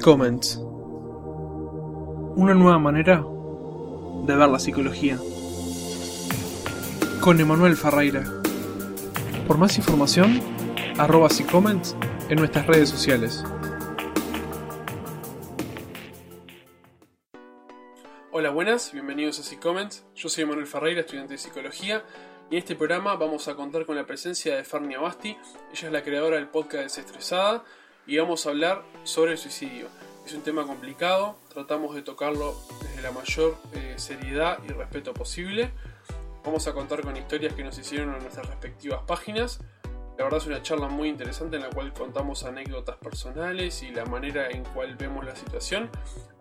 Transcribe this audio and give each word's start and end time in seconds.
Comments. 0.00 0.60
Una 2.36 2.54
nueva 2.54 2.78
manera 2.78 3.24
de 4.24 4.36
ver 4.36 4.48
la 4.48 4.58
psicología. 4.60 5.18
Con 7.20 7.40
Emanuel 7.40 7.76
Ferreira. 7.76 8.22
Por 9.48 9.58
más 9.58 9.76
información, 9.76 10.40
arroba 10.96 11.28
Comments 11.50 11.96
en 12.28 12.38
nuestras 12.38 12.68
redes 12.68 12.88
sociales. 12.88 13.42
Hola, 18.30 18.50
buenas, 18.50 18.92
bienvenidos 18.92 19.40
a 19.40 19.60
Comments. 19.60 20.04
Yo 20.14 20.28
soy 20.28 20.44
Emanuel 20.44 20.68
Ferreira, 20.68 21.00
estudiante 21.00 21.34
de 21.34 21.38
psicología, 21.38 22.04
y 22.48 22.54
en 22.54 22.58
este 22.60 22.76
programa 22.76 23.16
vamos 23.16 23.48
a 23.48 23.56
contar 23.56 23.86
con 23.86 23.96
la 23.96 24.06
presencia 24.06 24.54
de 24.54 24.62
Fernia 24.62 25.00
Basti. 25.00 25.36
Ella 25.72 25.86
es 25.88 25.92
la 25.92 26.02
creadora 26.04 26.36
del 26.36 26.48
podcast 26.48 26.84
Desestresada 26.84 27.64
y 28.06 28.18
vamos 28.18 28.46
a 28.46 28.50
hablar 28.50 28.82
sobre 29.04 29.32
el 29.32 29.38
suicidio. 29.38 29.88
Es 30.26 30.32
un 30.34 30.42
tema 30.42 30.66
complicado, 30.66 31.36
tratamos 31.52 31.94
de 31.94 32.02
tocarlo 32.02 32.54
desde 32.82 33.02
la 33.02 33.12
mayor 33.12 33.56
eh, 33.74 33.94
seriedad 33.96 34.58
y 34.66 34.72
respeto 34.72 35.12
posible. 35.12 35.70
Vamos 36.44 36.66
a 36.66 36.72
contar 36.72 37.02
con 37.02 37.16
historias 37.16 37.54
que 37.54 37.64
nos 37.64 37.78
hicieron 37.78 38.14
en 38.14 38.20
nuestras 38.20 38.46
respectivas 38.46 39.02
páginas. 39.06 39.60
La 40.16 40.24
verdad 40.24 40.40
es 40.40 40.46
una 40.46 40.62
charla 40.62 40.88
muy 40.88 41.08
interesante 41.08 41.56
en 41.56 41.62
la 41.62 41.70
cual 41.70 41.92
contamos 41.92 42.44
anécdotas 42.44 42.96
personales 42.96 43.82
y 43.82 43.90
la 43.90 44.04
manera 44.04 44.48
en 44.48 44.62
cual 44.64 44.94
vemos 44.96 45.24
la 45.24 45.34
situación. 45.34 45.90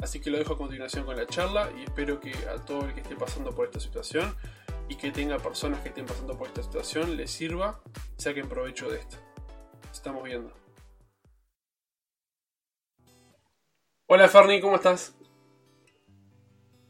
Así 0.01 0.19
que 0.19 0.29
lo 0.29 0.37
dejo 0.37 0.53
a 0.53 0.57
continuación 0.57 1.05
con 1.05 1.17
la 1.17 1.25
charla 1.25 1.69
y 1.77 1.83
espero 1.83 2.19
que 2.19 2.33
a 2.53 2.63
todo 2.63 2.85
el 2.85 2.93
que 2.93 3.01
esté 3.01 3.15
pasando 3.15 3.55
por 3.55 3.65
esta 3.65 3.79
situación 3.79 4.35
y 4.89 4.95
que 4.95 5.11
tenga 5.11 5.39
personas 5.39 5.79
que 5.81 5.89
estén 5.89 6.05
pasando 6.05 6.37
por 6.37 6.47
esta 6.47 6.61
situación 6.61 7.17
les 7.17 7.31
sirva 7.31 7.79
y 8.17 8.21
saquen 8.21 8.47
provecho 8.47 8.89
de 8.89 8.99
esto. 8.99 9.17
Estamos 9.91 10.23
viendo. 10.23 10.62
Hola 14.15 14.29
Ferni, 14.29 14.61
¿cómo 14.61 14.75
estás? 14.75 15.17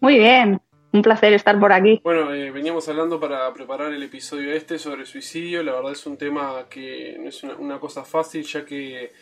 Muy 0.01 0.19
bien, 0.19 0.61
un 0.91 1.01
placer 1.01 1.31
estar 1.31 1.57
por 1.57 1.71
aquí. 1.71 2.01
Bueno, 2.03 2.33
eh, 2.33 2.51
veníamos 2.51 2.89
hablando 2.89 3.17
para 3.17 3.53
preparar 3.53 3.93
el 3.93 4.03
episodio 4.03 4.51
este 4.51 4.77
sobre 4.77 5.05
suicidio. 5.05 5.63
La 5.63 5.71
verdad 5.71 5.93
es 5.93 6.05
un 6.05 6.17
tema 6.17 6.65
que 6.69 7.15
no 7.17 7.29
es 7.29 7.41
una, 7.43 7.79
cosa 7.79 8.03
fácil, 8.03 8.43
ya 8.43 8.65
que 8.65 9.13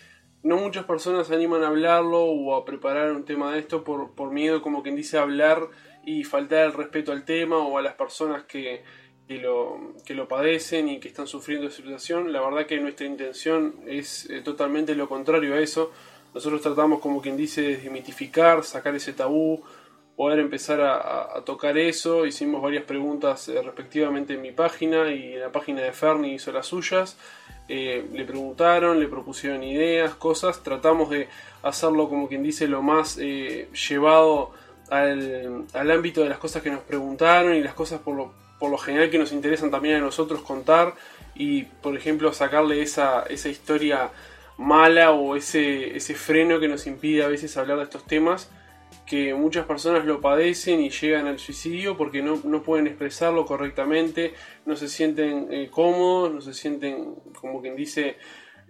no 0.42 0.58
muchas 0.58 0.86
personas 0.86 1.28
se 1.28 1.36
animan 1.36 1.64
a 1.64 1.68
hablarlo 1.68 2.24
o 2.24 2.56
a 2.56 2.66
preparar 2.66 3.12
un 3.12 3.24
tema 3.24 3.54
de 3.54 3.60
esto 3.60 3.84
por, 3.84 4.16
por 4.16 4.32
miedo, 4.32 4.64
como 4.64 4.82
quien 4.82 4.96
dice, 4.96 5.20
hablar 5.20 5.70
y 6.04 6.24
faltar 6.24 6.66
el 6.66 6.74
respeto 6.74 7.12
al 7.12 7.24
tema 7.24 7.60
o 7.60 7.78
a 7.78 7.84
las 7.84 7.94
personas 7.94 8.46
que, 8.46 8.84
lo, 9.28 9.94
que 10.08 10.16
lo 10.16 10.28
padecen 10.28 10.90
y 10.90 11.00
que 11.00 11.08
están 11.08 11.28
sufriendo 11.28 11.68
esa 11.68 11.78
situación. 11.78 12.34
La 12.34 12.42
verdad 12.42 12.66
que 12.66 12.80
nuestra 12.80 13.06
intención 13.06 13.76
es 13.86 14.28
eh, 14.32 14.42
totalmente 14.42 14.96
lo 14.96 15.08
contrario 15.08 15.54
a 15.54 15.60
eso 15.60 15.92
nosotros 16.34 16.62
tratamos, 16.62 17.00
como 17.00 17.22
quien 17.22 17.36
dice, 17.36 17.62
de 17.62 17.78
desmitificar, 17.78 18.64
sacar 18.64 18.96
ese 18.96 19.14
tabú, 19.14 19.62
poder 20.16 20.40
empezar 20.40 20.80
a, 20.82 21.42
tocar 21.46 21.78
eso. 21.78 22.26
Hicimos 22.26 22.62
varias 22.62 22.84
preguntas 22.84 23.50
eh, 23.50 23.62
respectivamente 23.62 24.36
en 24.36 24.42
mi 24.42 24.52
página 24.52 25.12
y 25.12 25.34
en 25.34 25.42
la 25.42 25.52
página 25.52 25.82
de 25.82 25.92
Ferni 25.92 26.34
hizo 26.34 26.52
las 26.52 26.68
suyas. 26.68 27.18
Eh, 27.68 28.06
le 28.14 28.26
preguntaron, 28.26 29.00
le 29.00 29.08
propusieron 29.08 29.64
ideas, 29.64 30.14
cosas. 30.16 30.64
Tratamos 30.64 31.10
de 31.10 31.28
hacerlo, 31.64 32.08
como 32.08 32.28
quien 32.28 32.44
dice, 32.44 32.68
lo 32.68 32.82
más 32.82 33.18
eh, 33.20 33.70
llevado 33.90 34.52
al, 34.90 35.66
ámbito 35.74 36.22
de 36.22 36.30
las 36.30 36.38
cosas 36.38 36.62
que 36.62 36.70
nos 36.70 36.82
preguntaron 36.82 37.56
y 37.56 37.62
las 37.62 37.74
cosas 37.74 38.00
por 38.02 38.16
lo, 38.16 38.78
general 38.78 39.10
que 39.10 39.18
nos 39.18 39.32
interesan 39.32 39.72
también 39.72 39.96
a 39.96 40.00
nosotros 40.00 40.42
contar. 40.42 40.94
Y, 41.34 41.64
por 41.64 41.98
ejemplo, 41.98 42.32
sacarle 42.32 42.82
esa 42.82 43.26
historia 43.30 44.12
mala 44.62 45.12
o 45.12 45.36
ese, 45.36 45.98
ese 45.98 46.14
freno 46.14 46.60
que 46.60 46.68
nos 46.68 46.86
impide 46.86 47.24
a 47.24 47.28
veces 47.28 47.58
hablar 47.58 47.78
de 47.78 47.84
estos 47.84 48.06
temas, 48.06 48.52
que 49.06 49.34
muchas 49.34 49.66
personas 49.66 50.06
lo 50.06 50.22
padecen 50.22 50.82
y 50.82 50.90
llegan 50.90 51.28
al 51.28 51.40
suicidio 51.40 51.98
porque 51.98 52.22
no, 52.22 52.38
pueden 52.64 52.88
expresarlo 52.88 53.46
correctamente, 53.46 54.34
no 54.66 54.76
se 54.76 54.88
sienten 54.88 55.48
eh, 55.52 55.70
cómodos, 55.70 56.34
no 56.34 56.42
se 56.42 56.54
sienten, 56.54 57.16
como 57.34 57.62
quien 57.62 57.76
dice, 57.76 58.18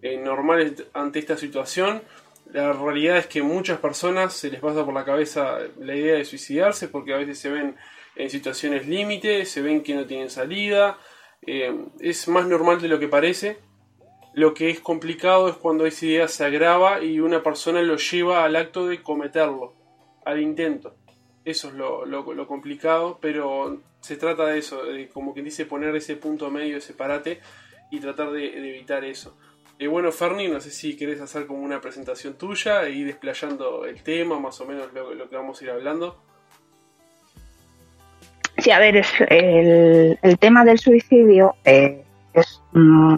eh, 0.02 0.18
normales 0.18 0.86
ante 0.94 1.20
esta 1.20 1.38
situación. 1.38 2.02
La 2.54 2.74
realidad 2.74 3.18
es 3.18 3.28
que 3.28 3.44
muchas 3.44 3.80
personas 3.80 4.34
se 4.34 4.50
les 4.50 4.60
pasa 4.60 4.84
por 4.84 4.94
la 4.94 5.06
cabeza 5.06 5.60
la 5.80 5.96
idea 5.96 6.16
de 6.16 6.26
suicidarse 6.26 6.88
porque 6.88 7.14
a 7.14 7.18
veces 7.18 7.38
se 7.38 7.50
ven 7.50 7.76
en 8.16 8.30
situaciones 8.30 8.88
límite, 8.88 9.46
se 9.46 9.62
ven 9.62 9.84
que 9.84 9.94
no 9.94 10.06
tienen 10.06 10.30
salida. 10.30 10.98
Eh, 11.46 11.76
es 12.00 12.28
más 12.28 12.48
normal 12.48 12.82
de 12.82 12.88
lo 12.88 13.00
que 13.00 13.08
parece, 13.08 13.60
lo 14.34 14.54
que 14.54 14.70
es 14.70 14.80
complicado 14.80 15.50
es 15.50 15.56
cuando 15.56 15.86
esa 15.86 16.06
idea 16.06 16.28
se 16.28 16.46
agrava 16.46 17.04
y 17.04 17.20
una 17.20 17.44
persona 17.44 17.82
lo 17.82 17.98
lleva 17.98 18.46
al 18.46 18.56
acto 18.56 18.88
de 18.88 19.02
cometerlo, 19.02 19.74
al 20.26 20.40
intento. 20.40 20.96
Eso 21.44 21.70
es 21.70 21.74
lo, 21.74 22.48
complicado, 22.48 23.18
pero 23.22 23.82
se 24.00 24.16
trata 24.16 24.46
de 24.46 24.60
eso, 24.60 24.86
de 24.86 25.10
como 25.10 25.34
quien 25.34 25.46
dice 25.46 25.66
poner 25.66 25.96
ese 25.96 26.16
punto 26.16 26.50
medio, 26.50 26.78
ese 26.78 26.94
parate 26.94 27.40
y 27.90 28.00
tratar 28.00 28.32
de, 28.32 28.58
evitar 28.70 29.04
eso. 29.04 29.38
Y 29.80 29.88
bueno, 29.88 30.12
Ferni, 30.12 30.48
no 30.48 30.62
sé 30.62 30.70
si 30.70 30.96
querés 30.96 31.20
hacer 31.20 31.48
como 31.48 31.64
una 31.64 31.82
presentación 31.82 32.36
tuya 32.36 32.84
e 32.84 32.92
ir 32.92 33.08
desplayando 33.08 33.86
el 33.86 34.04
tema, 34.04 34.40
más 34.40 34.62
o 34.62 34.66
menos 34.66 34.94
lo, 34.94 35.28
que 35.28 35.36
vamos 35.36 35.60
a 35.60 35.64
ir 35.64 35.72
hablando. 35.72 36.22
Sí, 38.60 38.70
a 38.70 38.78
ver, 38.78 39.04
el, 39.30 40.38
tema 40.38 40.64
del 40.64 40.78
suicidio 40.78 41.56
eh, 41.66 42.04
es 42.34 42.62
mm, 42.74 43.16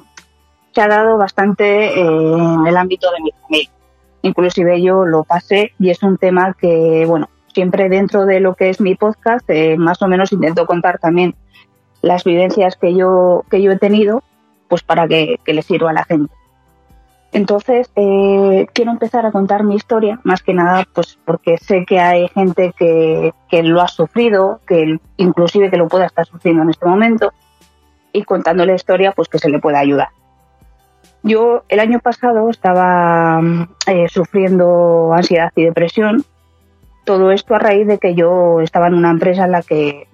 se 0.73 0.81
ha 0.81 0.87
dado 0.87 1.17
bastante 1.17 1.99
eh, 1.99 2.01
en 2.01 2.67
el 2.67 2.77
ámbito 2.77 3.11
de 3.11 3.21
mi 3.21 3.31
familia. 3.41 3.69
Inclusive 4.21 4.81
yo 4.81 5.05
lo 5.05 5.23
pasé 5.23 5.73
y 5.79 5.89
es 5.89 6.01
un 6.01 6.17
tema 6.17 6.53
que, 6.53 7.05
bueno, 7.07 7.29
siempre 7.53 7.89
dentro 7.89 8.25
de 8.25 8.39
lo 8.39 8.55
que 8.55 8.69
es 8.69 8.81
mi 8.81 8.95
podcast, 8.95 9.47
eh, 9.49 9.77
más 9.77 10.01
o 10.01 10.07
menos 10.07 10.31
intento 10.31 10.65
contar 10.65 10.97
también 10.99 11.35
las 12.01 12.23
vivencias 12.23 12.75
que 12.75 12.95
yo, 12.95 13.43
que 13.49 13.61
yo 13.61 13.71
he 13.71 13.77
tenido, 13.77 14.23
pues 14.67 14.81
para 14.81 15.07
que, 15.07 15.39
que 15.43 15.53
le 15.53 15.61
sirva 15.61 15.91
a 15.91 15.93
la 15.93 16.05
gente. 16.05 16.33
Entonces, 17.31 17.89
eh, 17.95 18.67
quiero 18.73 18.91
empezar 18.91 19.25
a 19.25 19.31
contar 19.31 19.63
mi 19.63 19.75
historia, 19.75 20.19
más 20.23 20.43
que 20.43 20.53
nada, 20.53 20.87
pues 20.93 21.17
porque 21.25 21.57
sé 21.57 21.83
que 21.85 21.99
hay 21.99 22.27
gente 22.29 22.73
que, 22.77 23.33
que 23.49 23.63
lo 23.63 23.81
ha 23.81 23.87
sufrido, 23.87 24.61
que 24.67 24.99
inclusive 25.17 25.71
que 25.71 25.77
lo 25.77 25.87
pueda 25.87 26.05
estar 26.05 26.27
sufriendo 26.27 26.61
en 26.61 26.69
este 26.69 26.85
momento, 26.85 27.33
y 28.11 28.23
contando 28.23 28.65
la 28.65 28.75
historia, 28.75 29.13
pues 29.13 29.29
que 29.29 29.39
se 29.39 29.49
le 29.49 29.59
pueda 29.59 29.79
ayudar. 29.79 30.09
Yo 31.23 31.63
el 31.69 31.79
año 31.79 31.99
pasado 31.99 32.49
estaba 32.49 33.41
eh, 33.87 34.07
sufriendo 34.09 35.13
ansiedad 35.13 35.53
y 35.55 35.63
depresión. 35.63 36.25
Todo 37.05 37.31
esto 37.31 37.55
a 37.55 37.59
raíz 37.59 37.87
de 37.87 37.97
que 37.97 38.13
yo 38.13 38.59
estaba 38.59 38.87
en 38.87 38.93
una 38.93 39.09
empresa 39.09 39.45
en 39.45 39.51
la 39.51 39.61
que, 39.61 40.09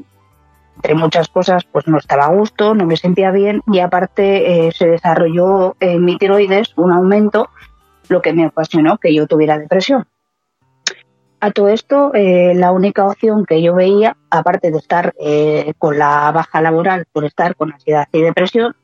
entre 0.76 0.94
muchas 0.94 1.28
cosas, 1.28 1.64
pues 1.66 1.88
no 1.88 1.98
estaba 1.98 2.26
a 2.26 2.34
gusto, 2.34 2.76
no 2.76 2.86
me 2.86 2.96
sentía 2.96 3.32
bien 3.32 3.64
y 3.66 3.80
aparte 3.80 4.68
eh, 4.68 4.72
se 4.72 4.86
desarrolló 4.86 5.76
en 5.80 6.06
mi 6.06 6.18
tiroides 6.18 6.74
un 6.78 6.92
aumento, 6.92 7.50
lo 8.08 8.22
que 8.22 8.34
me 8.34 8.46
ocasionó 8.46 9.00
que 9.00 9.14
yo 9.14 9.26
tuviera 9.26 9.58
depresión. 9.58 10.08
A 11.40 11.52
todo 11.52 11.70
esto, 11.70 12.12
eh, 12.14 12.54
la 12.54 12.72
única 12.72 13.06
opción 13.06 13.46
que 13.46 13.64
yo 13.64 13.74
veía, 13.74 14.16
aparte 14.30 14.70
de 14.72 14.78
estar 14.78 15.16
con 15.80 15.98
la 15.98 16.32
baja 16.32 16.62
laboral 16.62 17.06
por 17.12 17.26
estar 17.26 17.56
con 17.56 17.72
ansiedad 17.72 18.08
y 18.12 18.22
depresión, 18.22 18.76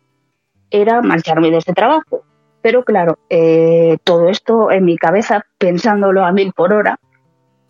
era 0.81 1.01
marcharme 1.01 1.51
de 1.51 1.57
ese 1.57 1.73
trabajo. 1.73 2.23
Pero 2.61 2.83
claro, 2.83 3.19
eh, 3.29 3.97
todo 4.03 4.29
esto 4.29 4.71
en 4.71 4.85
mi 4.85 4.97
cabeza, 4.97 5.45
pensándolo 5.57 6.25
a 6.25 6.31
mil 6.31 6.51
por 6.53 6.73
hora, 6.73 6.99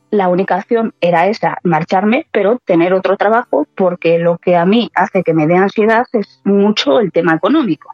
la 0.10 0.30
única 0.30 0.56
opción 0.56 0.94
era 1.02 1.28
esa, 1.28 1.58
marcharme, 1.64 2.28
pero 2.32 2.60
tener 2.64 2.94
otro 2.94 3.18
trabajo, 3.18 3.68
porque 3.76 4.18
lo 4.20 4.38
que 4.38 4.56
a 4.56 4.66
mí 4.66 4.90
hace 4.96 5.24
que 5.24 5.34
me 5.34 5.48
dé 5.48 5.56
ansiedad 5.56 6.06
es 6.14 6.40
mucho 6.46 7.00
el 7.00 7.12
tema 7.12 7.36
económico. 7.36 7.92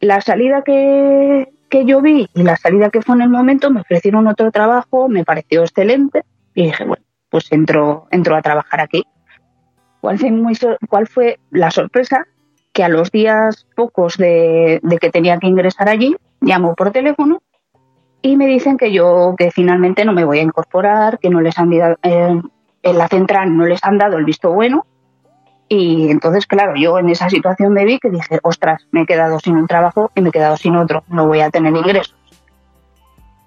La 0.00 0.20
salida 0.20 0.62
que, 0.62 1.48
que 1.68 1.84
yo 1.84 2.00
vi 2.00 2.28
y 2.34 2.42
la 2.42 2.56
salida 2.56 2.90
que 2.90 3.02
fue 3.02 3.16
en 3.16 3.22
el 3.22 3.28
momento 3.28 3.70
me 3.70 3.80
ofrecieron 3.80 4.28
otro 4.28 4.50
trabajo, 4.50 5.08
me 5.08 5.24
pareció 5.24 5.62
excelente 5.62 6.24
y 6.54 6.64
dije, 6.64 6.84
bueno, 6.84 7.04
pues 7.30 7.50
entro, 7.50 8.06
entro 8.10 8.36
a 8.36 8.42
trabajar 8.42 8.80
aquí. 8.80 9.04
¿Cuál 10.00 10.18
fue, 10.18 10.30
muy, 10.30 10.56
¿Cuál 10.88 11.06
fue 11.06 11.38
la 11.50 11.70
sorpresa? 11.70 12.26
Que 12.80 12.84
a 12.84 12.88
los 12.88 13.10
días 13.10 13.66
pocos 13.76 14.16
de, 14.16 14.80
que 14.98 15.10
tenía 15.10 15.38
que 15.38 15.46
ingresar 15.46 15.90
allí, 15.90 16.16
llamo 16.40 16.74
por 16.74 16.92
teléfono 16.92 17.42
y 18.22 18.38
me 18.38 18.46
dicen 18.46 18.78
que 18.78 18.90
yo, 18.90 19.34
que 19.36 19.50
finalmente 19.50 20.06
no 20.06 20.14
me 20.14 20.24
voy 20.24 20.38
a 20.38 20.42
incorporar, 20.42 21.18
que 21.18 21.28
no 21.28 21.42
les 21.42 21.58
han 21.58 21.68
dado, 21.76 21.98
eh, 22.02 22.40
en 22.82 22.98
la 22.98 23.08
central 23.08 23.54
no 23.54 23.66
les 23.66 23.84
han 23.84 23.98
dado 23.98 24.16
el 24.16 24.24
visto 24.24 24.50
bueno. 24.50 24.86
Y 25.68 26.10
entonces, 26.10 26.46
claro, 26.46 26.72
yo 26.74 26.98
en 26.98 27.10
esa 27.10 27.28
situación 27.28 27.74
me 27.74 27.84
vi 27.84 27.98
que 27.98 28.08
dije, 28.08 28.38
ostras, 28.42 28.86
me 28.92 29.02
he 29.02 29.06
quedado 29.06 29.38
sin 29.40 29.58
un 29.58 29.66
trabajo 29.66 30.10
y 30.14 30.22
me 30.22 30.30
he 30.30 30.32
quedado 30.32 30.56
sin 30.56 30.74
otro, 30.76 31.04
no 31.08 31.26
voy 31.26 31.42
a 31.42 31.50
tener 31.50 31.76
ingresos. 31.76 32.16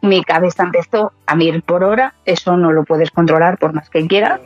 Mi 0.04 0.24
cabeza 0.24 0.62
empezó 0.62 1.12
a 1.26 1.36
mil 1.36 1.64
por 1.64 1.84
hora, 1.84 2.14
eso 2.26 2.56
no 2.56 2.72
lo 2.72 2.84
puedes 2.84 3.10
controlar 3.10 3.58
por 3.58 3.74
más 3.74 3.90
que 3.90 4.06
quieras. 4.06 4.42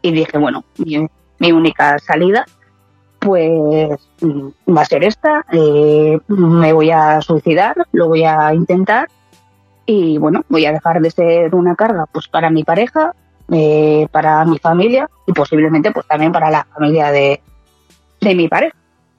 Y 0.00 0.12
dije, 0.12 0.38
bueno, 0.38 0.62
mi 0.76 1.50
única 1.52 1.98
salida 1.98 2.46
pues 3.28 3.90
va 4.66 4.80
a 4.80 4.84
ser 4.86 5.04
esta, 5.04 5.44
eh, 5.52 6.18
me 6.28 6.72
voy 6.72 6.90
a 6.90 7.20
suicidar, 7.20 7.76
lo 7.92 8.08
voy 8.08 8.24
a 8.24 8.54
intentar 8.54 9.06
y 9.84 10.16
bueno, 10.16 10.46
voy 10.48 10.64
a 10.64 10.72
dejar 10.72 11.02
de 11.02 11.10
ser 11.10 11.54
una 11.54 11.74
carga 11.74 12.06
pues 12.10 12.26
para 12.26 12.48
mi 12.48 12.64
pareja, 12.64 13.12
eh, 13.52 14.08
para 14.10 14.46
mi 14.46 14.58
familia 14.58 15.10
y 15.26 15.34
posiblemente 15.34 15.90
pues 15.90 16.06
también 16.06 16.32
para 16.32 16.50
la 16.50 16.66
familia 16.72 17.12
de, 17.12 17.42
de 18.22 18.34
mi 18.34 18.48
pareja 18.48 18.74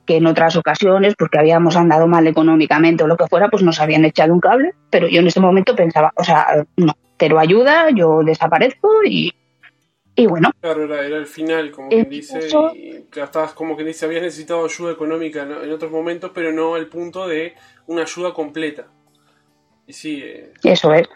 que 0.07 0.17
en 0.17 0.25
otras 0.25 0.55
ocasiones, 0.55 1.13
porque 1.15 1.37
habíamos 1.37 1.75
andado 1.75 2.07
mal 2.07 2.25
económicamente 2.25 3.03
o 3.03 3.07
lo 3.07 3.15
que 3.15 3.27
fuera, 3.27 3.49
pues 3.49 3.61
nos 3.61 3.79
habían 3.79 4.05
echado 4.05 4.33
un 4.33 4.39
cable, 4.39 4.73
pero 4.89 5.07
yo 5.07 5.19
en 5.19 5.27
ese 5.27 5.39
momento 5.39 5.75
pensaba, 5.75 6.11
o 6.15 6.23
sea, 6.23 6.65
no, 6.77 6.97
pero 7.15 7.37
ayuda, 7.37 7.91
yo 7.91 8.23
desaparezco 8.23 8.89
y, 9.05 9.31
y 10.19 10.27
bueno. 10.27 10.51
Claro, 10.59 10.83
era, 10.83 11.05
el 11.05 11.25
final, 11.25 11.71
como 11.71 11.87
quien 11.87 12.09
dice, 12.09 12.39
y 12.75 13.05
ya 13.13 13.23
estabas 13.23 13.53
como 13.53 13.77
que 13.77 13.85
dice, 13.85 14.05
habías 14.05 14.21
necesitado 14.21 14.65
ayuda 14.65 14.91
económica 14.91 15.43
en, 15.43 15.71
otros 15.71 15.91
momentos, 15.91 16.31
pero 16.33 16.51
no 16.51 16.75
al 16.75 16.87
punto 16.87 17.27
de 17.27 17.55
una 17.87 18.01
ayuda 18.01 18.33
completa. 18.33 18.87
Y 19.87 19.93
sí. 19.93 20.21
Eh, 20.21 20.51
Eso 20.63 20.93
es. 20.93 21.07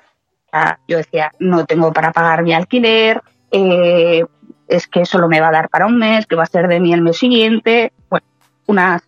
yo 0.88 0.98
decía, 0.98 1.32
no 1.40 1.66
tengo 1.66 1.92
para 1.92 2.14
pagar 2.14 2.44
mi 2.44 2.54
alquiler, 2.54 3.22
eh, 3.52 4.24
es 4.70 4.88
que 4.88 5.06
solo 5.06 5.28
me 5.28 5.42
va 5.42 5.50
a 5.50 5.52
dar 5.52 5.70
para 5.70 5.86
un 5.86 5.98
mes, 5.98 6.26
que 6.26 6.38
va 6.38 6.44
a 6.44 6.48
ser 6.48 6.70
de 6.70 6.80
mí 6.80 6.94
el 6.94 7.02
mes 7.02 7.18
siguiente. 7.18 7.92
Bueno, 8.10 8.26
una 8.68 9.04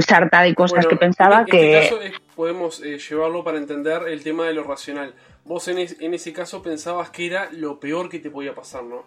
sarta 0.00 0.42
de 0.42 0.54
cosas 0.54 0.86
que 0.86 0.96
pensaba 0.96 1.46
que... 1.46 1.78
Este 1.78 1.96
caso 1.96 2.18
podemos 2.36 2.82
eh, 2.82 2.98
llevarlo 2.98 3.42
para 3.42 3.58
entender 3.58 4.02
el 4.08 4.22
tema 4.22 4.46
de 4.46 4.52
lo 4.52 4.62
racional. 4.62 5.14
Vos 5.44 5.68
en, 5.68 5.78
en, 5.78 6.14
ese 6.14 6.34
caso 6.34 6.62
pensabas 6.62 7.10
que 7.10 7.26
era 7.26 7.48
lo 7.50 7.80
peor 7.80 8.10
que 8.10 8.18
te 8.18 8.30
podía 8.30 8.54
pasar, 8.54 8.84
¿no? 8.84 9.06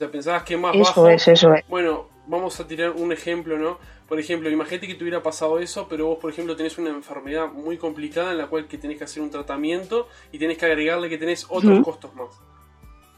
O 0.00 0.10
pensabas 0.10 0.42
que 0.44 0.56
más 0.56 0.74
eso 0.74 0.84
bajo... 0.84 1.08
Es, 1.08 1.28
eso 1.28 1.54
es. 1.54 1.66
Bueno, 1.68 2.08
vamos 2.26 2.58
a 2.60 2.66
tirar 2.66 2.90
un 2.90 3.12
ejemplo, 3.12 3.58
¿no? 3.58 3.78
Por 4.08 4.18
ejemplo, 4.18 4.48
imagínate 4.48 4.86
que 4.86 4.94
te 4.94 5.02
hubiera 5.02 5.22
pasado 5.22 5.58
eso, 5.58 5.86
pero 5.88 6.06
vos, 6.06 6.18
por 6.18 6.30
ejemplo, 6.30 6.56
tenés 6.56 6.78
una 6.78 6.90
enfermedad 6.90 7.48
muy 7.48 7.76
complicada 7.76 8.32
en 8.32 8.38
la 8.38 8.46
cual 8.46 8.66
que 8.66 8.78
tenés 8.78 8.98
que 8.98 9.04
hacer 9.04 9.22
un 9.22 9.30
tratamiento 9.30 10.08
y 10.32 10.38
tenés 10.38 10.56
que 10.56 10.66
agregarle 10.66 11.08
que 11.08 11.18
tenés 11.18 11.46
otros 11.48 11.84
costos 11.84 12.14
más. 12.14 12.28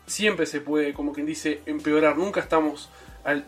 Siempre 0.06 0.46
se 0.46 0.60
puede, 0.60 0.92
como 0.92 1.12
quien 1.12 1.26
dice, 1.26 1.60
empeorar. 1.66 2.16
Nunca 2.16 2.40
estamos 2.40 2.90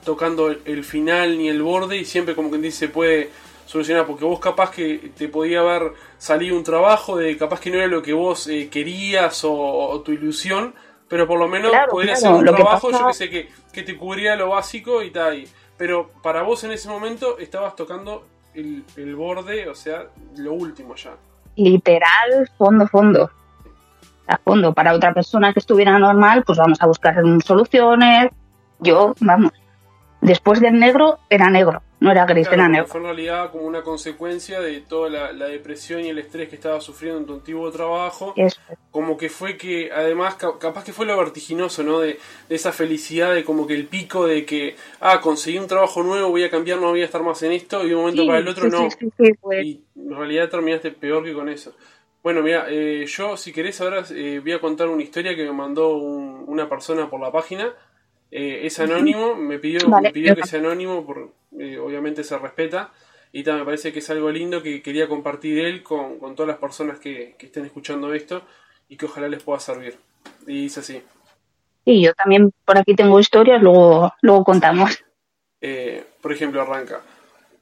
tocando 0.05 0.50
el, 0.50 0.85
final 0.85 1.38
ni 1.38 1.49
el 1.49 1.62
borde 1.62 1.96
y 1.96 2.05
siempre 2.05 2.35
como 2.35 2.50
quien 2.50 2.62
dice 2.62 2.87
se 2.87 2.88
puede 2.88 3.31
solucionar 3.67 4.06
porque 4.06 4.25
vos 4.25 4.38
capaz 4.38 4.70
que 4.70 5.12
te 5.17 5.28
podía 5.28 5.61
haber 5.61 5.93
salido 6.19 6.56
un 6.56 6.64
trabajo 6.64 7.17
de 7.17 7.37
capaz 7.37 7.61
que 7.61 7.70
no 7.70 7.78
era 7.78 7.87
lo 7.87 8.02
que 8.02 8.12
vos 8.12 8.46
eh, 8.49 8.69
querías 8.70 9.43
o, 9.44 10.00
tu 10.05 10.12
ilusión 10.12 10.75
pero 11.12 11.26
por 11.26 11.38
lo 11.38 11.47
menos 11.47 11.70
podría 11.91 12.17
ser 12.17 12.32
un 12.32 12.43
trabajo 12.43 12.91
yo 12.91 13.09
que 13.09 13.12
sé 13.12 13.29
que, 13.29 13.50
que 13.70 13.82
te 13.82 13.99
cubría 13.99 14.35
lo 14.35 14.49
básico 14.49 15.03
y 15.03 15.11
tal. 15.11 15.44
Pero 15.76 16.09
para 16.23 16.41
vos 16.41 16.64
en 16.64 16.73
ese 16.73 16.88
momento 16.88 17.37
estabas 17.37 17.76
tocando 17.76 18.25
el, 18.55 18.82
el 18.97 19.14
borde 19.14 19.69
o 19.69 19.75
sea 19.75 20.06
lo 20.38 20.55
último 20.55 20.94
ya. 20.94 21.11
Literal 21.56 22.50
fondo 22.56 22.88
fondo. 22.88 23.31
A 24.26 24.38
fondo. 24.38 24.73
Para 24.73 24.94
otra 24.94 25.12
persona 25.12 25.53
que 25.53 25.59
estuviera 25.59 25.99
normal 25.99 26.44
pues 26.47 26.56
vamos 26.56 26.81
a 26.81 26.87
buscar 26.87 27.17
soluciones. 27.44 28.31
Yo 28.79 29.14
vamos. 29.20 29.53
Después 30.23 30.62
del 30.62 30.79
negro 30.79 31.19
era 31.29 31.50
negro, 31.50 31.82
no 32.02 32.10
era 32.10 32.26
gris, 32.26 32.49
era 32.50 32.69
negro. 32.69 32.87
Fue 32.88 33.00
en 33.00 33.06
realidad 33.06 33.50
como 33.52 33.64
una 33.64 33.82
consecuencia 33.82 34.60
de 34.60 34.81
toda 34.81 35.08
la, 35.08 35.46
depresión 35.49 36.04
y 36.04 36.08
el 36.08 36.19
estrés 36.19 36.49
que 36.49 36.56
estaba 36.56 36.81
sufriendo 36.81 37.20
en 37.20 37.26
tu 37.26 37.34
antiguo 37.34 37.70
trabajo. 37.70 38.34
Como 38.90 39.16
que 39.16 39.28
fue 39.28 39.56
que, 39.56 39.90
además, 39.93 40.34
capaz 40.34 40.84
que 40.84 40.93
fue 40.93 41.06
lo 41.06 41.16
vertiginoso, 41.16 41.82
¿no? 41.82 42.00
De, 42.00 42.19
esa 42.49 42.72
felicidad, 42.72 43.34
de 43.34 43.44
como 43.44 43.66
que 43.66 43.75
el 43.75 43.87
pico 43.87 44.26
de 44.26 44.44
que, 44.44 44.76
ah, 45.00 45.20
conseguí 45.20 45.58
un 45.58 45.69
trabajo 45.69 46.02
nuevo, 46.02 46.31
voy 46.31 46.44
a 46.44 46.50
cambiar, 46.50 46.78
no 46.81 46.90
voy 46.90 47.02
a 47.02 47.06
estar 47.06 47.22
más 47.22 47.43
en 47.43 47.52
esto, 47.52 47.84
y 47.84 47.90
de 47.90 47.94
un 47.94 48.02
momento 48.02 48.26
para 48.26 48.38
el 48.38 48.49
otro 48.49 48.69
no. 48.69 48.88
Y 49.62 49.81
en 49.96 50.16
realidad 50.16 50.49
terminaste 50.49 50.90
peor 50.90 51.25
que 51.25 51.32
con 51.32 51.49
eso. 51.49 51.75
Bueno, 52.22 52.43
mira, 52.43 52.66
eh, 52.69 53.04
yo 53.06 53.37
si 53.37 53.52
querés 53.52 53.81
ahora 53.81 54.04
eh, 54.10 54.40
voy 54.43 54.52
a 54.52 54.60
contar 54.60 54.88
una 54.88 55.02
historia 55.02 55.34
que 55.34 55.44
me 55.44 55.52
mandó 55.52 55.96
una 55.96 56.69
persona 56.69 57.10
por 57.10 57.20
la 57.20 57.32
página 57.32 57.75
eh, 58.34 58.67
es 58.67 58.81
anónimo, 58.81 59.34
me 59.34 59.58
pidió, 59.58 59.81
pidió 60.11 60.34
que 60.34 60.46
sea 60.46 60.58
anónimo, 60.58 61.05
por, 61.05 61.32
eh, 61.58 61.76
obviamente 61.76 62.25
se 62.25 62.38
respeta. 62.38 62.90
Y 63.31 63.44
también 63.44 63.61
me 63.61 63.67
parece 63.67 63.93
que 63.93 63.99
es 63.99 64.11
algo 64.11 64.31
lindo 64.31 64.62
que 64.62 64.81
quería 64.82 65.06
compartir 65.06 65.58
él 65.58 65.82
con, 65.82 66.19
todas 66.34 66.49
las 66.49 66.56
personas 66.56 66.99
que, 66.99 67.37
estén 67.38 67.67
escuchando 67.67 68.12
esto 68.14 68.43
y 68.88 68.96
que 68.96 69.05
ojalá 69.05 69.29
les 69.29 69.43
pueda 69.43 69.61
servir. 69.61 69.99
Y 70.46 70.62
dice 70.62 70.81
así. 70.81 71.02
Y 71.84 72.02
yo 72.02 72.14
también 72.14 72.52
por 72.64 72.79
aquí 72.79 72.94
tengo 72.94 73.20
historias, 73.20 73.62
luego, 73.62 74.12
luego 74.23 74.44
contamos. 74.44 75.05
Eh, 75.61 76.02
por 76.23 76.32
ejemplo, 76.32 76.62
arranca. 76.62 77.02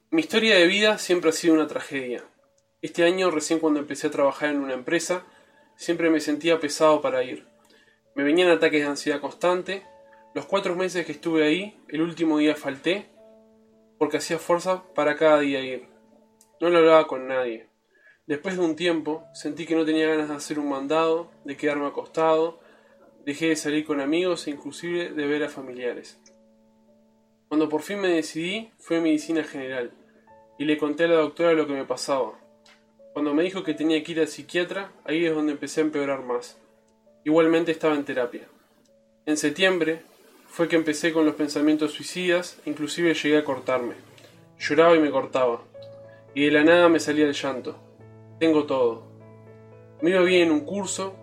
Mi 0.09 0.21
historia 0.21 0.55
de 0.55 0.67
vida 0.67 0.97
siempre 0.97 1.31
ha 1.31 1.33
sido 1.33 1.53
una 1.53 1.67
tragedia. 1.67 2.23
Este 2.81 3.03
año, 3.03 3.29
recién 3.29 3.59
cuando 3.59 3.79
empecé 3.79 4.07
a 4.07 4.11
trabajar 4.11 4.49
en 4.49 4.61
una 4.61 4.73
empresa, 4.73 5.23
siempre 5.75 6.09
me 6.09 6.21
sentía 6.21 6.59
pesado 6.59 7.01
para 7.01 7.23
ir. 7.23 7.45
Me 8.15 8.23
venían 8.23 8.49
ataques 8.49 8.81
de 8.81 8.87
ansiedad 8.87 9.19
constante 9.19 9.83
los 10.33 10.45
cuatro 10.45 10.75
meses 10.75 11.05
que 11.05 11.11
estuve 11.11 11.43
ahí, 11.43 11.77
el 11.89 12.01
último 12.01 12.37
día 12.37 12.55
falté 12.55 13.09
porque 13.97 14.17
hacía 14.17 14.39
fuerza 14.39 14.83
para 14.95 15.15
cada 15.15 15.39
día 15.39 15.59
ir. 15.59 15.87
No 16.59 16.69
lo 16.69 16.77
hablaba 16.77 17.05
con 17.05 17.27
nadie. 17.27 17.67
Después 18.27 18.57
de 18.57 18.63
un 18.63 18.75
tiempo 18.75 19.25
sentí 19.33 19.65
que 19.65 19.75
no 19.75 19.83
tenía 19.83 20.07
ganas 20.07 20.29
de 20.29 20.35
hacer 20.35 20.57
un 20.57 20.69
mandado, 20.69 21.29
de 21.43 21.57
quedarme 21.57 21.87
acostado, 21.87 22.59
dejé 23.25 23.49
de 23.49 23.55
salir 23.57 23.85
con 23.85 23.99
amigos 23.99 24.47
e 24.47 24.51
inclusive 24.51 25.09
de 25.09 25.27
ver 25.27 25.43
a 25.43 25.49
familiares. 25.49 26.17
Cuando 27.49 27.67
por 27.67 27.81
fin 27.81 27.99
me 27.99 28.07
decidí 28.07 28.71
fue 28.79 29.01
medicina 29.01 29.43
general 29.43 29.91
y 30.57 30.63
le 30.63 30.77
conté 30.77 31.03
a 31.03 31.07
la 31.09 31.15
doctora 31.15 31.53
lo 31.53 31.67
que 31.67 31.73
me 31.73 31.83
pasaba. 31.83 32.39
Cuando 33.11 33.33
me 33.33 33.43
dijo 33.43 33.63
que 33.63 33.73
tenía 33.73 34.01
que 34.01 34.13
ir 34.13 34.21
al 34.21 34.29
psiquiatra, 34.29 34.93
ahí 35.03 35.25
es 35.25 35.35
donde 35.35 35.51
empecé 35.51 35.81
a 35.81 35.83
empeorar 35.83 36.23
más. 36.23 36.57
Igualmente 37.25 37.71
estaba 37.71 37.95
en 37.95 38.05
terapia. 38.05 38.47
En 39.25 39.35
septiembre 39.35 40.03
fue 40.51 40.67
que 40.67 40.75
empecé 40.75 41.13
con 41.13 41.25
los 41.25 41.35
pensamientos 41.35 41.93
suicidas, 41.93 42.59
inclusive 42.65 43.13
llegué 43.13 43.37
a 43.37 43.43
cortarme. 43.45 43.93
Lloraba 44.59 44.97
y 44.97 44.99
me 44.99 45.09
cortaba, 45.09 45.61
y 46.35 46.43
de 46.43 46.51
la 46.51 46.65
nada 46.65 46.89
me 46.89 46.99
salía 46.99 47.25
el 47.25 47.33
llanto. 47.33 47.77
Tengo 48.37 48.65
todo. 48.65 49.07
Me 50.01 50.09
iba 50.09 50.19
bien 50.23 50.49
en 50.49 50.51
un 50.51 50.65
curso, 50.65 51.15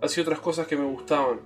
hacía 0.00 0.22
otras 0.22 0.38
cosas 0.38 0.68
que 0.68 0.76
me 0.76 0.84
gustaban. 0.84 1.40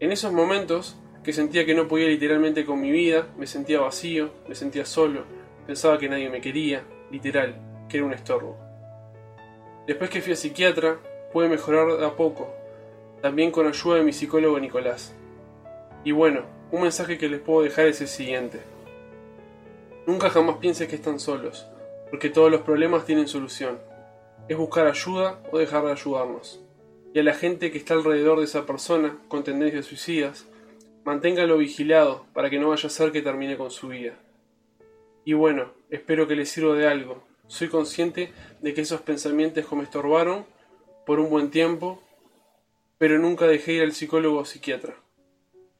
En 0.00 0.10
esos 0.10 0.32
momentos, 0.32 0.98
que 1.22 1.34
sentía 1.34 1.66
que 1.66 1.74
no 1.74 1.86
podía 1.86 2.08
literalmente 2.08 2.64
con 2.64 2.80
mi 2.80 2.90
vida, 2.90 3.28
me 3.36 3.46
sentía 3.46 3.80
vacío, 3.80 4.30
me 4.48 4.54
sentía 4.54 4.86
solo, 4.86 5.24
pensaba 5.66 5.98
que 5.98 6.08
nadie 6.08 6.30
me 6.30 6.40
quería, 6.40 6.82
literal, 7.10 7.60
que 7.90 7.98
era 7.98 8.06
un 8.06 8.14
estorbo. 8.14 8.56
Después 9.86 10.08
que 10.08 10.22
fui 10.22 10.32
a 10.32 10.36
psiquiatra, 10.36 10.98
pude 11.30 11.50
mejorar 11.50 11.98
de 11.98 12.06
a 12.06 12.16
poco, 12.16 12.54
también 13.20 13.50
con 13.50 13.66
ayuda 13.66 13.96
de 13.96 14.04
mi 14.04 14.14
psicólogo 14.14 14.58
Nicolás. 14.58 15.14
Y 16.04 16.10
bueno, 16.12 16.42
un 16.72 16.82
mensaje 16.82 17.16
que 17.16 17.28
les 17.28 17.40
puedo 17.40 17.62
dejar 17.62 17.86
es 17.86 18.00
el 18.00 18.08
siguiente. 18.08 18.60
Nunca 20.06 20.30
jamás 20.30 20.56
pienses 20.56 20.88
que 20.88 20.96
están 20.96 21.20
solos, 21.20 21.66
porque 22.10 22.28
todos 22.28 22.50
los 22.50 22.62
problemas 22.62 23.04
tienen 23.04 23.28
solución. 23.28 23.78
Es 24.48 24.56
buscar 24.56 24.88
ayuda 24.88 25.40
o 25.52 25.58
dejar 25.58 25.84
de 25.84 25.92
ayudarnos. 25.92 26.60
Y 27.14 27.20
a 27.20 27.22
la 27.22 27.34
gente 27.34 27.70
que 27.70 27.78
está 27.78 27.94
alrededor 27.94 28.38
de 28.38 28.46
esa 28.46 28.66
persona 28.66 29.18
con 29.28 29.44
tendencias 29.44 29.86
suicidas, 29.86 30.46
manténgalo 31.04 31.56
vigilado 31.58 32.26
para 32.32 32.50
que 32.50 32.58
no 32.58 32.70
vaya 32.70 32.88
a 32.88 32.90
ser 32.90 33.12
que 33.12 33.22
termine 33.22 33.56
con 33.56 33.70
su 33.70 33.88
vida. 33.88 34.14
Y 35.24 35.34
bueno, 35.34 35.72
espero 35.90 36.26
que 36.26 36.34
les 36.34 36.50
sirva 36.50 36.74
de 36.74 36.88
algo. 36.88 37.22
Soy 37.46 37.68
consciente 37.68 38.32
de 38.60 38.74
que 38.74 38.80
esos 38.80 39.02
pensamientos 39.02 39.70
me 39.72 39.84
estorbaron 39.84 40.46
por 41.06 41.20
un 41.20 41.30
buen 41.30 41.50
tiempo, 41.50 42.02
pero 42.98 43.20
nunca 43.20 43.46
dejé 43.46 43.74
ir 43.74 43.82
al 43.82 43.92
psicólogo 43.92 44.38
o 44.38 44.44
psiquiatra. 44.44 44.96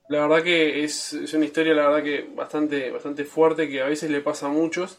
La 0.09 0.27
verdad 0.27 0.43
que 0.43 0.85
es, 0.85 1.13
una 1.33 1.45
historia, 1.45 1.75
la 1.75 1.89
verdad 1.89 2.03
que 2.03 2.29
bastante, 2.35 2.91
bastante 2.91 3.25
fuerte, 3.25 3.69
que 3.69 3.81
a 3.81 3.87
veces 3.87 4.11
le 4.11 4.21
pasa 4.21 4.47
a 4.47 4.51
muchos. 4.51 4.99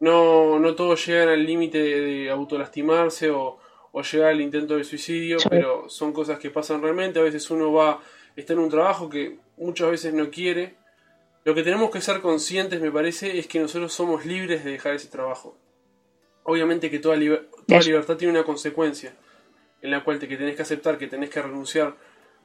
No, 0.00 0.58
no 0.58 0.74
todos 0.74 1.06
llegan 1.06 1.28
al 1.28 1.44
límite 1.44 1.78
de, 1.78 2.30
autolastimarse 2.30 3.30
o, 3.30 3.58
o, 3.92 4.02
llegar 4.02 4.30
al 4.30 4.40
intento 4.40 4.76
de 4.76 4.84
suicidio, 4.84 5.38
pero 5.48 5.88
son 5.88 6.12
cosas 6.12 6.38
que 6.38 6.50
pasan 6.50 6.82
realmente. 6.82 7.18
A 7.18 7.22
veces 7.22 7.50
uno 7.50 7.72
va, 7.72 8.00
está 8.34 8.54
en 8.54 8.60
un 8.60 8.70
trabajo 8.70 9.08
que 9.08 9.38
muchas 9.56 9.90
veces 9.90 10.14
no 10.14 10.30
quiere. 10.30 10.74
Lo 11.44 11.54
que 11.54 11.62
tenemos 11.62 11.90
que 11.90 12.00
ser 12.00 12.20
conscientes, 12.20 12.80
me 12.80 12.90
parece, 12.90 13.38
es 13.38 13.46
que 13.46 13.60
nosotros 13.60 13.92
somos 13.92 14.26
libres 14.26 14.64
de 14.64 14.72
dejar 14.72 14.94
ese 14.94 15.08
trabajo. 15.08 15.56
Obviamente 16.44 16.90
que 16.90 16.98
toda, 16.98 17.16
libertad 17.16 18.16
tiene 18.16 18.32
una 18.32 18.44
consecuencia, 18.44 19.14
en 19.80 19.90
la 19.90 20.02
cual 20.02 20.18
te, 20.18 20.28
que 20.28 20.36
tenés 20.36 20.56
que 20.56 20.62
aceptar 20.62 20.98
que 20.98 21.06
tenés 21.06 21.30
que 21.30 21.40
renunciar 21.40 21.94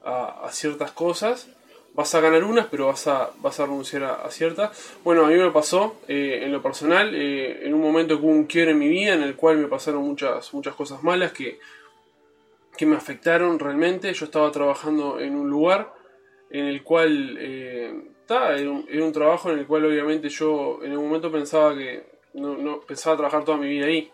a, 0.04 0.46
a 0.46 0.52
ciertas 0.52 0.92
cosas 0.92 1.50
vas 1.96 2.14
a 2.14 2.20
ganar 2.20 2.44
unas, 2.44 2.68
pero 2.68 2.88
vas 2.88 3.08
a, 3.08 3.32
vas 3.40 3.60
a 3.60 3.66
renunciar 3.66 4.04
a, 4.04 4.30
ciertas. 4.30 4.94
Bueno, 5.04 5.26
a 5.26 5.30
mí 5.30 5.36
me 5.36 5.50
pasó 5.52 5.96
eh, 6.08 6.42
en 6.44 6.52
lo 6.52 6.62
personal, 6.62 7.16
eh, 7.16 7.66
en 7.66 7.74
un 7.74 7.82
momento 7.82 8.20
que 8.20 8.26
hubo 8.26 8.32
un 8.32 8.46
quiebre 8.46 8.72
en 8.72 8.80
mi 8.80 8.90
vida, 8.90 9.14
en 9.14 9.24
el 9.24 9.36
cual 9.36 9.58
me 9.58 9.68
pasaron 9.68 10.04
muchas, 10.04 10.54
muchas 10.54 10.76
cosas 10.76 11.02
malas 11.04 11.32
que, 11.32 11.60
que 12.78 12.86
me 12.86 12.98
afectaron 12.98 13.58
realmente. 13.58 14.14
Yo 14.14 14.26
estaba 14.26 14.52
trabajando 14.52 15.20
en 15.20 15.36
un 15.36 15.50
lugar 15.50 15.94
en 16.50 16.66
el 16.66 16.84
cual, 16.84 17.38
eh, 17.40 17.94
era, 18.28 18.72
un, 18.72 19.12
trabajo 19.14 19.52
en 19.52 19.60
el 19.60 19.66
cual 19.66 19.86
obviamente 19.86 20.30
yo 20.30 20.80
en 20.84 20.98
un 20.98 21.06
momento 21.06 21.32
pensaba 21.32 21.76
que 21.76 22.04
no, 22.34 22.58
no 22.58 22.82
pensaba 22.82 23.16
trabajar 23.16 23.46
toda 23.46 23.58
mi 23.58 23.70
vida 23.70 23.86
ahí, 23.86 24.12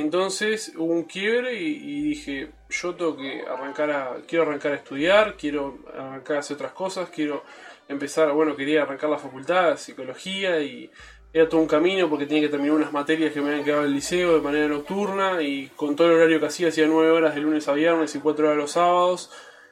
entonces 0.00 0.72
hubo 0.76 0.92
un 0.92 1.04
quiebre 1.04 1.60
y, 1.60 2.02
dije, 2.02 2.50
yo 2.70 2.94
tengo 2.94 3.16
que 3.16 3.42
arrancar 3.42 3.90
a, 3.90 4.16
quiero 4.26 4.44
arrancar 4.44 4.72
a 4.72 4.76
estudiar, 4.76 5.36
quiero 5.36 5.78
arrancar 5.94 6.36
a 6.36 6.40
hacer 6.40 6.54
otras 6.54 6.72
cosas, 6.72 7.10
quiero 7.10 7.44
empezar, 7.88 8.32
bueno, 8.32 8.56
quería 8.56 8.82
arrancar 8.82 9.10
la 9.10 9.18
facultad 9.18 9.70
de 9.70 9.76
psicología 9.76 10.60
y 10.60 10.90
era 11.32 11.48
todo 11.48 11.60
un 11.60 11.66
camino 11.66 12.08
porque 12.08 12.26
tenía 12.26 12.42
que 12.42 12.48
terminar 12.48 12.76
unas 12.76 12.92
materias 12.92 13.32
que 13.32 13.40
me 13.40 13.50
habían 13.50 13.64
quedado 13.64 13.82
en 13.82 13.88
el 13.88 13.94
liceo 13.94 14.34
de 14.34 14.40
manera 14.40 14.68
nocturna 14.68 15.42
y 15.42 15.68
con 15.68 15.94
todo 15.94 16.08
el 16.08 16.14
horario 16.14 16.40
que 16.40 16.46
hacía, 16.46 16.68
hacía 16.68 16.86
nueve 16.86 17.10
horas 17.10 17.34
de 17.34 17.40
lunes 17.40 17.68
a 17.68 17.72
viernes 17.72 18.14
y 18.14 18.20
cuatro 18.20 18.46
horas 18.46 18.58
los 18.58 18.72
sábados. 18.72 19.30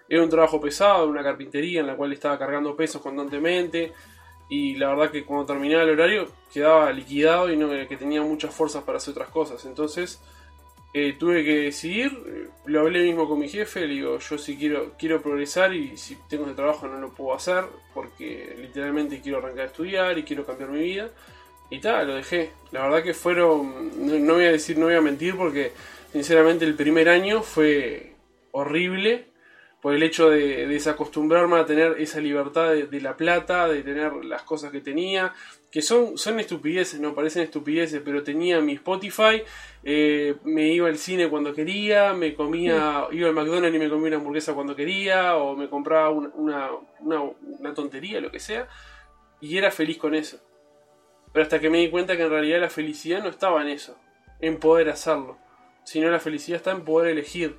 Era 0.08 0.22
un 0.22 0.28
trabajo 0.28 0.60
pesado, 0.60 1.06
una 1.06 1.22
carpintería 1.22 1.80
en 1.80 1.86
la 1.86 1.96
cual 1.96 2.12
estaba 2.12 2.38
cargando 2.38 2.76
pesos 2.76 3.00
constantemente 3.00 3.92
y 4.50 4.74
la 4.74 4.88
verdad 4.88 5.12
que 5.12 5.24
cuando 5.24 5.46
terminaba 5.46 5.84
el 5.84 5.90
horario 5.90 6.28
quedaba 6.52 6.92
liquidado 6.92 7.50
y 7.50 7.56
no 7.56 7.70
que 7.88 7.96
tenía 7.96 8.20
muchas 8.20 8.52
fuerzas 8.52 8.82
para 8.82 8.98
hacer 8.98 9.12
otras 9.12 9.30
cosas. 9.30 9.64
Entonces 9.64 10.20
eh, 10.92 11.14
tuve 11.16 11.44
que 11.44 11.54
decidir, 11.60 12.10
eh, 12.26 12.48
lo 12.66 12.80
hablé 12.80 13.04
mismo 13.04 13.28
con 13.28 13.38
mi 13.38 13.48
jefe, 13.48 13.86
le 13.86 13.94
digo, 13.94 14.18
yo 14.18 14.36
si 14.36 14.56
quiero, 14.56 14.94
quiero 14.98 15.22
progresar 15.22 15.72
y 15.72 15.96
si 15.96 16.16
tengo 16.28 16.46
ese 16.46 16.54
trabajo 16.54 16.88
no 16.88 16.98
lo 16.98 17.14
puedo 17.14 17.32
hacer 17.32 17.64
porque 17.94 18.56
literalmente 18.58 19.20
quiero 19.20 19.38
arrancar 19.38 19.66
a 19.66 19.66
estudiar 19.68 20.18
y 20.18 20.24
quiero 20.24 20.44
cambiar 20.44 20.70
mi 20.70 20.80
vida. 20.80 21.10
Y 21.70 21.78
tal, 21.78 22.08
lo 22.08 22.14
dejé. 22.16 22.50
La 22.72 22.82
verdad 22.82 23.04
que 23.04 23.14
fueron, 23.14 24.26
no, 24.26 24.34
voy 24.34 24.46
a 24.46 24.50
decir, 24.50 24.76
no 24.76 24.86
voy 24.86 24.96
a 24.96 25.00
mentir 25.00 25.36
porque 25.36 25.70
sinceramente 26.12 26.64
el 26.64 26.74
primer 26.74 27.08
año 27.08 27.44
fue 27.44 28.14
horrible 28.50 29.29
por 29.80 29.94
el 29.94 30.02
hecho 30.02 30.28
de, 30.30 30.66
desacostumbrarme 30.66 31.56
a 31.56 31.64
tener 31.64 31.96
esa 31.98 32.20
libertad 32.20 32.72
de, 32.72 33.00
la 33.00 33.16
plata, 33.16 33.66
de 33.68 33.82
tener 33.82 34.12
las 34.24 34.42
cosas 34.42 34.70
que 34.70 34.80
tenía, 34.80 35.32
que 35.70 35.80
son, 35.80 36.18
son 36.18 36.38
estupideces, 36.38 37.00
no 37.00 37.14
parecen 37.14 37.42
estupideces, 37.42 38.02
pero 38.04 38.22
tenía 38.22 38.60
mi 38.60 38.74
Spotify, 38.74 39.42
eh, 39.82 40.36
me 40.44 40.68
iba 40.68 40.88
al 40.88 40.98
cine 40.98 41.28
cuando 41.28 41.54
quería, 41.54 42.12
me 42.12 42.34
comía, 42.34 43.06
iba 43.10 43.28
al 43.28 43.34
McDonald's 43.34 43.76
y 43.76 43.78
me 43.78 43.88
comía 43.88 44.08
una 44.08 44.16
hamburguesa 44.16 44.54
cuando 44.54 44.76
quería, 44.76 45.36
o 45.36 45.56
me 45.56 45.68
compraba 45.68 46.10
una, 46.10 46.70
una 47.00 47.74
tontería, 47.74 48.20
lo 48.20 48.30
que 48.30 48.40
sea, 48.40 48.68
y 49.40 49.56
era 49.56 49.70
feliz 49.70 49.96
con 49.96 50.14
eso. 50.14 50.38
Pero 51.32 51.42
hasta 51.44 51.60
que 51.60 51.70
me 51.70 51.78
di 51.78 51.90
cuenta 51.90 52.16
que 52.16 52.24
en 52.24 52.30
realidad 52.30 52.60
la 52.60 52.70
felicidad 52.70 53.22
no 53.22 53.28
estaba 53.28 53.62
en 53.62 53.68
eso, 53.68 53.96
en 54.40 54.58
poder 54.58 54.90
hacerlo, 54.90 55.38
sino 55.84 56.10
la 56.10 56.20
felicidad 56.20 56.56
está 56.56 56.72
en 56.72 56.84
poder 56.84 57.12
elegir 57.12 57.56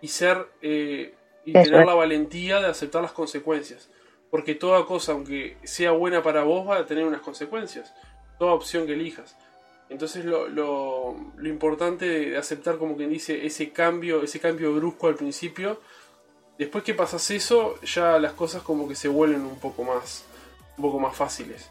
y 0.00 0.08
ser 0.08 0.48
eh, 0.60 1.14
y 1.46 1.52
tener 1.52 1.86
la 1.86 1.94
valentía 1.94 2.60
de 2.60 2.66
aceptar 2.66 3.00
las 3.02 3.12
consecuencias. 3.12 3.88
Porque 4.30 4.56
toda 4.56 4.84
cosa, 4.84 5.12
aunque 5.12 5.56
sea 5.62 5.92
buena 5.92 6.22
para 6.22 6.42
vos, 6.42 6.68
va 6.68 6.78
a 6.78 6.86
tener 6.86 7.04
unas 7.04 7.20
consecuencias. 7.20 7.94
Toda 8.38 8.52
opción 8.52 8.86
que 8.86 8.94
elijas. 8.94 9.36
Entonces 9.88 10.24
lo, 10.24 10.48
lo, 10.48 11.16
lo 11.36 11.48
importante 11.48 12.06
de 12.06 12.36
aceptar, 12.36 12.76
como 12.76 12.96
quien 12.96 13.10
dice, 13.10 13.46
ese 13.46 13.70
cambio, 13.70 14.22
ese 14.24 14.40
cambio 14.40 14.74
brusco 14.74 15.06
al 15.06 15.14
principio. 15.14 15.80
Después 16.58 16.82
que 16.82 16.94
pasas 16.94 17.30
eso, 17.30 17.80
ya 17.82 18.18
las 18.18 18.32
cosas 18.32 18.62
como 18.62 18.88
que 18.88 18.96
se 18.96 19.06
vuelven 19.06 19.42
un 19.42 19.60
poco 19.60 19.84
más, 19.84 20.24
un 20.76 20.82
poco 20.82 20.98
más 20.98 21.14
fáciles. 21.14 21.70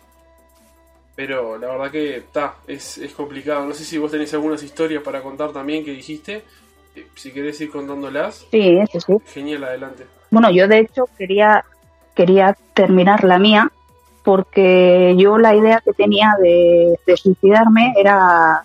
Pero 1.17 1.57
la 1.57 1.67
verdad 1.67 1.91
que 1.91 2.17
está, 2.17 2.55
es, 2.65 2.97
es 2.97 3.13
complicado. 3.13 3.65
No 3.65 3.73
sé 3.73 3.83
si 3.83 3.97
vos 3.97 4.11
tenés 4.11 4.33
algunas 4.33 4.63
historias 4.63 5.03
para 5.03 5.21
contar 5.21 5.51
también 5.51 5.83
que 5.83 5.91
dijiste 5.91 6.43
si 7.15 7.31
querés 7.31 7.59
ir 7.61 7.71
contándolas. 7.71 8.45
Sí, 8.51 8.79
sí, 8.91 8.99
sí. 8.99 9.13
Genial, 9.25 9.63
adelante. 9.63 10.05
Bueno, 10.31 10.51
yo 10.51 10.67
de 10.67 10.79
hecho 10.79 11.05
quería, 11.17 11.65
quería 12.13 12.57
terminar 12.73 13.23
la 13.23 13.39
mía 13.39 13.71
porque 14.23 15.15
yo 15.17 15.37
la 15.37 15.55
idea 15.55 15.81
que 15.85 15.93
tenía 15.93 16.33
de, 16.41 16.97
suicidarme 17.15 17.93
era 17.95 18.63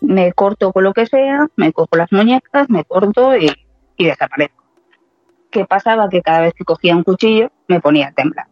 me 0.00 0.32
corto 0.32 0.72
con 0.72 0.84
lo 0.84 0.92
que 0.92 1.06
sea, 1.06 1.46
me 1.56 1.72
cojo 1.72 1.96
las 1.96 2.12
muñecas, 2.12 2.68
me 2.68 2.84
corto 2.84 3.36
y, 3.36 3.50
desaparezco. 3.98 4.64
¿Qué 5.50 5.64
pasaba? 5.64 6.08
Que 6.08 6.20
cada 6.20 6.40
vez 6.40 6.54
que 6.54 6.64
cogía 6.64 6.96
un 6.96 7.04
cuchillo 7.04 7.50
me 7.68 7.80
ponía 7.80 8.08
a 8.08 8.12
temblar. 8.12 8.46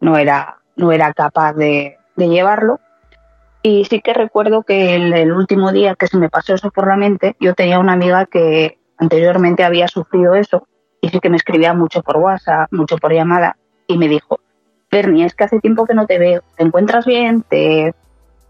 No 0.00 0.16
era, 0.16 0.58
no 0.76 0.92
era 0.92 1.12
capaz 1.12 1.54
de, 1.54 1.96
de 2.14 2.28
llevarlo 2.28 2.78
y 3.66 3.84
sí 3.84 4.00
que 4.00 4.14
recuerdo 4.14 4.62
que 4.62 4.94
el, 4.94 5.32
último 5.32 5.72
día 5.72 5.96
que 5.96 6.06
se 6.06 6.16
me 6.18 6.28
pasó 6.28 6.54
eso 6.54 6.70
por 6.70 6.86
la 6.86 6.94
mente, 6.94 7.34
yo 7.40 7.52
tenía 7.52 7.80
una 7.80 7.94
amiga 7.94 8.24
que 8.24 8.78
anteriormente 8.96 9.64
había 9.64 9.88
sufrido 9.88 10.36
eso 10.36 10.68
y 11.00 11.08
sí 11.08 11.18
que 11.18 11.30
me 11.30 11.36
escribía 11.36 11.74
mucho 11.74 12.00
por 12.04 12.18
WhatsApp, 12.18 12.70
mucho 12.70 12.96
por 12.96 13.12
llamada 13.12 13.56
y 13.88 13.98
me 13.98 14.06
dijo, 14.06 14.38
Bernie, 14.88 15.24
es 15.24 15.34
que 15.34 15.42
hace 15.42 15.58
tiempo 15.58 15.84
que 15.84 15.94
no 15.94 16.06
te 16.06 16.16
veo, 16.16 16.42
¿te 16.56 16.62
encuentras 16.62 17.06
bien? 17.06 17.42
Te... 17.42 17.92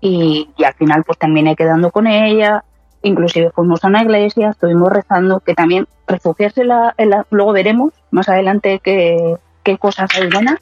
Y, 0.02 0.50
al 0.62 0.74
final 0.74 1.02
pues 1.02 1.16
terminé 1.16 1.56
quedando 1.56 1.90
con 1.90 2.06
ella, 2.06 2.62
inclusive 3.00 3.52
fuimos 3.52 3.82
a 3.84 3.88
una 3.88 4.02
iglesia, 4.02 4.50
estuvimos 4.50 4.92
rezando, 4.92 5.40
que 5.40 5.54
también 5.54 5.88
refugiarse 6.06 6.62
la, 6.62 6.94
luego 7.30 7.54
veremos 7.54 7.94
más 8.10 8.28
adelante 8.28 8.80
qué, 8.84 9.38
qué 9.62 9.78
cosas 9.78 10.10
hay 10.14 10.28
buenas, 10.28 10.58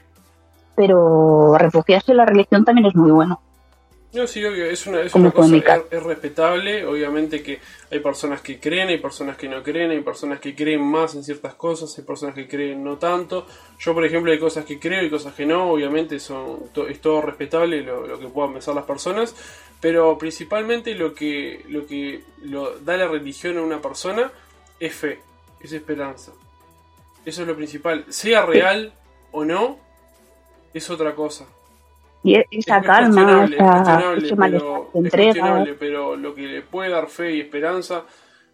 pero 0.77 1.59
refugiarse 1.59 2.13
en 2.13 2.19
la 2.19 2.27
religión 2.27 2.65
también 2.65 2.87
es 2.87 2.95
muy 2.95 3.11
bueno. 3.11 3.41
No, 4.15 4.29
sí, 4.29 4.45
obvio, 4.45 4.67
es 4.67 4.87
una, 4.87 5.01
es 5.01 5.13
una 5.17 5.33
cosa, 5.33 5.57
es, 5.91 6.03
respetable, 6.05 6.87
obviamente 6.87 7.43
que 7.43 7.59
hay 7.91 7.99
personas 7.99 8.41
que 8.43 8.61
creen, 8.61 8.89
hay 8.89 8.99
personas 8.99 9.37
que 9.37 9.49
no 9.49 9.61
creen, 9.61 9.91
hay 9.91 10.03
personas 10.03 10.39
que 10.39 10.55
creen 10.55 10.83
más 10.83 11.17
en 11.17 11.25
ciertas 11.25 11.55
cosas, 11.55 11.99
hay 11.99 12.05
personas 12.05 12.37
que 12.37 12.47
creen 12.47 12.85
no 12.85 12.97
tanto. 12.97 13.45
Yo, 13.77 13.93
por 13.93 14.05
ejemplo, 14.05 14.31
hay 14.31 14.39
cosas 14.39 14.65
que 14.65 14.79
creo 14.79 15.03
y 15.03 15.11
cosas 15.11 15.35
que 15.35 15.45
no, 15.45 15.69
obviamente 15.69 16.21
son 16.21 16.71
es 16.89 17.01
todo 17.01 17.23
respetable 17.23 17.83
lo, 17.83 18.21
que 18.21 18.29
puedan 18.29 18.53
pensar 18.53 18.77
las 18.77 18.85
personas, 18.85 19.35
pero 19.81 20.17
principalmente 20.17 20.95
lo 20.95 21.13
que, 21.13 21.65
lo 21.69 21.85
que 21.85 22.23
lo, 22.45 22.79
da 22.79 22.97
la 22.97 23.09
religión 23.09 23.59
a 23.59 23.63
una 23.63 23.83
persona 23.83 24.31
es 24.79 24.95
fe, 24.95 25.19
es 25.59 25.73
esperanza. 25.73 26.31
Eso 27.25 27.43
es 27.43 27.49
lo 27.49 27.57
principal, 27.57 28.05
sea 28.11 28.47
real 28.47 28.93
o 29.33 29.45
no, 29.45 29.81
es 30.73 30.89
otra 30.89 31.17
cosa 31.17 31.49
y 32.25 32.43
esa 32.51 32.81
calma, 32.81 33.45
esa, 33.45 34.15
ese 34.15 34.35
pero, 34.35 34.91
entrega. 34.95 35.67
pero 35.79 36.17
lo 36.17 36.35
que 36.35 36.47
le 36.47 36.63
puede 36.63 36.89
dar 36.89 37.09
fe 37.09 37.35
y 37.35 37.41
esperanza, 37.41 38.05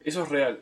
eso 0.05 0.25
es 0.25 0.29
real. 0.29 0.59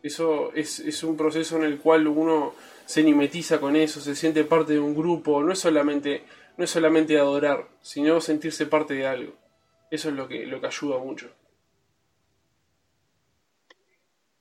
Eso 0.00 0.52
es, 0.54 0.78
es, 0.78 1.02
un 1.02 1.16
proceso 1.16 1.56
en 1.56 1.64
el 1.64 1.78
cual 1.78 2.06
uno 2.06 2.52
se 2.84 3.02
nimetiza 3.02 3.58
con 3.58 3.74
eso, 3.74 4.00
se 4.00 4.14
siente 4.14 4.44
parte 4.44 4.74
de 4.74 4.78
un 4.78 4.94
grupo, 4.94 5.42
no 5.42 5.52
es 5.52 5.58
solamente, 5.58 6.22
no 6.56 6.62
es 6.62 6.70
solamente 6.70 7.18
adorar, 7.18 7.66
sino 7.80 8.20
sentirse 8.20 8.66
parte 8.66 8.94
de 8.94 9.08
algo. 9.08 9.32
Eso 9.90 10.10
es 10.10 10.14
lo 10.14 10.28
que, 10.28 10.46
lo 10.46 10.60
que 10.60 10.68
ayuda 10.68 10.98
mucho. 10.98 11.28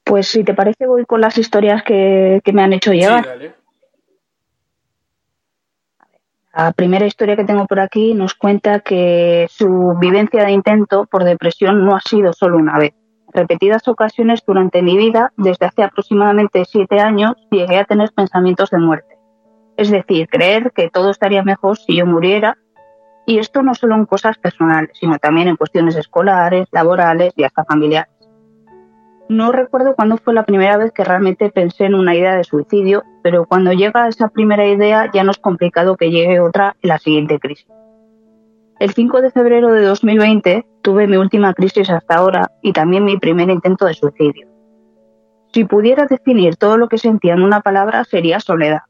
Pues 0.03 0.27
si 0.27 0.43
te 0.43 0.53
parece 0.53 0.85
voy 0.85 1.05
con 1.05 1.21
las 1.21 1.39
historias 1.39 1.81
que, 1.83 2.39
que 2.43 2.53
me 2.53 2.61
han 2.61 2.73
hecho 2.73 2.93
llegar. 2.93 3.23
Sí, 3.23 3.29
dale. 3.29 3.64
La 6.55 6.71
primera 6.71 7.05
historia 7.05 7.35
que 7.35 7.43
tengo 7.43 7.65
por 7.65 7.81
aquí 7.81 8.13
nos 8.13 8.33
cuenta 8.33 8.79
que 8.79 9.45
su 9.49 9.93
vivencia 9.99 10.45
de 10.45 10.53
intento 10.53 11.05
por 11.05 11.25
depresión 11.25 11.85
no 11.85 11.97
ha 11.97 11.99
sido 11.99 12.31
solo 12.31 12.55
una 12.55 12.79
vez. 12.79 12.93
Repetidas 13.33 13.85
ocasiones 13.89 14.41
durante 14.47 14.81
mi 14.81 14.95
vida, 14.95 15.33
desde 15.35 15.65
hace 15.65 15.83
aproximadamente 15.83 16.63
siete 16.63 17.01
años, 17.01 17.33
llegué 17.51 17.77
a 17.79 17.83
tener 17.83 18.13
pensamientos 18.15 18.69
de 18.69 18.77
muerte. 18.77 19.17
Es 19.75 19.91
decir, 19.91 20.29
creer 20.29 20.71
que 20.73 20.89
todo 20.89 21.09
estaría 21.09 21.43
mejor 21.43 21.77
si 21.77 21.97
yo 21.97 22.05
muriera. 22.05 22.57
Y 23.25 23.39
esto 23.39 23.61
no 23.61 23.75
solo 23.75 23.95
en 23.95 24.05
cosas 24.05 24.37
personales, 24.37 24.91
sino 24.97 25.19
también 25.19 25.49
en 25.49 25.57
cuestiones 25.57 25.97
escolares, 25.97 26.67
laborales 26.71 27.33
y 27.35 27.43
hasta 27.43 27.65
familiares. 27.65 28.14
No 29.27 29.51
recuerdo 29.51 29.95
cuándo 29.95 30.17
fue 30.17 30.35
la 30.35 30.43
primera 30.43 30.77
vez 30.77 30.91
que 30.91 31.03
realmente 31.03 31.49
pensé 31.49 31.85
en 31.85 31.95
una 31.95 32.13
idea 32.13 32.35
de 32.35 32.43
suicidio, 32.43 33.03
pero 33.23 33.45
cuando 33.45 33.73
llega 33.73 34.07
esa 34.07 34.29
primera 34.29 34.67
idea 34.67 35.09
ya 35.11 35.23
no 35.23 35.31
es 35.31 35.39
complicado 35.39 35.97
que 35.97 36.11
llegue 36.11 36.39
otra 36.39 36.75
en 36.83 36.89
la 36.89 36.99
siguiente 36.99 37.39
crisis. 37.39 37.67
El 38.79 38.93
5 38.93 39.21
de 39.21 39.31
febrero 39.31 39.71
de 39.71 39.81
2020 39.81 40.67
tuve 40.83 41.07
mi 41.07 41.17
última 41.17 41.55
crisis 41.55 41.89
hasta 41.89 42.15
ahora 42.15 42.51
y 42.61 42.71
también 42.73 43.03
mi 43.03 43.17
primer 43.17 43.49
intento 43.49 43.85
de 43.85 43.95
suicidio. 43.95 44.47
Si 45.53 45.63
pudiera 45.63 46.05
definir 46.05 46.57
todo 46.57 46.77
lo 46.77 46.87
que 46.87 46.99
sentía 46.99 47.33
en 47.33 47.41
una 47.41 47.61
palabra 47.61 48.03
sería 48.03 48.39
soledad. 48.39 48.81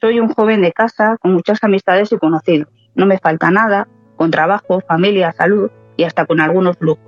Soy 0.00 0.20
un 0.20 0.32
joven 0.32 0.62
de 0.62 0.72
casa 0.72 1.16
con 1.20 1.32
muchas 1.32 1.64
amistades 1.64 2.12
y 2.12 2.18
conocidos. 2.18 2.68
No 2.94 3.06
me 3.06 3.18
falta 3.18 3.50
nada, 3.50 3.88
con 4.14 4.30
trabajo, 4.30 4.80
familia, 4.86 5.32
salud 5.32 5.70
y 5.96 6.04
hasta 6.04 6.24
con 6.24 6.40
algunos 6.40 6.76
lujos 6.78 7.05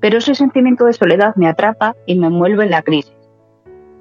pero 0.00 0.18
ese 0.18 0.34
sentimiento 0.34 0.86
de 0.86 0.92
soledad 0.92 1.34
me 1.36 1.48
atrapa 1.48 1.94
y 2.06 2.18
me 2.18 2.26
envuelve 2.26 2.64
en 2.64 2.70
la 2.70 2.82
crisis. 2.82 3.14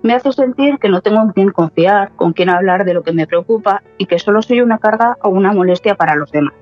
Me 0.01 0.13
hace 0.13 0.31
sentir 0.31 0.77
que 0.79 0.87
no 0.87 1.01
tengo 1.01 1.21
en 1.21 1.31
quién 1.31 1.51
confiar, 1.51 2.11
con 2.15 2.31
quién 2.31 2.49
hablar 2.49 2.85
de 2.85 2.93
lo 2.93 3.03
que 3.03 3.11
me 3.11 3.27
preocupa 3.27 3.83
y 3.97 4.05
que 4.05 4.17
solo 4.17 4.41
soy 4.41 4.61
una 4.61 4.77
carga 4.77 5.17
o 5.21 5.29
una 5.29 5.51
molestia 5.51 5.95
para 5.95 6.15
los 6.15 6.31
demás. 6.31 6.53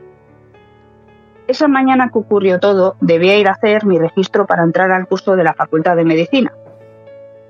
Esa 1.48 1.68
mañana 1.68 2.10
que 2.12 2.20
ocurrió 2.20 2.60
todo, 2.60 2.96
debía 3.00 3.38
ir 3.38 3.48
a 3.48 3.52
hacer 3.52 3.86
mi 3.86 4.00
registro 4.00 4.48
para 4.48 4.64
entrar 4.64 4.92
al 4.92 5.08
curso 5.08 5.36
de 5.36 5.44
la 5.44 5.54
Facultad 5.54 5.96
de 5.96 6.04
Medicina. 6.04 6.52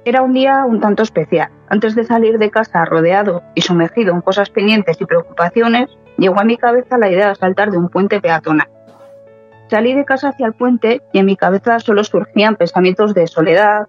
Era 0.03 0.22
un 0.22 0.34
día 0.34 0.65
un 0.65 0.79
tanto 0.79 1.03
especial. 1.03 1.50
Antes 1.70 1.96
de 1.96 2.03
salir 2.03 2.38
de 2.38 2.51
casa 2.51 2.86
rodeado 2.86 3.41
y 3.56 3.62
sumergido 3.62 4.13
en 4.13 4.22
cosas 4.22 4.50
pendientes 4.50 5.01
y 5.01 5.06
preocupaciones, 5.06 5.89
llegó 6.17 6.39
a 6.39 6.44
mi 6.44 6.58
cabeza 6.58 6.98
la 6.98 7.10
idea 7.10 7.29
de 7.29 7.36
saltar 7.36 7.72
de 7.72 7.77
un 7.77 7.89
puente 7.89 8.22
peatonal. 8.22 8.67
Salí 9.69 9.93
de 9.93 10.05
casa 10.05 10.29
hacia 10.29 10.47
el 10.47 10.53
puente 10.53 11.01
y 11.12 11.19
en 11.19 11.25
mi 11.25 11.36
cabeza 11.36 11.79
solo 11.79 12.03
surgían 12.03 12.55
pensamientos 12.55 13.13
de 13.13 13.27
soledad, 13.27 13.88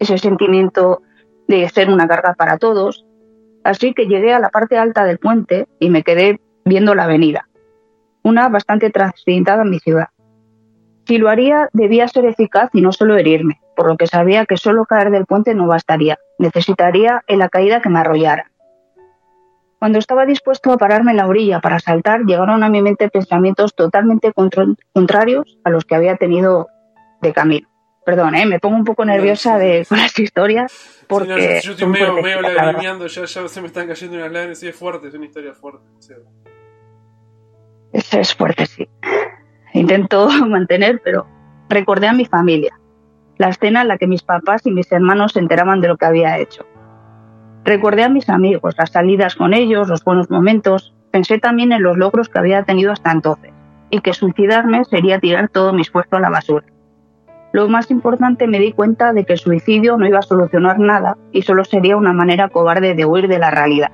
ese 0.00 0.18
sentimiento 0.18 1.02
de 1.46 1.68
ser 1.68 1.90
una 1.90 2.08
carga 2.08 2.34
para 2.34 2.58
todos. 2.58 3.06
Así 3.62 3.94
que 3.94 4.06
llegué 4.06 4.34
a 4.34 4.40
la 4.40 4.50
parte 4.50 4.78
alta 4.78 5.04
del 5.04 5.18
puente 5.18 5.68
y 5.78 5.90
me 5.90 6.02
quedé 6.02 6.40
viendo 6.64 6.96
la 6.96 7.04
avenida, 7.04 7.48
una 8.24 8.48
bastante 8.48 8.90
transitada 8.90 9.62
en 9.62 9.70
mi 9.70 9.78
ciudad. 9.78 10.08
Si 11.06 11.18
lo 11.18 11.28
haría, 11.28 11.68
debía 11.72 12.08
ser 12.08 12.26
eficaz 12.26 12.70
y 12.72 12.80
no 12.80 12.92
solo 12.92 13.16
herirme, 13.16 13.60
por 13.76 13.86
lo 13.86 13.96
que 13.96 14.06
sabía 14.08 14.46
que 14.46 14.56
solo 14.56 14.86
caer 14.86 15.10
del 15.10 15.26
puente 15.26 15.54
no 15.54 15.66
bastaría, 15.68 16.18
necesitaría 16.38 17.22
en 17.28 17.38
la 17.38 17.48
caída 17.48 17.80
que 17.80 17.88
me 17.88 18.00
arrollara. 18.00 18.50
Cuando 19.82 19.98
estaba 19.98 20.26
dispuesto 20.26 20.70
a 20.70 20.76
pararme 20.76 21.10
en 21.10 21.16
la 21.16 21.26
orilla 21.26 21.60
para 21.60 21.80
saltar, 21.80 22.20
llegaron 22.20 22.62
a 22.62 22.68
mi 22.68 22.80
mente 22.80 23.10
pensamientos 23.10 23.74
totalmente 23.74 24.32
contrarios 24.32 25.58
a 25.64 25.70
los 25.70 25.84
que 25.84 25.96
había 25.96 26.14
tenido 26.14 26.68
de 27.20 27.32
camino. 27.32 27.68
Perdón, 28.06 28.36
¿eh? 28.36 28.46
me 28.46 28.60
pongo 28.60 28.76
un 28.76 28.84
poco 28.84 29.04
nerviosa 29.04 29.58
de, 29.58 29.84
con 29.88 29.98
las 29.98 30.16
historias 30.16 30.72
porque... 31.08 31.60
yo, 31.64 31.72
estoy 31.72 31.88
medio, 31.88 32.14
medio 32.14 32.42
lagrimeando, 32.42 33.08
ya, 33.08 33.24
ya, 33.24 33.48
se 33.48 33.60
me 33.60 33.66
están 33.66 33.88
cayendo 33.88 34.18
unas 34.18 34.30
lágrimas, 34.30 34.60
sí, 34.60 34.68
es 34.68 34.76
fuerte, 34.76 35.08
es 35.08 35.14
una 35.14 35.26
historia 35.26 35.52
fuerte. 35.52 35.84
Es, 37.92 38.34
fuerte, 38.36 38.66
sí. 38.66 38.88
Intento 39.74 40.28
mantener, 40.46 41.00
pero 41.02 41.26
recordé 41.68 42.06
a 42.06 42.12
mi 42.12 42.24
familia, 42.24 42.78
la 43.36 43.48
escena 43.48 43.82
en 43.82 43.88
la 43.88 43.98
que 43.98 44.06
mis 44.06 44.22
papás 44.22 44.64
y 44.64 44.70
mis 44.70 44.92
hermanos 44.92 45.32
se 45.32 45.40
enteraban 45.40 45.80
de 45.80 45.88
lo 45.88 45.96
que 45.96 46.04
había 46.06 46.38
hecho. 46.38 46.64
Recordé 47.64 48.02
a 48.02 48.08
mis 48.08 48.28
amigos, 48.28 48.74
las 48.76 48.90
salidas 48.90 49.36
con 49.36 49.54
ellos, 49.54 49.88
los 49.88 50.02
buenos 50.02 50.28
momentos, 50.30 50.94
pensé 51.12 51.38
también 51.38 51.70
en 51.70 51.82
los 51.82 51.96
logros 51.96 52.28
que 52.28 52.40
había 52.40 52.64
tenido 52.64 52.90
hasta 52.90 53.12
entonces, 53.12 53.52
y 53.90 54.00
que 54.00 54.14
suicidarme 54.14 54.84
sería 54.84 55.20
tirar 55.20 55.48
todo 55.48 55.72
mi 55.72 55.82
esfuerzo 55.82 56.16
a 56.16 56.20
la 56.20 56.30
basura. 56.30 56.66
Lo 57.52 57.68
más 57.68 57.90
importante 57.90 58.48
me 58.48 58.58
di 58.58 58.72
cuenta 58.72 59.12
de 59.12 59.24
que 59.24 59.34
el 59.34 59.38
suicidio 59.38 59.96
no 59.96 60.08
iba 60.08 60.18
a 60.18 60.22
solucionar 60.22 60.80
nada 60.80 61.18
y 61.30 61.42
solo 61.42 61.64
sería 61.64 61.96
una 61.96 62.12
manera 62.12 62.48
cobarde 62.48 62.94
de 62.94 63.04
huir 63.04 63.28
de 63.28 63.38
la 63.38 63.50
realidad. 63.50 63.92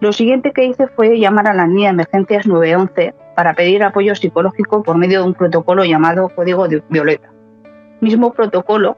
Lo 0.00 0.12
siguiente 0.12 0.52
que 0.52 0.64
hice 0.64 0.88
fue 0.88 1.20
llamar 1.20 1.46
a 1.46 1.54
la 1.54 1.68
línea 1.68 1.90
de 1.90 1.94
emergencias 1.94 2.48
911 2.48 3.14
para 3.36 3.54
pedir 3.54 3.84
apoyo 3.84 4.14
psicológico 4.16 4.82
por 4.82 4.98
medio 4.98 5.20
de 5.20 5.26
un 5.28 5.34
protocolo 5.34 5.84
llamado 5.84 6.28
Código 6.34 6.66
Violeta. 6.90 7.30
Mismo 8.00 8.32
protocolo, 8.32 8.96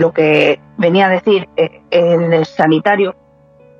lo 0.00 0.12
que 0.12 0.60
venía 0.78 1.06
a 1.06 1.10
decir 1.10 1.48
eh, 1.56 1.82
el 1.90 2.46
sanitario, 2.46 3.14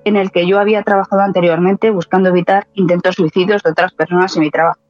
en 0.04 0.16
el 0.16 0.30
que 0.30 0.46
yo 0.46 0.58
había 0.58 0.82
trabajado 0.82 1.22
anteriormente 1.22 1.90
buscando 1.90 2.28
evitar 2.28 2.66
intentos 2.74 3.14
suicidios 3.16 3.62
de 3.62 3.70
otras 3.70 3.92
personas 3.92 4.36
en 4.36 4.42
mi 4.42 4.50
trabajo. 4.50 4.80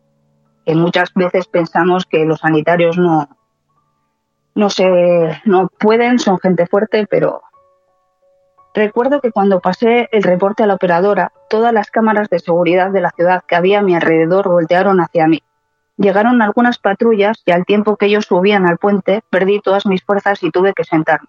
Que 0.66 0.74
muchas 0.74 1.12
veces 1.14 1.46
pensamos 1.46 2.04
que 2.04 2.24
los 2.24 2.40
sanitarios 2.40 2.98
no, 2.98 3.28
no 4.54 4.70
sé, 4.70 5.40
no 5.44 5.68
pueden, 5.68 6.18
son 6.18 6.38
gente 6.38 6.66
fuerte, 6.66 7.06
pero 7.08 7.42
recuerdo 8.74 9.20
que 9.20 9.30
cuando 9.30 9.60
pasé 9.60 10.08
el 10.12 10.22
reporte 10.24 10.64
a 10.64 10.66
la 10.66 10.74
operadora, 10.74 11.32
todas 11.48 11.72
las 11.72 11.90
cámaras 11.90 12.28
de 12.28 12.40
seguridad 12.40 12.90
de 12.90 13.00
la 13.00 13.10
ciudad 13.10 13.44
que 13.46 13.56
había 13.56 13.78
a 13.78 13.82
mi 13.82 13.94
alrededor 13.94 14.48
voltearon 14.48 15.00
hacia 15.00 15.28
mí. 15.28 15.42
Llegaron 16.00 16.40
algunas 16.40 16.78
patrullas 16.78 17.42
y 17.44 17.50
al 17.50 17.66
tiempo 17.66 17.98
que 17.98 18.06
ellos 18.06 18.24
subían 18.24 18.66
al 18.66 18.78
puente 18.78 19.22
perdí 19.28 19.60
todas 19.60 19.84
mis 19.84 20.02
fuerzas 20.02 20.42
y 20.42 20.50
tuve 20.50 20.72
que 20.72 20.82
sentarme. 20.82 21.28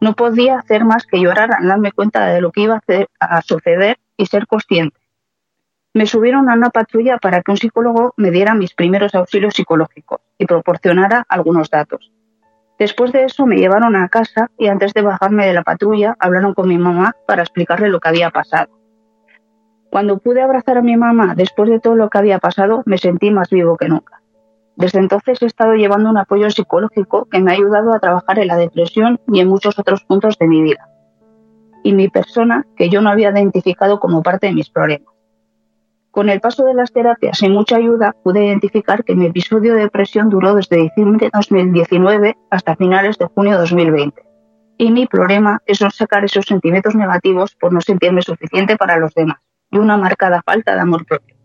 No 0.00 0.14
podía 0.14 0.58
hacer 0.58 0.84
más 0.84 1.06
que 1.06 1.20
llorar 1.20 1.52
al 1.52 1.68
darme 1.68 1.92
cuenta 1.92 2.26
de 2.26 2.40
lo 2.40 2.50
que 2.50 2.62
iba 2.62 2.82
a, 3.20 3.42
suceder 3.42 3.98
y 4.16 4.26
ser 4.26 4.48
consciente. 4.48 4.98
Me 5.94 6.06
subieron 6.06 6.50
a 6.50 6.54
una 6.54 6.70
patrulla 6.70 7.18
para 7.18 7.42
que 7.42 7.52
un 7.52 7.58
psicólogo 7.58 8.12
me 8.16 8.32
diera 8.32 8.56
mis 8.56 8.74
primeros 8.74 9.14
auxilios 9.14 9.54
psicológicos 9.54 10.20
y 10.36 10.46
proporcionara 10.46 11.24
algunos 11.28 11.70
datos. 11.70 12.10
Después 12.80 13.12
de 13.12 13.22
eso 13.22 13.46
me 13.46 13.56
llevaron 13.56 13.94
a 13.94 14.08
casa 14.08 14.50
y 14.58 14.66
antes 14.66 14.94
de 14.94 15.02
bajarme 15.02 15.46
de 15.46 15.54
la 15.54 15.62
patrulla 15.62 16.16
hablaron 16.18 16.54
con 16.54 16.66
mi 16.66 16.76
mamá 16.76 17.14
para 17.24 17.42
explicarle 17.42 17.88
lo 17.88 18.00
que 18.00 18.08
había 18.08 18.30
pasado. 18.30 18.75
Cuando 19.90 20.18
pude 20.18 20.42
abrazar 20.42 20.78
a 20.78 20.82
mi 20.82 20.96
mamá 20.96 21.34
después 21.34 21.70
de 21.70 21.80
todo 21.80 21.94
lo 21.94 22.10
que 22.10 22.18
había 22.18 22.38
pasado, 22.38 22.82
me 22.86 22.98
sentí 22.98 23.30
más 23.30 23.50
vivo 23.50 23.76
que 23.76 23.88
nunca. 23.88 24.20
Desde 24.76 24.98
entonces 24.98 25.40
he 25.40 25.46
estado 25.46 25.74
llevando 25.74 26.10
un 26.10 26.18
apoyo 26.18 26.50
psicológico 26.50 27.26
que 27.30 27.40
me 27.40 27.50
ha 27.50 27.54
ayudado 27.54 27.94
a 27.94 27.98
trabajar 27.98 28.38
en 28.38 28.48
la 28.48 28.56
depresión 28.56 29.18
y 29.32 29.40
en 29.40 29.48
muchos 29.48 29.78
otros 29.78 30.04
puntos 30.04 30.38
de 30.38 30.48
mi 30.48 30.62
vida. 30.62 30.88
Y 31.82 31.94
mi 31.94 32.08
persona 32.08 32.66
que 32.76 32.90
yo 32.90 33.00
no 33.00 33.08
había 33.08 33.30
identificado 33.30 34.00
como 34.00 34.22
parte 34.22 34.48
de 34.48 34.52
mis 34.52 34.68
problemas. 34.68 35.08
Con 36.10 36.28
el 36.28 36.40
paso 36.40 36.64
de 36.64 36.74
las 36.74 36.92
terapias 36.92 37.42
y 37.42 37.48
mucha 37.48 37.76
ayuda 37.76 38.14
pude 38.22 38.44
identificar 38.44 39.04
que 39.04 39.14
mi 39.14 39.26
episodio 39.26 39.74
de 39.74 39.82
depresión 39.82 40.28
duró 40.28 40.54
desde 40.54 40.76
diciembre 40.76 41.26
de 41.26 41.30
2019 41.32 42.36
hasta 42.50 42.76
finales 42.76 43.18
de 43.18 43.26
junio 43.26 43.52
de 43.52 43.58
2020. 43.58 44.22
Y 44.78 44.90
mi 44.90 45.06
problema 45.06 45.62
es 45.64 45.80
no 45.80 45.90
sacar 45.90 46.24
esos 46.24 46.44
sentimientos 46.44 46.94
negativos 46.94 47.54
por 47.54 47.72
no 47.72 47.80
sentirme 47.80 48.20
suficiente 48.20 48.76
para 48.76 48.98
los 48.98 49.14
demás 49.14 49.45
y 49.76 49.78
una 49.78 49.96
marcada 49.96 50.42
falta 50.44 50.74
de 50.74 50.80
amor 50.80 51.04
propio. 51.06 51.36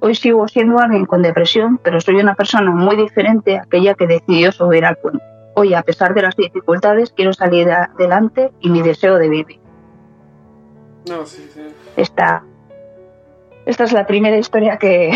Hoy 0.00 0.14
sigo 0.14 0.48
siendo 0.48 0.78
alguien 0.78 1.06
con 1.06 1.22
depresión, 1.22 1.78
pero 1.82 2.00
soy 2.00 2.16
una 2.16 2.34
persona 2.34 2.70
muy 2.70 2.96
diferente 2.96 3.56
a 3.56 3.62
aquella 3.62 3.94
que 3.94 4.06
decidió 4.06 4.52
subir 4.52 4.84
al 4.84 4.96
puente. 4.96 5.24
Hoy, 5.54 5.72
a 5.72 5.82
pesar 5.82 6.14
de 6.14 6.22
las 6.22 6.36
dificultades, 6.36 7.12
quiero 7.12 7.32
salir 7.32 7.70
adelante 7.70 8.52
y 8.60 8.70
mi 8.70 8.82
deseo 8.82 9.16
de 9.16 9.28
vivir. 9.28 9.60
No, 11.08 11.24
sí, 11.24 11.48
sí. 11.52 11.62
Esta 11.96 12.42
esta 13.66 13.84
es 13.84 13.92
la 13.92 14.06
primera 14.06 14.36
historia 14.36 14.76
que, 14.78 15.10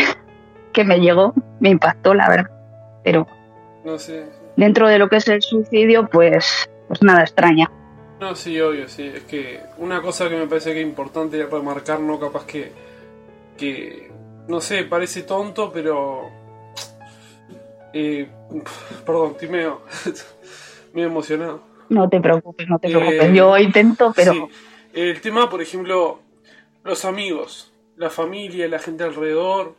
me 0.84 1.00
llegó, 1.00 1.34
me 1.60 1.70
impactó, 1.70 2.14
la 2.14 2.28
verdad. 2.28 2.50
Pero 3.04 3.26
no 3.84 3.96
dentro 4.56 4.88
de 4.88 4.98
lo 4.98 5.08
que 5.08 5.16
es 5.16 5.28
el 5.28 5.42
suicidio, 5.42 6.08
pues, 6.08 6.70
pues 6.88 7.02
nada 7.02 7.22
extraña. 7.22 7.70
No, 8.20 8.34
sí, 8.34 8.60
obvio, 8.60 8.88
sí. 8.88 9.04
Es 9.06 9.22
que 9.24 9.60
una 9.78 10.02
cosa 10.02 10.28
que 10.28 10.36
me 10.36 10.46
parece 10.46 10.72
que 10.72 10.80
es 10.80 10.86
importante 10.86 11.44
remarcar, 11.46 12.00
no 12.00 12.18
capaz 12.18 12.44
que, 12.46 12.72
que 13.56 14.10
no 14.48 14.60
sé, 14.60 14.84
parece 14.84 15.22
tonto, 15.22 15.70
pero... 15.72 16.30
Eh, 17.92 18.28
perdón, 19.06 19.32
estoy 19.32 19.48
medio, 19.48 19.82
emocionado. 20.94 21.62
No 21.88 22.08
te 22.08 22.20
preocupes, 22.20 22.68
no 22.68 22.78
te 22.78 22.88
preocupes. 22.88 23.24
Eh, 23.24 23.34
Yo 23.34 23.56
intento, 23.58 24.12
pero... 24.14 24.32
Sí. 24.32 24.40
El 24.94 25.20
tema, 25.20 25.48
por 25.48 25.62
ejemplo, 25.62 26.20
los 26.82 27.04
amigos 27.04 27.72
la 27.98 28.10
familia, 28.10 28.68
la 28.68 28.78
gente 28.78 29.04
alrededor, 29.04 29.74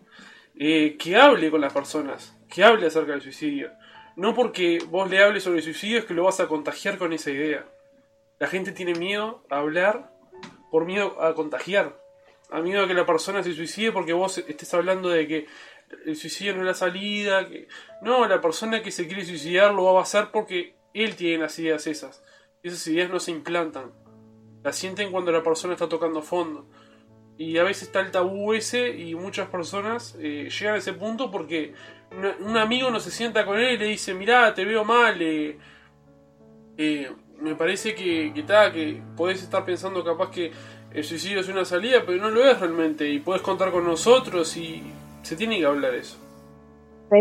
eh, 0.55 0.97
que 0.99 1.15
hable 1.15 1.49
con 1.49 1.61
las 1.61 1.73
personas, 1.73 2.37
que 2.53 2.63
hable 2.63 2.85
acerca 2.85 3.13
del 3.13 3.21
suicidio. 3.21 3.71
No 4.15 4.35
porque 4.35 4.79
vos 4.89 5.09
le 5.09 5.23
hables 5.23 5.43
sobre 5.43 5.59
el 5.59 5.63
suicidio 5.63 5.99
es 5.99 6.05
que 6.05 6.13
lo 6.13 6.25
vas 6.25 6.39
a 6.41 6.47
contagiar 6.47 6.97
con 6.97 7.13
esa 7.13 7.31
idea. 7.31 7.65
La 8.39 8.47
gente 8.47 8.71
tiene 8.71 8.93
miedo 8.93 9.43
a 9.49 9.59
hablar 9.59 10.11
por 10.71 10.85
miedo 10.85 11.21
a 11.21 11.33
contagiar. 11.35 11.99
A 12.49 12.61
miedo 12.61 12.83
a 12.83 12.87
que 12.87 12.93
la 12.93 13.05
persona 13.05 13.43
se 13.43 13.53
suicide 13.53 13.91
porque 13.91 14.13
vos 14.13 14.37
estés 14.39 14.73
hablando 14.73 15.09
de 15.09 15.27
que 15.27 15.45
el 16.05 16.15
suicidio 16.15 16.55
no 16.55 16.61
es 16.61 16.67
la 16.67 16.73
salida. 16.73 17.47
No, 18.01 18.27
la 18.27 18.41
persona 18.41 18.81
que 18.81 18.91
se 18.91 19.07
quiere 19.07 19.25
suicidar 19.25 19.73
lo 19.73 19.83
va 19.93 19.99
a 19.99 20.03
hacer 20.03 20.29
porque 20.31 20.75
él 20.93 21.15
tiene 21.15 21.43
las 21.43 21.59
ideas 21.59 21.85
esas. 21.85 22.23
Esas 22.63 22.85
ideas 22.87 23.09
no 23.09 23.19
se 23.19 23.31
implantan. 23.31 23.91
Las 24.63 24.75
sienten 24.75 25.11
cuando 25.11 25.31
la 25.31 25.43
persona 25.43 25.73
está 25.73 25.87
tocando 25.87 26.21
fondo. 26.21 26.67
Y 27.37 27.57
a 27.57 27.63
veces 27.63 27.83
está 27.83 28.01
el 28.01 28.11
tabú 28.11 28.53
ese 28.53 28.89
y 28.89 29.15
muchas 29.15 29.47
personas 29.47 30.17
eh, 30.19 30.49
llegan 30.49 30.75
a 30.75 30.77
ese 30.77 30.91
punto 30.91 31.31
porque 31.31 31.73
un 32.39 32.57
amigo 32.57 32.89
no 32.89 32.99
se 32.99 33.11
sienta 33.11 33.45
con 33.45 33.57
él 33.59 33.75
y 33.75 33.77
le 33.77 33.85
dice, 33.85 34.13
mirá, 34.13 34.53
te 34.53 34.65
veo 34.65 34.83
mal, 34.83 35.21
eh, 35.21 35.57
eh, 36.77 37.09
me 37.41 37.55
parece 37.55 37.95
que, 37.95 38.31
que, 38.33 38.43
que 38.43 39.01
podés 39.15 39.41
estar 39.41 39.65
pensando 39.65 40.03
capaz 40.03 40.31
que 40.31 40.51
el 40.93 41.03
suicidio 41.03 41.39
es 41.39 41.49
una 41.49 41.65
salida, 41.65 41.99
pero 42.05 42.21
no 42.21 42.29
lo 42.29 42.43
es 42.43 42.59
realmente 42.59 43.07
y 43.09 43.19
puedes 43.19 43.41
contar 43.41 43.71
con 43.71 43.85
nosotros 43.85 44.55
y 44.57 44.83
se 45.21 45.35
tiene 45.35 45.59
que 45.59 45.65
hablar 45.65 45.91
de 45.91 45.99
eso. 45.99 46.17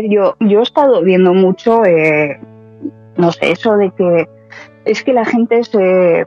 Yo, 0.09 0.35
yo 0.39 0.59
he 0.59 0.63
estado 0.63 1.01
viendo 1.03 1.33
mucho, 1.33 1.81
no 3.17 3.31
sé, 3.31 3.51
eso 3.51 3.75
de 3.77 3.91
que 3.91 4.27
es 4.85 5.03
que 5.03 5.13
la 5.13 5.25
gente 5.25 5.63
se, 5.63 6.25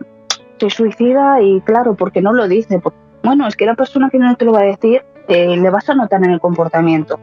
se 0.59 0.71
suicida 0.71 1.41
y 1.41 1.61
claro, 1.61 1.95
porque 1.95 2.21
no 2.21 2.33
lo 2.33 2.49
dice, 2.49 2.81
porque 2.81 2.99
bueno, 3.23 3.47
es 3.47 3.57
que 3.57 3.67
la 3.67 3.75
persona 3.75 4.11
que 4.11 4.19
no 4.19 4.35
te 4.37 4.45
lo 4.45 4.53
va 4.53 4.61
a 4.61 4.65
decir, 4.65 5.03
eh, 5.29 5.57
le 5.57 5.71
vas 5.71 5.89
a 5.89 5.95
notar 5.95 6.25
en 6.25 6.33
el 6.33 6.41
comportamiento. 6.41 7.19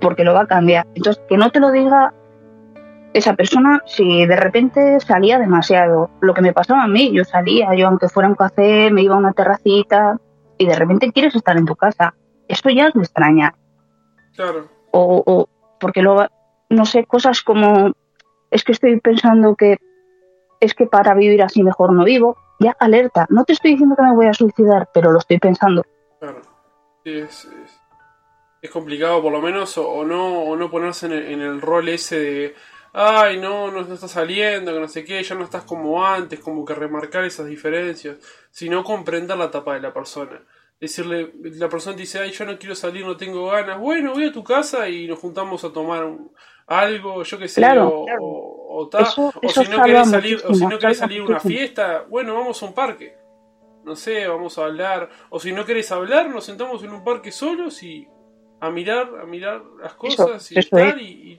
Porque 0.00 0.24
lo 0.24 0.34
va 0.34 0.42
a 0.42 0.46
cambiar. 0.46 0.86
Entonces, 0.94 1.22
que 1.28 1.36
no 1.36 1.50
te 1.50 1.60
lo 1.60 1.72
diga 1.72 2.14
esa 3.14 3.34
persona, 3.34 3.80
si 3.86 4.26
de 4.26 4.36
repente 4.36 4.98
salía 5.00 5.38
demasiado. 5.38 6.10
Lo 6.20 6.34
que 6.34 6.42
me 6.42 6.52
pasaba 6.52 6.82
a 6.82 6.88
mí, 6.88 7.12
yo 7.12 7.24
salía, 7.24 7.74
yo 7.74 7.86
aunque 7.86 8.08
fuera 8.08 8.28
un 8.28 8.34
café, 8.34 8.90
me 8.90 9.02
iba 9.02 9.14
a 9.14 9.18
una 9.18 9.32
terracita 9.32 10.18
y 10.58 10.66
de 10.66 10.74
repente 10.74 11.12
quieres 11.12 11.34
estar 11.34 11.56
en 11.56 11.64
tu 11.64 11.76
casa. 11.76 12.14
Esto 12.48 12.70
ya 12.70 12.88
es 12.88 12.96
extraña. 12.96 13.54
Claro. 14.34 14.68
O, 14.90 15.22
o 15.24 15.48
porque 15.78 16.02
lo, 16.02 16.26
no 16.68 16.84
sé, 16.84 17.06
cosas 17.06 17.42
como, 17.42 17.92
es 18.50 18.64
que 18.64 18.72
estoy 18.72 19.00
pensando 19.00 19.54
que 19.54 19.78
es 20.60 20.74
que 20.74 20.86
para 20.86 21.14
vivir 21.14 21.42
así 21.42 21.62
mejor 21.62 21.92
no 21.92 22.04
vivo 22.04 22.36
ya 22.58 22.74
alerta. 22.80 23.26
No 23.30 23.44
te 23.44 23.52
estoy 23.52 23.72
diciendo 23.72 23.96
que 23.96 24.02
me 24.02 24.14
voy 24.14 24.26
a 24.26 24.34
suicidar, 24.34 24.88
pero 24.92 25.12
lo 25.12 25.18
estoy 25.18 25.38
pensando. 25.38 25.84
Claro. 26.18 26.42
Sí, 27.04 27.18
es, 27.18 27.48
es 28.64 28.70
complicado 28.70 29.20
por 29.22 29.30
lo 29.30 29.42
menos 29.42 29.76
o, 29.76 30.04
no 30.04 30.42
o 30.42 30.56
no 30.56 30.70
ponerse 30.70 31.06
en 31.06 31.40
el, 31.42 31.60
rol 31.60 31.88
ese 31.90 32.18
de 32.18 32.54
ay 32.94 33.38
no, 33.40 33.72
no 33.72 33.82
no 33.82 33.94
está 33.94 34.06
saliendo 34.06 34.72
que 34.72 34.78
no 34.78 34.88
sé 34.88 35.04
qué 35.04 35.20
ya 35.22 35.34
no 35.34 35.42
estás 35.42 35.64
como 35.64 36.06
antes 36.06 36.38
como 36.38 36.64
que 36.64 36.74
remarcar 36.74 37.24
esas 37.24 37.46
diferencias 37.46 38.18
sino 38.50 38.84
comprender 38.84 39.36
la 39.36 39.46
etapa 39.46 39.74
de 39.74 39.80
la 39.80 39.92
persona. 39.92 40.40
Decirle 40.80 41.32
la 41.42 41.68
persona 41.68 41.96
dice 41.96 42.20
ay 42.20 42.30
yo 42.30 42.44
no 42.44 42.56
quiero 42.56 42.76
salir 42.76 43.04
no 43.04 43.16
tengo 43.16 43.46
ganas 43.46 43.80
bueno 43.80 44.12
voy 44.12 44.26
a 44.26 44.32
tu 44.32 44.44
casa 44.44 44.88
y 44.88 45.08
nos 45.08 45.18
juntamos 45.18 45.64
a 45.64 45.72
tomar 45.72 46.08
algo 46.68 47.24
yo 47.24 47.38
qué 47.38 47.48
sé 47.48 47.66
o, 47.78 48.06
o, 48.20 48.90
si 49.48 49.68
no 49.68 49.82
querés 49.82 50.10
salir 50.10 50.40
o 50.46 50.54
si 50.54 50.66
no 50.66 50.78
querés 50.78 50.98
salir 50.98 51.20
a 51.20 51.24
una 51.24 51.40
fiesta 51.40 52.06
bueno 52.08 52.34
vamos 52.34 52.62
a 52.62 52.66
un 52.66 52.74
parque. 52.74 53.24
No 53.84 53.96
sé, 53.96 54.26
vamos 54.26 54.56
a 54.56 54.64
hablar, 54.64 55.10
o 55.28 55.38
si 55.38 55.52
no 55.52 55.66
querés 55.66 55.92
hablar, 55.92 56.30
nos 56.30 56.44
sentamos 56.44 56.82
en 56.82 56.90
un 56.90 57.04
parque 57.04 57.30
solos 57.30 57.82
y 57.82 58.08
a 58.58 58.70
mirar, 58.70 59.10
a 59.20 59.26
mirar 59.26 59.62
las 59.78 59.92
cosas 59.92 60.50
y 60.52 60.58
estar 60.58 60.98
y, 60.98 61.32
y, 61.32 61.38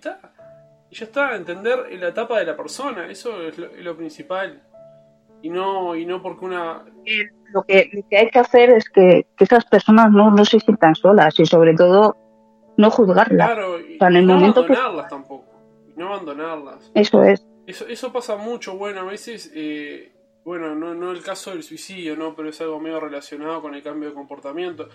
y 0.96 0.98
ya 0.98 1.06
está, 1.06 1.36
entender 1.36 1.92
la 2.00 2.08
etapa 2.08 2.40
de 2.40 2.46
la 2.46 2.56
persona, 2.56 3.08
eso 3.10 3.42
es 3.42 3.58
lo, 3.58 3.98
principal. 3.98 4.64
Y 5.42 5.50
no, 5.50 5.94
y 5.94 6.06
no 6.06 6.22
porque 6.22 6.46
una... 6.46 6.86
Lo 7.54 7.64
que, 7.64 7.90
lo 7.92 8.08
que 8.10 8.18
hay 8.18 8.30
que 8.30 8.40
hacer 8.40 8.70
es 8.70 8.90
que, 8.90 9.28
esas 9.38 9.66
personas 9.66 10.10
no, 10.12 10.32
no 10.32 10.46
se 10.46 10.60
sientan 10.62 10.96
solas 10.96 11.38
y 11.38 11.46
sobre 11.46 11.74
todo 11.76 12.16
no 12.78 12.90
juzgarlas. 12.90 13.48
Claro, 13.48 13.80
y, 13.82 13.98
no 13.98 14.36
abandonarlas 14.36 15.10
tampoco. 15.10 15.46
no 15.98 16.08
abandonarlas. 16.08 16.92
Eso 16.94 17.24
es. 17.24 17.46
Eso, 17.68 17.86
eso 17.88 18.14
pasa 18.14 18.38
mucho, 18.38 18.78
bueno, 18.78 19.02
a 19.02 19.06
veces... 19.06 19.52
Eh, 19.54 20.14
bueno, 20.46 20.76
no, 20.76 20.94
no 20.94 21.12
el 21.12 21.24
caso 21.24 21.50
del 21.50 21.64
suicidio, 21.64 22.16
¿no? 22.16 22.36
Pero 22.36 22.50
es 22.50 22.62
algo 22.62 22.80
medio 22.80 23.00
relacionado 23.00 23.64
con 23.64 23.74
el 23.74 23.82
cambio 23.82 24.10
de 24.10 24.16
comportamiento. 24.16 24.88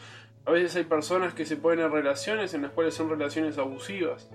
A 0.46 0.52
veces 0.52 0.76
hay 0.76 0.84
personas 0.84 1.34
que 1.34 1.44
se 1.44 1.56
ponen 1.56 1.86
en 1.86 1.92
relaciones 1.92 2.54
en 2.54 2.62
las 2.62 2.70
cuales 2.70 2.94
son 2.94 3.10
relaciones 3.10 3.58
abusivas. 3.58 4.30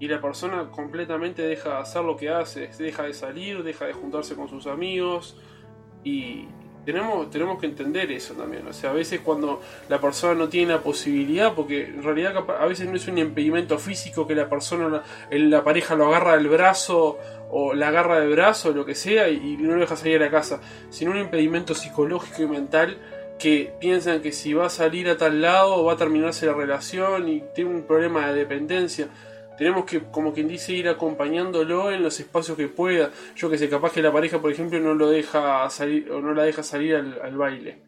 Y 0.00 0.08
la 0.08 0.20
persona 0.20 0.70
completamente 0.70 1.42
deja 1.42 1.68
de 1.68 1.76
hacer 1.76 2.02
lo 2.02 2.16
que 2.16 2.30
hace, 2.30 2.70
deja 2.78 3.04
de 3.04 3.12
salir, 3.12 3.62
deja 3.62 3.84
de 3.84 3.92
juntarse 3.92 4.34
con 4.34 4.48
sus 4.48 4.66
amigos. 4.66 5.36
Y 6.02 6.46
tenemos, 6.84 7.30
tenemos 7.30 7.60
que 7.60 7.66
entender 7.66 8.10
eso 8.10 8.34
también. 8.34 8.66
O 8.66 8.72
sea, 8.72 8.90
a 8.90 8.92
veces 8.92 9.20
cuando 9.20 9.60
la 9.88 10.00
persona 10.00 10.34
no 10.34 10.48
tiene 10.48 10.72
la 10.72 10.80
posibilidad, 10.80 11.54
porque 11.54 11.84
en 11.84 12.02
realidad 12.02 12.34
a 12.58 12.66
veces 12.66 12.88
no 12.88 12.96
es 12.96 13.06
un 13.08 13.18
impedimento 13.18 13.78
físico 13.78 14.26
que 14.26 14.34
la 14.34 14.48
persona, 14.48 15.02
la 15.30 15.64
pareja 15.64 15.94
lo 15.94 16.06
agarra 16.06 16.36
del 16.36 16.48
brazo 16.48 17.18
o 17.50 17.74
la 17.74 17.88
agarra 17.88 18.20
del 18.20 18.30
brazo 18.30 18.72
lo 18.72 18.86
que 18.86 18.94
sea 18.94 19.28
y, 19.28 19.56
no 19.56 19.74
lo 19.74 19.80
deja 19.80 19.96
salir 19.96 20.16
a 20.16 20.24
la 20.26 20.30
casa, 20.30 20.60
sino 20.88 21.10
un 21.10 21.18
impedimento 21.18 21.74
psicológico 21.74 22.42
y 22.42 22.46
mental 22.46 22.98
que 23.38 23.72
piensan 23.80 24.20
que 24.20 24.32
si 24.32 24.52
va 24.52 24.66
a 24.66 24.70
salir 24.70 25.08
a 25.08 25.16
tal 25.16 25.40
lado 25.40 25.84
va 25.84 25.94
a 25.94 25.96
terminarse 25.96 26.46
la 26.46 26.52
relación 26.52 27.28
y 27.28 27.42
tiene 27.54 27.70
un 27.70 27.82
problema 27.82 28.28
de 28.28 28.34
dependencia. 28.34 29.08
Tenemos 29.60 29.84
que, 29.84 30.00
como 30.10 30.32
quien 30.32 30.48
dice, 30.48 30.72
ir 30.72 30.88
acompañándolo 30.88 31.92
en 31.92 32.02
los 32.02 32.18
espacios 32.18 32.56
que 32.56 32.68
pueda. 32.68 33.10
Yo 33.36 33.50
que 33.50 33.58
sé, 33.58 33.68
capaz 33.68 33.92
que 33.92 34.00
la 34.00 34.10
pareja, 34.10 34.40
por 34.40 34.50
ejemplo, 34.50 34.80
no 34.80 34.94
lo 34.94 35.10
deja 35.10 35.68
salir 35.68 36.10
o 36.10 36.22
no 36.22 36.32
la 36.32 36.44
deja 36.44 36.62
salir 36.62 36.96
al, 36.96 37.36
baile. 37.36 37.82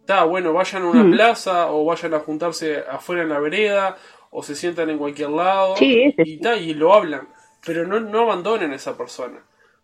Está, 0.00 0.24
bueno, 0.24 0.52
vayan 0.52 0.82
a 0.82 0.90
una 0.90 1.04
mm. 1.04 1.12
plaza 1.12 1.72
o 1.72 1.86
vayan 1.86 2.12
a 2.12 2.20
juntarse 2.20 2.84
afuera 2.90 3.22
en 3.22 3.30
la 3.30 3.40
vereda 3.40 3.96
o 4.30 4.42
se 4.42 4.54
sientan 4.54 4.90
en 4.90 4.98
cualquier 4.98 5.30
lado 5.30 5.76
y, 5.80 6.14
y 6.14 6.74
lo 6.74 6.92
hablan 6.92 7.26
pero 7.64 7.86
no, 7.86 8.00
no 8.00 8.20
abandonen 8.22 8.72
a 8.72 8.76
esa 8.76 8.96
persona. 8.96 9.42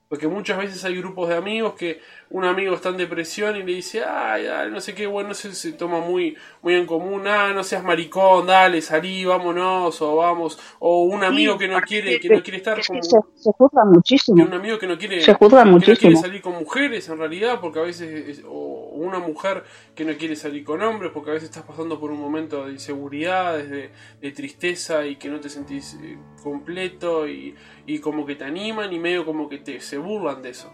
Porque 0.08 0.28
muchas 0.28 0.58
veces 0.58 0.84
hay 0.84 0.96
grupos 0.96 1.28
de 1.28 1.34
amigos 1.34 1.74
que 1.74 2.00
un 2.30 2.44
amigo 2.44 2.74
está 2.74 2.90
en 2.90 2.98
depresión 2.98 3.56
y 3.56 3.62
le 3.62 3.74
dice, 3.74 4.04
ay, 4.04 4.44
no 4.70 4.80
sé 4.80 4.94
qué, 4.94 5.06
bueno, 5.06 5.34
se 5.34 5.72
toma 5.72 6.00
muy, 6.00 6.36
muy 6.62 6.74
en 6.74 6.86
común, 6.86 7.26
ah, 7.26 7.52
no 7.54 7.64
seas 7.64 7.82
maricón, 7.82 8.46
dale, 8.46 8.80
salí, 8.82 9.24
vámonos, 9.24 10.00
o 10.02 10.16
vamos, 10.16 10.58
o 10.78 11.04
un 11.04 11.24
amigo 11.24 11.56
que 11.56 11.68
no 11.68 11.80
quiere, 11.80 12.20
que 12.20 12.28
no 12.28 12.42
quiere 12.42 12.58
estar 12.58 12.74
con... 12.86 13.02
Se, 13.02 13.18
se, 13.34 13.50
juzga 13.52 13.84
muchísimo. 13.84 14.44
Un 14.44 14.52
amigo 14.52 14.78
que 14.78 14.86
no 14.86 14.98
quiere, 14.98 15.20
se 15.20 15.34
juzga 15.34 15.64
muchísimo. 15.64 15.98
quiere 15.98 16.16
salir 16.16 16.42
con 16.42 16.54
mujeres, 16.54 17.08
en 17.08 17.18
realidad, 17.18 17.60
porque 17.60 17.78
a 17.78 17.82
veces, 17.82 18.42
o 18.46 18.90
una 18.94 19.18
mujer 19.18 19.64
que 19.94 20.04
no 20.04 20.14
quiere 20.16 20.36
salir 20.36 20.64
con 20.64 20.82
hombres, 20.82 21.12
porque 21.12 21.30
a 21.30 21.34
veces 21.34 21.50
estás 21.50 21.64
pasando 21.64 21.98
por 21.98 22.10
un 22.10 22.20
momento 22.20 22.66
de 22.66 22.72
inseguridad, 22.72 23.58
de, 23.58 23.90
de 24.20 24.30
tristeza 24.32 25.06
y 25.06 25.16
que 25.16 25.28
no 25.28 25.40
te 25.40 25.48
sentís 25.48 25.94
eh, 26.02 26.18
completo 26.42 27.28
y, 27.28 27.54
y 27.86 27.98
como 27.98 28.24
que 28.24 28.34
te 28.34 28.44
animan 28.44 28.92
y 28.92 28.98
medio 28.98 29.24
como 29.24 29.48
que 29.48 29.58
te 29.58 29.80
se 29.80 29.98
burlan 29.98 30.42
de 30.42 30.50
eso. 30.50 30.70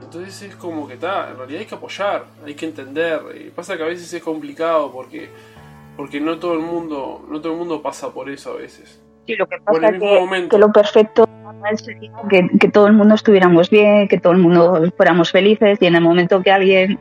Entonces 0.00 0.42
es 0.42 0.56
como 0.56 0.86
que 0.88 0.94
está, 0.94 1.30
en 1.30 1.36
realidad 1.36 1.60
hay 1.60 1.66
que 1.66 1.74
apoyar, 1.74 2.24
hay 2.44 2.54
que 2.54 2.66
entender. 2.66 3.20
Y 3.40 3.50
pasa 3.50 3.76
que 3.76 3.82
a 3.82 3.86
veces 3.86 4.12
es 4.12 4.22
complicado 4.22 4.90
porque 4.92 5.30
porque 5.96 6.20
no 6.20 6.38
todo 6.38 6.54
el 6.54 6.60
mundo 6.60 7.24
no 7.28 7.40
todo 7.40 7.52
el 7.52 7.58
mundo 7.58 7.82
pasa 7.82 8.12
por 8.12 8.28
eso 8.28 8.52
a 8.52 8.56
veces. 8.56 9.00
Sí, 9.26 9.36
lo 9.36 9.46
que 9.46 9.58
pasa 9.58 9.88
es 9.88 10.48
que, 10.48 10.58
lo 10.58 10.72
perfecto 10.72 11.28
sería 11.76 12.10
que, 12.28 12.48
que 12.58 12.68
todo 12.68 12.88
el 12.88 12.92
mundo 12.92 13.14
estuviéramos 13.14 13.70
bien, 13.70 14.08
que 14.08 14.18
todo 14.18 14.32
el 14.32 14.40
mundo 14.40 14.82
fuéramos 14.96 15.30
felices 15.30 15.78
y 15.80 15.86
en 15.86 15.94
el 15.94 16.00
momento 16.00 16.42
que 16.42 16.50
alguien 16.50 16.98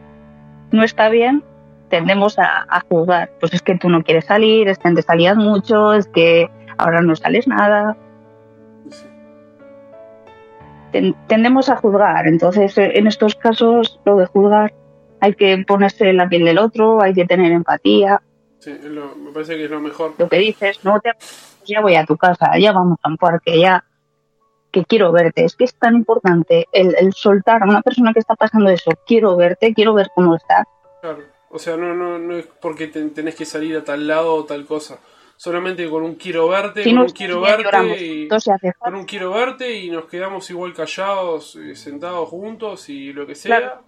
no 0.72 0.84
está 0.84 1.10
bien, 1.10 1.44
tendemos 1.90 2.38
a, 2.38 2.68
a 2.70 2.82
juzgar. 2.82 3.32
Pues 3.40 3.56
es 3.56 3.64
que 3.64 3.76
tú 3.76 3.90
no 3.90 4.04
quieres 4.04 4.26
salir, 4.26 4.68
es 4.68 4.78
que 4.78 4.88
antes 4.88 5.06
salías 5.06 5.36
mucho, 5.36 5.94
es 5.94 6.08
que 6.08 6.48
ahora 6.78 7.02
no 7.02 7.16
sales 7.16 7.48
nada 7.48 7.98
tendemos 11.28 11.70
a 11.70 11.78
juzgar. 11.78 12.28
Entonces, 12.28 12.78
eh, 12.78 12.92
en 12.96 13.08
estos 13.08 13.36
casos, 13.36 14.00
lo 14.06 14.16
de 14.18 14.26
juzgar, 14.26 14.74
hay 15.20 15.36
que 15.36 15.64
ponerse 15.68 16.10
en 16.10 16.18
la 16.18 16.30
piel 16.30 16.46
del 16.46 16.58
otro, 16.58 17.02
hay 17.02 17.14
que 17.14 17.26
tener 17.26 17.52
empatía. 17.52 18.22
Sí, 18.60 18.72
me 18.72 19.32
parece 19.32 19.58
que 19.58 19.66
es 19.66 19.72
lo 19.72 19.80
mejor. 19.80 20.14
Lo 20.18 20.30
que 20.30 20.38
dices, 20.38 20.84
no 20.84 21.00
te 21.00 21.12
pues 21.14 21.70
ya 21.70 21.82
voy 21.82 21.96
a 21.96 22.06
tu 22.06 22.18
casa, 22.18 22.58
ya 22.58 22.72
vamos 22.72 22.98
a 23.04 23.10
un 23.10 23.18
parque, 23.18 23.60
ya 23.60 23.84
que 24.72 24.84
quiero 24.86 25.12
verte. 25.12 25.46
Es 25.46 25.56
que 25.56 25.66
es 25.66 25.76
tan 25.76 25.96
importante 25.96 26.68
el, 26.72 26.96
el, 26.98 27.14
soltar 27.14 27.62
a 27.62 27.66
una 27.66 27.82
persona 27.82 28.14
que 28.14 28.20
está 28.20 28.36
pasando 28.36 28.70
eso, 28.70 28.92
quiero 29.06 29.36
verte, 29.36 29.74
quiero 29.74 29.94
ver 29.94 30.10
cómo 30.16 30.36
estás. 30.36 30.66
Claro, 31.02 31.24
o 31.50 31.60
sea, 31.60 31.78
no, 31.78 31.94
no, 31.94 32.18
no 32.18 32.36
es 32.36 32.48
porque 32.62 32.88
tenés 32.88 33.36
que 33.36 33.46
salir 33.46 33.78
a 33.78 33.84
tal 33.84 34.08
lado 34.08 34.34
o 34.34 34.46
tal 34.46 34.66
cosa 34.66 35.00
solamente 35.42 35.90
con 35.90 36.04
un 36.04 36.14
quiero 36.14 36.48
verte, 36.50 36.84
con 36.84 37.00
un 37.00 37.10
quiero 37.10 37.42
verte 37.42 37.96
y 38.00 38.28
con 38.78 38.94
un 38.94 39.06
quiero 39.06 39.32
verte 39.32 39.76
y 39.76 39.90
nos 39.90 40.06
quedamos 40.06 40.48
igual 40.52 40.72
callados, 40.72 41.56
eh, 41.56 41.76
sentados 41.76 42.30
juntos 42.30 42.88
y 42.90 43.12
lo 43.12 43.26
que 43.26 43.34
sea, 43.34 43.82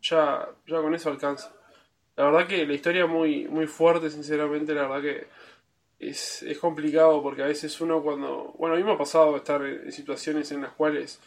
ya, 0.00 0.48
ya 0.66 0.76
con 0.80 0.94
eso 0.94 1.10
alcanza. 1.10 1.52
La 2.16 2.24
verdad 2.24 2.46
que 2.46 2.66
la 2.66 2.72
historia 2.72 3.06
muy, 3.06 3.46
muy 3.46 3.66
fuerte, 3.66 4.08
sinceramente, 4.08 4.72
la 4.72 4.88
verdad 4.88 5.02
que 5.02 5.26
es, 5.98 6.42
es 6.44 6.58
complicado 6.58 7.22
porque 7.22 7.42
a 7.42 7.48
veces 7.48 7.78
uno 7.82 8.00
cuando, 8.02 8.54
bueno, 8.56 8.74
a 8.74 8.78
mí 8.78 8.84
me 8.84 8.92
ha 8.92 8.98
pasado 8.98 9.36
estar 9.36 9.62
en 9.62 9.92
situaciones 9.92 10.50
en 10.50 10.62
las 10.62 10.72
cuales 10.72 11.20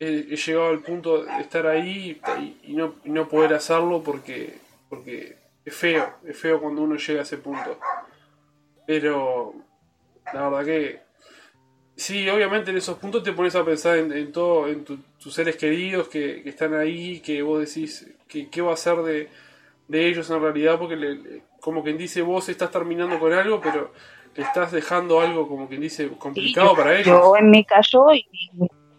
he, 0.00 0.22
llegado 0.22 0.68
al 0.68 0.80
punto 0.80 1.22
de 1.22 1.40
estar 1.42 1.66
ahí 1.66 2.18
y, 2.62 2.72
no, 2.72 2.94
y 3.04 3.10
no 3.10 3.28
poder 3.28 3.52
hacerlo 3.52 4.02
porque, 4.02 4.58
porque 4.88 5.36
es 5.66 5.74
feo, 5.74 6.14
es 6.24 6.38
feo 6.38 6.62
cuando 6.62 6.80
uno 6.80 6.96
llega 6.96 7.20
a 7.20 7.24
ese 7.24 7.36
punto. 7.36 7.78
Pero 8.88 9.52
la 10.32 10.48
verdad 10.48 10.64
que 10.64 11.00
sí, 11.94 12.26
obviamente 12.30 12.70
en 12.70 12.78
esos 12.78 12.96
puntos 12.96 13.22
te 13.22 13.34
pones 13.34 13.54
a 13.54 13.62
pensar 13.62 13.98
en, 13.98 14.32
todo, 14.32 14.66
en 14.66 14.82
tus 14.82 15.34
seres 15.34 15.56
queridos 15.56 16.08
que, 16.08 16.40
están 16.48 16.72
ahí, 16.72 17.20
que 17.20 17.42
vos 17.42 17.60
decís 17.60 18.10
que 18.26 18.48
qué 18.48 18.62
va 18.62 18.72
a 18.72 18.78
ser 18.78 18.96
de, 19.02 19.28
ellos 19.90 20.30
en 20.30 20.40
realidad, 20.40 20.78
porque 20.78 21.42
como 21.60 21.84
quien 21.84 21.98
dice 21.98 22.22
vos 22.22 22.48
estás 22.48 22.70
terminando 22.70 23.18
con 23.18 23.30
algo, 23.34 23.60
pero 23.60 23.92
le 24.34 24.42
estás 24.42 24.72
dejando 24.72 25.20
algo 25.20 25.46
como 25.46 25.68
quien 25.68 25.82
dice 25.82 26.08
complicado 26.18 26.74
para 26.74 26.94
ellos. 26.94 27.08
Yo 27.08 27.36
en 27.36 27.50
mi 27.50 27.66
caso, 27.66 28.06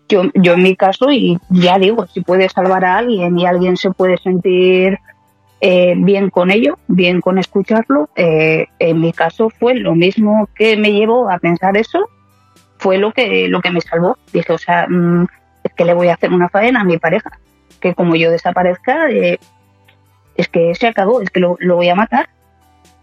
yo, 0.07 0.21
yo 0.35 0.53
en 0.53 0.61
mi 0.61 0.75
caso, 0.75 1.09
y 1.09 1.39
ya 1.49 1.79
digo, 1.79 2.05
si 2.05 2.21
puedes 2.21 2.51
salvar 2.51 2.85
a 2.85 2.99
alguien 2.99 3.39
y 3.39 3.47
alguien 3.47 3.75
se 3.75 3.89
puede 3.89 4.17
sentir 4.17 4.99
eh, 5.61 5.93
bien 5.97 6.29
con 6.29 6.51
ello, 6.51 6.79
bien 6.87 7.21
con 7.21 7.37
escucharlo. 7.37 8.09
Eh, 8.15 8.67
en 8.79 9.01
mi 9.01 9.11
caso 9.11 9.49
fue 9.49 9.75
lo 9.75 9.95
mismo 9.95 10.47
que 10.55 10.77
me 10.77 10.93
llevó 10.93 11.29
a 11.29 11.37
pensar 11.39 11.75
eso, 11.75 12.09
fue 12.77 12.97
lo 12.97 13.11
que, 13.11 13.47
lo 13.49 13.61
que 13.61 13.71
me 13.71 13.81
salvó. 13.81 14.17
Dije, 14.31 14.53
o 14.53 14.57
sea, 14.57 14.87
mm, 14.87 15.27
es 15.63 15.73
que 15.73 15.85
le 15.85 15.93
voy 15.93 16.07
a 16.07 16.13
hacer 16.13 16.31
una 16.31 16.49
faena 16.49 16.81
a 16.81 16.85
mi 16.85 16.97
pareja, 16.97 17.39
que 17.81 17.93
como 17.93 18.15
yo 18.15 18.31
desaparezca, 18.31 19.09
eh, 19.11 19.39
es 20.35 20.47
que 20.47 20.73
se 20.75 20.87
acabó, 20.87 21.21
es 21.21 21.29
que 21.29 21.41
lo, 21.41 21.57
voy 21.59 21.89
a 21.89 21.95
matar. 21.95 22.29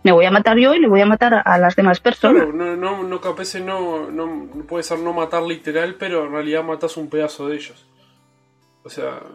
Me 0.02 0.12
voy 0.12 0.24
a 0.24 0.30
matar 0.30 0.56
yo 0.56 0.72
y 0.72 0.78
le 0.78 0.86
voy 0.86 1.00
a 1.00 1.06
matar 1.06 1.42
a, 1.44 1.58
las 1.58 1.74
demás 1.74 1.98
personas. 1.98 2.46
no, 2.46 2.52
no, 2.52 2.76
no, 2.76 3.02
no, 3.02 3.02
no 3.02 3.20
puede 3.20 4.82
ser 4.84 5.00
no 5.00 5.12
matar 5.12 5.42
literal, 5.42 5.96
pero 5.98 6.24
en 6.26 6.32
realidad 6.32 6.62
matas 6.62 6.96
un 6.96 7.10
pedazo 7.10 7.48
de 7.48 7.56
ellos. 7.56 7.86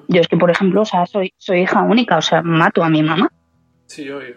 Yo 0.07 0.21
es 0.21 0.27
que, 0.27 0.37
por 0.37 0.49
ejemplo, 0.49 0.81
o 0.81 0.85
sea, 0.85 1.05
soy, 1.05 1.33
soy 1.37 1.61
hija 1.61 1.81
única, 1.81 2.17
o 2.17 2.21
sea, 2.21 2.41
mato 2.41 2.83
a 2.83 2.89
mi 2.89 3.03
mamá. 3.03 3.31
Sí, 3.85 4.09
obvio. 4.09 4.35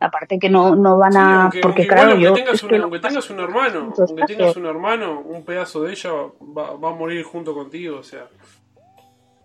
Aparte 0.00 0.38
que 0.38 0.50
no, 0.50 0.74
no 0.74 0.98
van 0.98 1.16
a... 1.16 1.50
porque 1.62 1.86
claro, 1.86 2.16
yo... 2.16 2.32
Tengas 2.34 2.62
aunque 2.64 2.98
tengas 2.98 3.30
un 3.30 3.40
hermano, 3.40 3.94
aunque 3.96 4.24
tengas 4.26 4.56
un 4.56 4.66
hermano, 4.66 5.20
un 5.20 5.44
pedazo 5.44 5.82
de 5.82 5.92
ella 5.92 6.10
va, 6.12 6.74
va 6.74 6.90
a 6.90 6.94
morir 6.94 7.22
junto 7.22 7.54
contigo, 7.54 7.98
o 7.98 8.02
sea... 8.02 8.26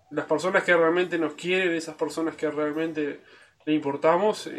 Las 0.10 0.26
personas 0.26 0.64
que 0.64 0.76
realmente 0.76 1.20
nos 1.20 1.34
quieren, 1.34 1.74
esas 1.74 1.96
personas 1.96 2.36
que 2.36 2.50
realmente 2.50 3.20
le 3.66 3.74
importamos, 3.74 4.50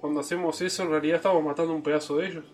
cuando 0.00 0.20
hacemos 0.20 0.60
eso 0.62 0.84
en 0.84 0.90
realidad 0.90 1.16
estamos 1.16 1.44
matando 1.44 1.74
un 1.74 1.82
pedazo 1.82 2.16
de 2.16 2.28
ellos. 2.28 2.44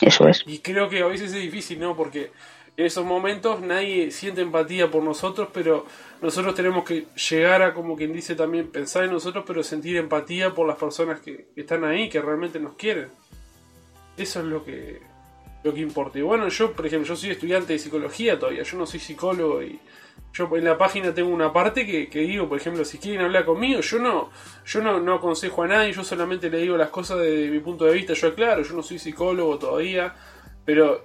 Eso 0.00 0.26
es. 0.26 0.42
Y 0.46 0.60
creo 0.60 0.88
que 0.88 1.02
a 1.02 1.06
veces 1.06 1.34
es 1.34 1.42
difícil, 1.42 1.78
¿no? 1.78 1.94
Porque 1.94 2.32
en 2.76 2.86
esos 2.86 3.04
momentos 3.04 3.60
nadie 3.60 4.10
siente 4.10 4.40
empatía 4.40 4.90
por 4.90 5.02
nosotros, 5.02 5.48
pero 5.52 5.84
nosotros 6.22 6.54
tenemos 6.54 6.84
que 6.84 7.06
llegar 7.28 7.62
a, 7.62 7.74
como 7.74 7.96
quien 7.96 8.12
dice 8.12 8.34
también, 8.34 8.68
pensar 8.68 9.04
en 9.04 9.12
nosotros, 9.12 9.44
pero 9.46 9.62
sentir 9.62 9.96
empatía 9.96 10.54
por 10.54 10.66
las 10.66 10.78
personas 10.78 11.20
que 11.20 11.48
están 11.54 11.84
ahí, 11.84 12.08
que 12.08 12.20
realmente 12.20 12.58
nos 12.58 12.74
quieren. 12.74 13.08
Eso 14.16 14.40
es 14.40 14.46
lo 14.46 14.64
que, 14.64 15.02
lo 15.64 15.74
que 15.74 15.80
importa. 15.80 16.18
Y 16.18 16.22
bueno, 16.22 16.48
yo, 16.48 16.72
por 16.72 16.86
ejemplo, 16.86 17.08
yo 17.08 17.16
soy 17.16 17.30
estudiante 17.30 17.74
de 17.74 17.78
psicología 17.78 18.38
todavía, 18.38 18.62
yo 18.62 18.78
no 18.78 18.86
soy 18.86 19.00
psicólogo 19.00 19.62
y 19.62 19.78
yo 20.32 20.48
en 20.56 20.64
la 20.64 20.78
página 20.78 21.12
tengo 21.12 21.28
una 21.28 21.52
parte 21.52 21.84
que, 21.84 22.20
digo, 22.20 22.48
por 22.48 22.58
ejemplo, 22.58 22.86
si 22.86 22.96
quieren 22.96 23.20
hablar 23.20 23.44
conmigo, 23.44 23.80
yo 23.82 23.98
no, 23.98 24.30
yo 24.64 24.80
no, 24.80 24.98
no 24.98 25.14
aconsejo 25.14 25.62
a 25.62 25.68
nadie, 25.68 25.92
yo 25.92 26.04
solamente 26.04 26.48
le 26.48 26.58
digo 26.58 26.76
las 26.78 26.88
cosas 26.88 27.18
desde 27.18 27.50
mi 27.50 27.58
punto 27.58 27.84
de 27.84 27.92
vista, 27.92 28.14
yo 28.14 28.28
aclaro, 28.28 28.62
yo 28.62 28.74
no 28.74 28.82
soy 28.82 28.98
psicólogo 28.98 29.58
todavía, 29.58 30.14
pero 30.64 31.04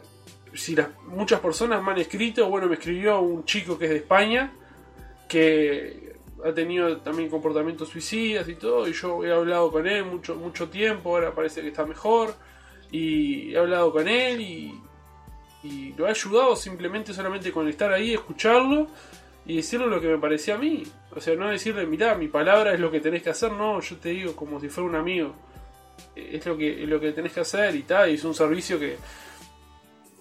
si 0.54 0.76
las, 0.76 0.90
muchas 1.08 1.40
personas 1.40 1.84
me 1.84 1.92
han 1.92 1.98
escrito, 2.00 2.50
bueno, 2.50 2.68
me 2.68 2.76
escribió 2.76 3.20
un 3.22 3.46
chico 3.46 3.78
que 3.78 3.86
es 3.86 3.92
de 3.92 3.98
España, 3.98 4.54
que 5.28 6.16
ha 6.44 6.54
tenido 6.54 6.98
también 6.98 7.30
comportamientos 7.30 7.90
suicidas 7.90 8.48
y 8.48 8.56
todo, 8.56 8.88
y 8.88 8.94
yo 8.94 9.24
he 9.24 9.32
hablado 9.32 9.72
con 9.72 9.88
él 9.88 10.06
mucho, 10.06 10.36
mucho 10.36 10.70
tiempo, 10.70 11.16
ahora 11.16 11.34
parece 11.34 11.62
que 11.62 11.70
está 11.70 11.86
mejor, 11.86 12.36
y 12.92 13.54
he 13.54 13.58
hablado 13.58 13.92
con 13.92 14.08
él 14.08 14.40
y, 14.42 14.82
y 15.64 15.94
lo 15.94 16.08
he 16.08 16.12
ayudado 16.12 16.56
simplemente 16.56 17.14
solamente 17.14 17.52
con 17.52 17.68
estar 17.68 17.92
ahí, 17.92 18.14
escucharlo 18.14 18.88
y 19.46 19.58
decirle 19.58 19.88
lo 19.88 20.00
que 20.00 20.08
me 20.08 20.18
parecía 20.18 20.56
a 20.56 20.58
mí. 20.58 20.84
O 21.16 21.20
sea, 21.20 21.36
no 21.36 21.50
decirle, 21.50 21.86
mirá, 21.86 22.16
mi 22.16 22.28
palabra 22.28 22.74
es 22.74 22.80
lo 22.80 22.92
que 22.92 23.00
tenés 23.00 23.24
que 23.24 23.30
hacer, 23.30 23.52
no, 23.52 23.80
yo 23.82 23.98
te 23.98 24.10
digo 24.10 24.36
como 24.36 24.60
si 24.60 24.70
fuera 24.70 24.90
un 24.90 24.96
amigo. 24.96 25.34
Es 26.16 26.46
lo 26.46 26.56
que, 26.58 26.84
es 26.84 26.88
lo 26.90 27.00
que 27.00 27.12
tenés 27.12 27.34
que 27.34 27.40
hacer 27.40 27.76
y 27.76 27.84
tal, 27.84 28.10
es 28.10 28.24
un 28.24 28.36
servicio 28.36 28.80
que, 28.80 28.98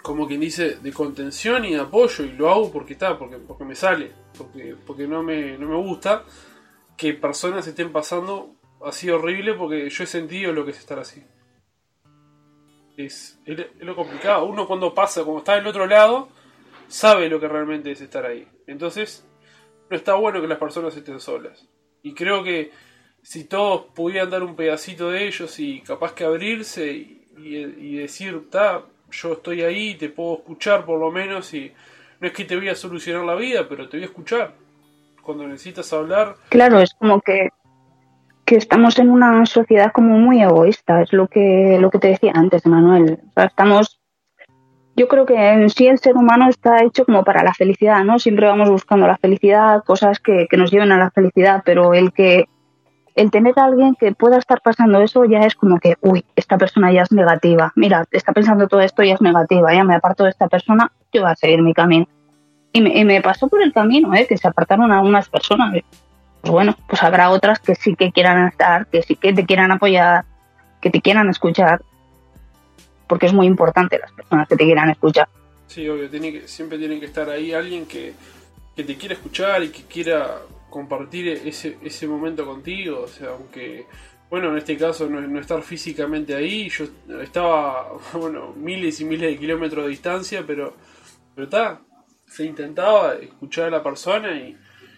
como 0.06 0.28
quien 0.28 0.38
dice, 0.38 0.76
de 0.76 0.92
contención 0.92 1.64
y 1.64 1.74
de 1.74 1.80
apoyo, 1.80 2.22
y 2.22 2.30
lo 2.30 2.48
hago 2.48 2.70
porque 2.70 2.92
está, 2.92 3.18
porque, 3.18 3.38
porque 3.38 3.64
me 3.64 3.74
sale, 3.74 4.12
porque, 4.38 4.76
porque 4.86 5.08
no, 5.08 5.24
me, 5.24 5.58
no 5.58 5.66
me 5.66 5.74
gusta 5.74 6.22
que 6.96 7.12
personas 7.12 7.66
estén 7.66 7.90
pasando 7.90 8.54
así 8.84 9.10
horrible, 9.10 9.54
porque 9.54 9.90
yo 9.90 10.04
he 10.04 10.06
sentido 10.06 10.52
lo 10.52 10.64
que 10.64 10.70
es 10.70 10.78
estar 10.78 11.00
así. 11.00 11.24
Es, 12.96 13.40
es, 13.44 13.66
lo 13.80 13.96
complicado. 13.96 14.46
Uno 14.46 14.68
cuando 14.68 14.94
pasa, 14.94 15.24
como 15.24 15.38
está 15.38 15.56
del 15.56 15.66
otro 15.66 15.88
lado, 15.88 16.28
sabe 16.86 17.28
lo 17.28 17.40
que 17.40 17.48
realmente 17.48 17.90
es 17.90 18.00
estar 18.00 18.24
ahí. 18.24 18.46
Entonces, 18.68 19.26
no 19.90 19.96
está 19.96 20.14
bueno 20.14 20.40
que 20.40 20.46
las 20.46 20.58
personas 20.58 20.96
estén 20.96 21.18
solas. 21.18 21.66
Y 22.04 22.14
creo 22.14 22.44
que 22.44 22.70
si 23.22 23.42
todos 23.42 23.86
pudieran 23.92 24.30
dar 24.30 24.44
un 24.44 24.54
pedacito 24.54 25.10
de 25.10 25.26
ellos 25.26 25.58
y 25.58 25.80
capaz 25.80 26.12
que 26.12 26.22
abrirse 26.22 26.92
y 27.36 27.96
decir, 27.96 28.42
está 28.44 28.84
yo 29.22 29.32
estoy 29.34 29.62
ahí, 29.62 29.94
te 29.94 30.08
puedo 30.08 30.38
escuchar 30.38 30.84
por 30.84 31.00
lo 31.00 31.10
menos 31.10 31.52
y 31.54 31.72
no 32.20 32.28
es 32.28 32.32
que 32.32 32.44
te 32.44 32.56
voy 32.56 32.68
a 32.68 32.74
solucionar 32.74 33.24
la 33.24 33.34
vida, 33.34 33.66
pero 33.68 33.88
te 33.88 33.96
voy 33.96 34.04
a 34.04 34.06
escuchar. 34.08 34.54
Cuando 35.22 35.46
necesitas 35.46 35.92
hablar. 35.92 36.36
Claro, 36.50 36.78
es 36.78 36.94
como 36.94 37.20
que, 37.20 37.48
que 38.44 38.56
estamos 38.56 38.98
en 38.98 39.10
una 39.10 39.44
sociedad 39.46 39.90
como 39.92 40.18
muy 40.18 40.40
egoísta, 40.40 41.02
es 41.02 41.12
lo 41.12 41.26
que, 41.26 41.78
lo 41.80 41.90
que 41.90 41.98
te 41.98 42.08
decía 42.08 42.32
antes, 42.34 42.64
Manuel. 42.66 43.18
O 43.28 43.32
sea, 43.32 43.44
estamos. 43.44 44.00
Yo 44.94 45.08
creo 45.08 45.26
que 45.26 45.34
en 45.34 45.68
sí 45.68 45.88
el 45.88 45.98
ser 45.98 46.14
humano 46.14 46.48
está 46.48 46.82
hecho 46.82 47.04
como 47.04 47.22
para 47.24 47.42
la 47.42 47.52
felicidad, 47.52 48.04
¿no? 48.04 48.18
Siempre 48.18 48.46
vamos 48.46 48.70
buscando 48.70 49.06
la 49.06 49.18
felicidad, 49.18 49.82
cosas 49.84 50.20
que, 50.20 50.46
que 50.48 50.56
nos 50.56 50.70
lleven 50.70 50.92
a 50.92 50.96
la 50.96 51.10
felicidad, 51.10 51.62
pero 51.66 51.92
el 51.92 52.12
que 52.12 52.46
el 53.16 53.30
tener 53.30 53.58
a 53.58 53.64
alguien 53.64 53.94
que 53.94 54.12
pueda 54.12 54.36
estar 54.36 54.60
pasando 54.60 55.00
eso 55.00 55.24
ya 55.24 55.40
es 55.40 55.54
como 55.54 55.80
que, 55.80 55.96
uy, 56.02 56.24
esta 56.36 56.58
persona 56.58 56.92
ya 56.92 57.02
es 57.02 57.12
negativa, 57.12 57.72
mira, 57.74 58.04
está 58.10 58.32
pensando 58.32 58.68
todo 58.68 58.82
esto, 58.82 59.02
ya 59.02 59.14
es 59.14 59.22
negativa, 59.22 59.72
ya 59.72 59.84
me 59.84 59.94
aparto 59.94 60.24
de 60.24 60.30
esta 60.30 60.48
persona, 60.48 60.92
yo 61.12 61.22
voy 61.22 61.30
a 61.30 61.34
seguir 61.34 61.62
mi 61.62 61.72
camino. 61.72 62.06
Y 62.74 62.82
me, 62.82 62.98
y 62.98 63.04
me 63.06 63.22
pasó 63.22 63.48
por 63.48 63.62
el 63.62 63.72
camino, 63.72 64.14
¿eh? 64.14 64.26
que 64.26 64.36
se 64.36 64.46
apartaron 64.46 64.92
algunas 64.92 65.30
personas. 65.30 65.82
Pues 66.42 66.52
bueno, 66.52 66.76
pues 66.86 67.02
habrá 67.02 67.30
otras 67.30 67.58
que 67.58 67.74
sí 67.74 67.96
que 67.96 68.12
quieran 68.12 68.48
estar, 68.48 68.86
que 68.86 69.02
sí 69.02 69.16
que 69.16 69.32
te 69.32 69.46
quieran 69.46 69.72
apoyar, 69.72 70.26
que 70.82 70.90
te 70.90 71.00
quieran 71.00 71.30
escuchar, 71.30 71.80
porque 73.08 73.26
es 73.26 73.32
muy 73.32 73.46
importante 73.46 73.98
las 73.98 74.12
personas 74.12 74.46
que 74.46 74.56
te 74.56 74.64
quieran 74.64 74.90
escuchar. 74.90 75.26
Sí, 75.68 75.88
obvio, 75.88 76.10
tiene 76.10 76.32
que, 76.32 76.48
siempre 76.48 76.76
tiene 76.78 77.00
que 77.00 77.06
estar 77.06 77.30
ahí 77.30 77.54
alguien 77.54 77.86
que, 77.86 78.12
que 78.76 78.84
te 78.84 78.94
quiera 78.96 79.14
escuchar 79.14 79.62
y 79.62 79.70
que 79.70 79.84
quiera 79.84 80.36
compartir 80.70 81.28
ese, 81.28 81.78
ese 81.82 82.06
momento 82.06 82.44
contigo, 82.44 83.02
o 83.02 83.08
sea, 83.08 83.30
aunque, 83.30 83.86
bueno, 84.30 84.50
en 84.50 84.58
este 84.58 84.76
caso 84.76 85.08
no, 85.08 85.40
estar 85.40 85.62
físicamente 85.62 86.34
ahí, 86.34 86.68
yo 86.68 86.86
estaba, 87.22 87.92
bueno, 88.14 88.52
miles 88.56 89.00
y 89.00 89.04
miles 89.04 89.30
de 89.30 89.38
kilómetros 89.38 89.84
de 89.84 89.90
distancia, 89.90 90.44
pero, 90.46 90.74
pero 91.34 91.44
está, 91.44 91.80
se 92.26 92.44
intentaba 92.44 93.14
escuchar 93.14 93.66
a 93.66 93.70
la 93.70 93.82
persona 93.82 94.36
y, 94.36 94.56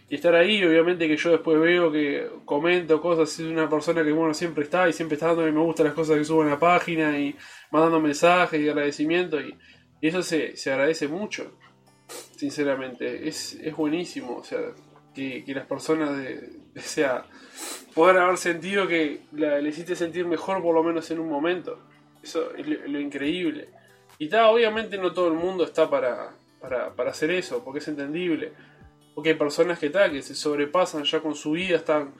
estar 0.09 0.35
ahí, 0.35 0.65
obviamente 0.65 1.07
que 1.07 1.19
yo 1.19 1.33
después 1.33 1.61
veo 1.61 1.93
que 1.93 2.31
comento 2.47 2.99
cosas, 2.99 3.29
es 3.39 3.45
una 3.45 3.69
persona 3.69 4.03
que 4.03 4.11
bueno 4.11 4.33
siempre 4.33 4.65
está 4.65 4.89
y 4.89 4.95
siempre 4.95 5.17
está 5.17 5.27
dándome 5.27 5.53
me 5.53 5.61
gusta 5.61 5.85
las 5.85 5.93
cosas 5.93 6.17
que 6.17 6.25
subo 6.25 6.45
en 6.45 6.49
la 6.49 6.59
página 6.59 7.19
y 7.19 7.37
mandando 7.71 8.01
mensajes 8.01 8.59
y 8.59 8.71
agradecimiento 8.71 9.39
y, 9.39 9.55
eso 10.01 10.23
se, 10.23 10.57
se 10.57 10.73
agradece 10.73 11.09
mucho, 11.09 11.59
sinceramente, 12.37 13.29
es, 13.29 13.55
es 13.55 13.77
buenísimo, 13.77 14.37
o 14.37 14.45
sea, 14.45 14.61
que, 15.15 15.45
las 15.49 15.67
personas, 15.67 16.17
de, 16.17 16.51
poder 17.95 18.19
haber 18.19 18.37
sentido 18.37 18.87
que 18.87 19.23
la, 19.33 19.61
le 19.61 19.71
hiciste 19.71 19.97
sentir 19.97 20.27
mejor 20.27 20.63
por 20.63 20.75
lo 20.75 20.83
menos 20.83 21.11
en 21.11 21.19
un 21.19 21.29
momento. 21.29 21.79
Eso 22.23 22.55
es 22.55 22.67
lo, 22.67 23.01
increíble. 23.01 23.69
Y 24.19 24.25
está, 24.25 24.49
obviamente 24.49 24.99
no 24.99 25.13
todo 25.13 25.29
el 25.29 25.35
mundo 25.35 25.65
está 25.65 25.89
para, 25.89 26.31
para, 26.61 26.95
para, 26.95 27.11
hacer 27.11 27.31
eso, 27.31 27.63
porque 27.65 27.79
es 27.79 27.89
entendible. 27.89 28.53
Porque 29.15 29.31
hay 29.31 29.37
personas 29.37 29.79
que, 29.79 29.87
está, 29.87 30.11
que 30.11 30.23
se 30.23 30.35
sobrepasan 30.35 31.05
ya 31.05 31.21
con 31.21 31.35
su 31.35 31.53
vida, 31.53 31.77
están, 31.77 32.15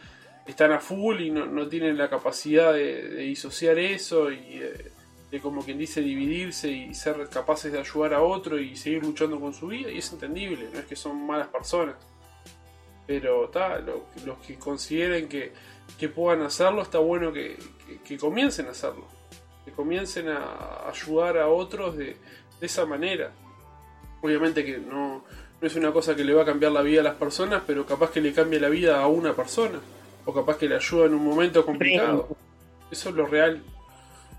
están 0.47 0.73
a 0.73 0.81
full 0.81 1.21
y 1.21 1.31
no, 1.31 1.47
no 1.47 1.69
tienen 1.69 1.97
la 1.99 2.09
capacidad 2.09 2.73
de, 2.73 3.17
disociar 3.17 3.79
eso 3.79 4.33
y 4.33 4.61
de, 5.31 5.41
como 5.41 5.63
quien 5.63 5.79
dice, 5.79 6.01
dividirse 6.01 6.71
y 6.71 6.95
ser 6.95 7.29
capaces 7.29 7.71
de 7.71 7.79
ayudar 7.79 8.15
a 8.15 8.23
otro 8.23 8.59
y 8.59 8.75
seguir 8.77 9.05
luchando 9.05 9.39
con 9.39 9.53
su 9.53 9.69
vida. 9.69 9.91
Y 9.91 9.99
es 9.99 10.13
entendible, 10.13 10.69
no 10.73 10.81
es 10.81 10.87
que 10.87 10.97
son 10.97 11.27
malas 11.27 11.49
personas. 11.49 11.97
Pero 13.09 13.47
está, 13.47 13.79
los 13.79 14.37
que 14.47 14.57
consideren 14.57 15.31
que, 15.31 16.09
puedan 16.11 16.43
hacerlo, 16.43 16.83
está 16.83 16.99
bueno 16.99 17.33
que, 17.33 17.57
comiencen 18.21 18.67
a 18.67 18.73
hacerlo. 18.73 19.07
Que 19.65 19.73
comiencen 19.73 20.29
a 20.29 20.87
ayudar 20.87 21.39
a 21.39 21.49
otros 21.49 21.97
de, 21.97 22.17
esa 22.61 22.85
manera. 22.85 23.31
Obviamente 24.21 24.63
que 24.63 24.77
no, 24.77 25.25
no 25.59 25.67
es 25.67 25.75
una 25.75 25.91
cosa 25.91 26.15
que 26.15 26.23
le 26.23 26.35
va 26.35 26.43
a 26.43 26.45
cambiar 26.45 26.73
la 26.73 26.83
vida 26.83 27.01
a 27.01 27.05
las 27.05 27.15
personas, 27.15 27.63
pero 27.67 27.87
capaz 27.87 28.11
que 28.11 28.21
le 28.21 28.35
cambie 28.35 28.61
la 28.61 28.69
vida 28.69 29.01
a 29.01 29.07
una 29.07 29.33
persona. 29.33 29.81
O 30.27 30.35
capaz 30.35 30.59
que 30.59 30.69
le 30.69 30.77
ayuda 30.77 31.07
en 31.07 31.15
un 31.15 31.25
momento 31.25 31.65
complicado. 31.65 32.29
Eso 32.91 33.09
es 33.09 33.15
lo 33.15 33.25
real. 33.25 33.63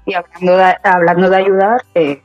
Y 0.05 0.13
hablando 0.13 0.57
de, 0.57 0.75
hablando 0.83 1.29
de 1.31 1.35
ayudar, 1.35 1.83
eh, 1.95 2.21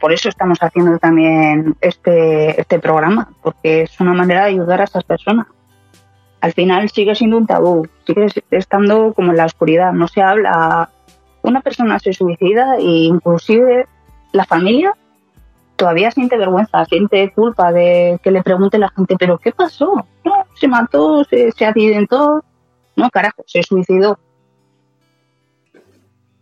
por 0.00 0.12
eso 0.12 0.28
estamos 0.28 0.58
haciendo 0.60 0.98
también 0.98 1.76
este, 1.80 2.60
este 2.60 2.80
programa, 2.80 3.28
porque 3.40 3.82
es 3.82 4.00
una 4.00 4.14
manera 4.14 4.46
de 4.46 4.50
ayudar 4.50 4.80
a 4.80 4.84
esas 4.84 5.04
personas 5.04 5.46
al 6.40 6.52
final 6.52 6.88
sigue 6.90 7.14
siendo 7.14 7.36
un 7.36 7.46
tabú, 7.46 7.86
sigue 8.06 8.28
estando 8.50 9.12
como 9.14 9.30
en 9.30 9.36
la 9.36 9.46
oscuridad, 9.46 9.92
no 9.92 10.08
se 10.08 10.22
habla. 10.22 10.90
Una 11.42 11.60
persona 11.60 11.98
se 11.98 12.12
suicida 12.12 12.76
e 12.76 12.82
inclusive 12.82 13.86
la 14.32 14.44
familia 14.44 14.94
todavía 15.76 16.10
siente 16.10 16.36
vergüenza, 16.36 16.84
siente 16.84 17.32
culpa 17.32 17.72
de 17.72 18.20
que 18.22 18.30
le 18.30 18.42
pregunte 18.42 18.78
la 18.78 18.90
gente, 18.90 19.16
pero 19.18 19.38
¿qué 19.38 19.50
pasó? 19.52 20.06
No, 20.24 20.34
se 20.54 20.68
mató, 20.68 21.24
se, 21.24 21.52
se 21.52 21.64
accidentó. 21.64 22.44
No, 22.96 23.10
carajo, 23.10 23.42
se 23.46 23.62
suicidó. 23.62 24.18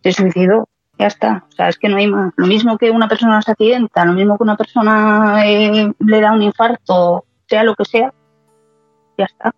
Se 0.02 0.12
suicidó, 0.12 0.68
ya 0.98 1.06
está. 1.06 1.44
O 1.48 1.52
sea, 1.52 1.68
es 1.68 1.78
que 1.78 1.88
no 1.88 1.98
hay 1.98 2.08
más. 2.08 2.32
Lo 2.36 2.46
mismo 2.46 2.78
que 2.78 2.90
una 2.90 3.08
persona 3.08 3.40
se 3.42 3.52
accidenta, 3.52 4.04
lo 4.04 4.12
mismo 4.12 4.36
que 4.36 4.42
una 4.42 4.56
persona 4.56 5.46
eh, 5.46 5.92
le 5.98 6.20
da 6.20 6.32
un 6.32 6.42
infarto, 6.42 7.24
sea 7.46 7.62
lo 7.62 7.76
que 7.76 7.84
sea, 7.84 8.12
ya 9.16 9.24
está. 9.24 9.54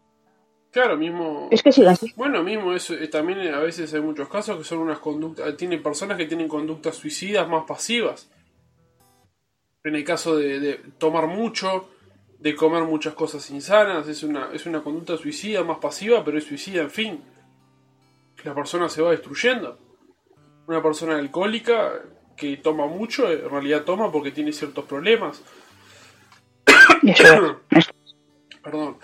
Claro, 0.71 0.97
mismo. 0.97 1.49
Es 1.51 1.63
que 1.63 1.73
sí, 1.73 1.85
así. 1.85 2.13
Bueno, 2.17 2.43
mismo 2.45 2.73
eso. 2.73 2.95
Eh, 2.95 3.09
también 3.09 3.53
a 3.53 3.59
veces 3.59 3.93
hay 3.93 4.01
muchos 4.01 4.29
casos 4.29 4.57
que 4.59 4.65
son 4.65 4.79
unas 4.79 5.01
conductas. 5.01 5.57
Tienen 5.57 5.83
personas 5.83 6.17
que 6.17 6.27
tienen 6.27 6.47
conductas 6.47 6.95
suicidas 6.97 7.49
más 7.49 7.65
pasivas. 7.65 8.31
En 9.83 9.97
el 9.97 10.05
caso 10.05 10.37
de, 10.37 10.81
tomar 10.99 11.27
mucho, 11.27 11.89
de 12.39 12.55
comer 12.55 12.85
muchas 12.85 13.15
cosas 13.15 13.51
insanas, 13.51 14.07
es 14.09 14.23
una, 14.23 14.51
es 14.53 14.67
una 14.67 14.83
conducta 14.83 15.17
suicida 15.17 15.65
más 15.65 15.79
pasiva, 15.79 16.23
pero 16.23 16.39
es 16.39 16.45
suicida, 16.45 16.83
en 16.83 16.91
fin. 16.91 17.25
La 18.45 18.55
persona 18.55 18.89
se 18.89 19.03
va 19.03 19.11
destruyendo. 19.11 19.77
Una 20.69 20.83
persona 20.83 21.19
alcohólica 21.19 22.01
que 22.37 22.59
toma 22.59 22.87
mucho, 22.87 23.31
en 23.31 23.51
realidad 23.51 23.83
toma 23.83 24.13
porque 24.13 24.31
tiene 24.31 24.53
ciertos 24.53 24.85
problemas. 24.85 25.43
Perdón 28.63 28.99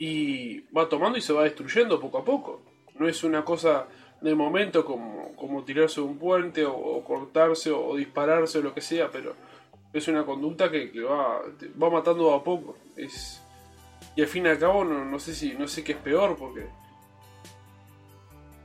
y 0.00 0.60
va 0.74 0.88
tomando 0.88 1.18
y 1.18 1.20
se 1.20 1.34
va 1.34 1.44
destruyendo 1.44 2.00
poco 2.00 2.18
a 2.18 2.24
poco. 2.24 2.62
no 2.98 3.06
es 3.06 3.22
una 3.22 3.44
cosa 3.44 3.86
de 4.22 4.34
momento 4.34 4.82
como, 4.84 5.36
como 5.36 5.62
tirarse 5.62 6.00
de 6.00 6.06
un 6.06 6.18
puente 6.18 6.64
o, 6.64 7.04
cortarse 7.04 7.70
o, 7.70 7.94
dispararse 7.96 8.58
o 8.58 8.62
lo 8.62 8.74
que 8.74 8.80
sea, 8.80 9.10
pero 9.10 9.34
es 9.92 10.08
una 10.08 10.24
conducta 10.24 10.70
que, 10.70 10.90
va, 11.02 11.42
va 11.80 11.90
matando 11.90 12.32
a 12.34 12.42
poco. 12.42 12.76
Es, 12.96 13.42
y 14.16 14.22
al 14.22 14.28
fin 14.28 14.46
y 14.46 14.48
al 14.48 14.58
cabo 14.58 14.84
no, 14.84 15.04
no 15.04 15.18
sé 15.18 15.34
si 15.34 15.52
no 15.52 15.68
sé 15.68 15.84
qué 15.84 15.92
es 15.92 15.98
peor 15.98 16.34
porque 16.36 16.66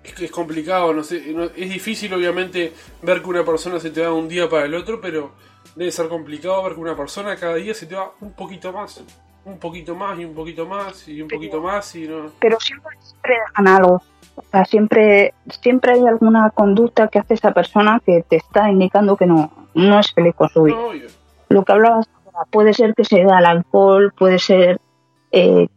es 0.05 0.13
que 0.13 0.25
es 0.25 0.31
complicado, 0.31 0.93
no 0.93 1.03
sé, 1.03 1.35
es 1.57 1.69
difícil 1.69 2.13
obviamente 2.13 2.71
ver 3.01 3.21
que 3.21 3.27
una 3.27 3.43
persona 3.43 3.79
se 3.79 3.89
te 3.89 4.01
va 4.01 4.13
un 4.13 4.29
día 4.29 4.47
para 4.47 4.65
el 4.65 4.73
otro, 4.73 5.01
pero 5.01 5.33
debe 5.75 5.91
ser 5.91 6.07
complicado 6.07 6.63
ver 6.63 6.75
que 6.75 6.79
una 6.79 6.95
persona 6.95 7.35
cada 7.35 7.55
día 7.55 7.73
se 7.73 7.87
te 7.87 7.95
va 7.95 8.13
un 8.21 8.33
poquito 8.33 8.71
más, 8.71 9.03
un 9.45 9.59
poquito 9.59 9.95
más 9.95 10.19
y 10.19 10.25
un 10.25 10.33
poquito 10.33 10.65
más 10.65 11.07
y 11.07 11.21
un 11.21 11.27
poquito 11.27 11.61
más 11.61 11.95
y 11.95 12.07
no. 12.07 12.31
Pero 12.39 12.59
siempre, 12.59 12.97
siempre 12.99 13.35
dejan 13.47 13.67
algo. 13.67 14.01
O 14.35 14.43
sea, 14.51 14.65
siempre, 14.65 15.33
siempre 15.61 15.93
hay 15.93 16.05
alguna 16.05 16.49
conducta 16.49 17.07
que 17.07 17.19
hace 17.19 17.35
esa 17.35 17.53
persona 17.53 18.01
que 18.05 18.23
te 18.27 18.35
está 18.35 18.69
indicando 18.69 19.15
que 19.15 19.25
no, 19.25 19.51
no 19.73 19.99
es 19.99 20.11
feliz 20.13 20.35
con 20.35 20.49
su 20.49 20.63
vida. 20.63 20.77
Lo 21.49 21.63
que 21.63 21.71
hablabas 21.71 22.09
puede 22.49 22.73
ser 22.73 22.93
que 22.95 23.05
se 23.05 23.23
da 23.23 23.37
al 23.37 23.45
alcohol, 23.45 24.11
puede 24.17 24.39
ser 24.39 24.81
eh, 25.31 25.67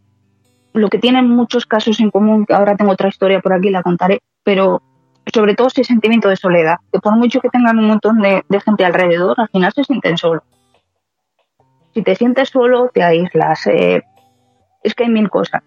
lo 0.72 0.88
que 0.88 0.98
tienen 0.98 1.28
muchos 1.28 1.66
casos 1.66 2.00
en 2.00 2.11
común, 2.11 2.46
ahora 2.50 2.76
tengo 2.76 2.92
otra 2.92 3.09
historia 3.09 3.40
por 3.40 3.52
aquí, 3.52 3.70
la 3.70 3.83
contaré, 3.83 4.20
pero 4.42 4.83
sobre 5.33 5.54
todo 5.54 5.68
ese 5.68 5.85
sentimiento 5.85 6.28
de 6.28 6.37
soledad, 6.37 6.76
que 6.92 7.00
por 7.00 7.16
mucho 7.16 7.40
que 7.40 7.48
tengan 7.48 7.78
un 7.78 7.87
montón 7.87 8.20
de, 8.20 8.42
gente 8.64 8.85
alrededor, 8.85 9.38
al 9.38 9.48
final 9.48 9.72
se 9.72 9.85
sienten 9.85 10.16
solos. 10.16 10.42
Si 11.98 12.04
te 12.04 12.14
sientes 12.14 12.50
solo, 12.50 12.92
te 12.94 13.02
aíslas. 13.02 13.66
Eh, 13.66 14.04
es 14.84 14.94
que 14.94 15.02
hay 15.02 15.11
mil 15.11 15.28
cosas. 15.28 15.64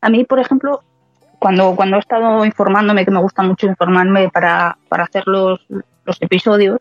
A 0.00 0.10
mí, 0.10 0.24
por 0.24 0.40
ejemplo, 0.40 0.82
cuando, 1.38 1.76
cuando 1.76 1.94
he 1.96 2.00
estado 2.00 2.44
informándome, 2.44 3.04
que 3.04 3.12
me 3.12 3.20
gusta 3.20 3.44
mucho 3.44 3.68
informarme 3.68 4.28
para, 4.28 4.78
para 4.88 5.04
hacer 5.04 5.28
los, 5.28 5.64
los 6.04 6.20
episodios, 6.22 6.80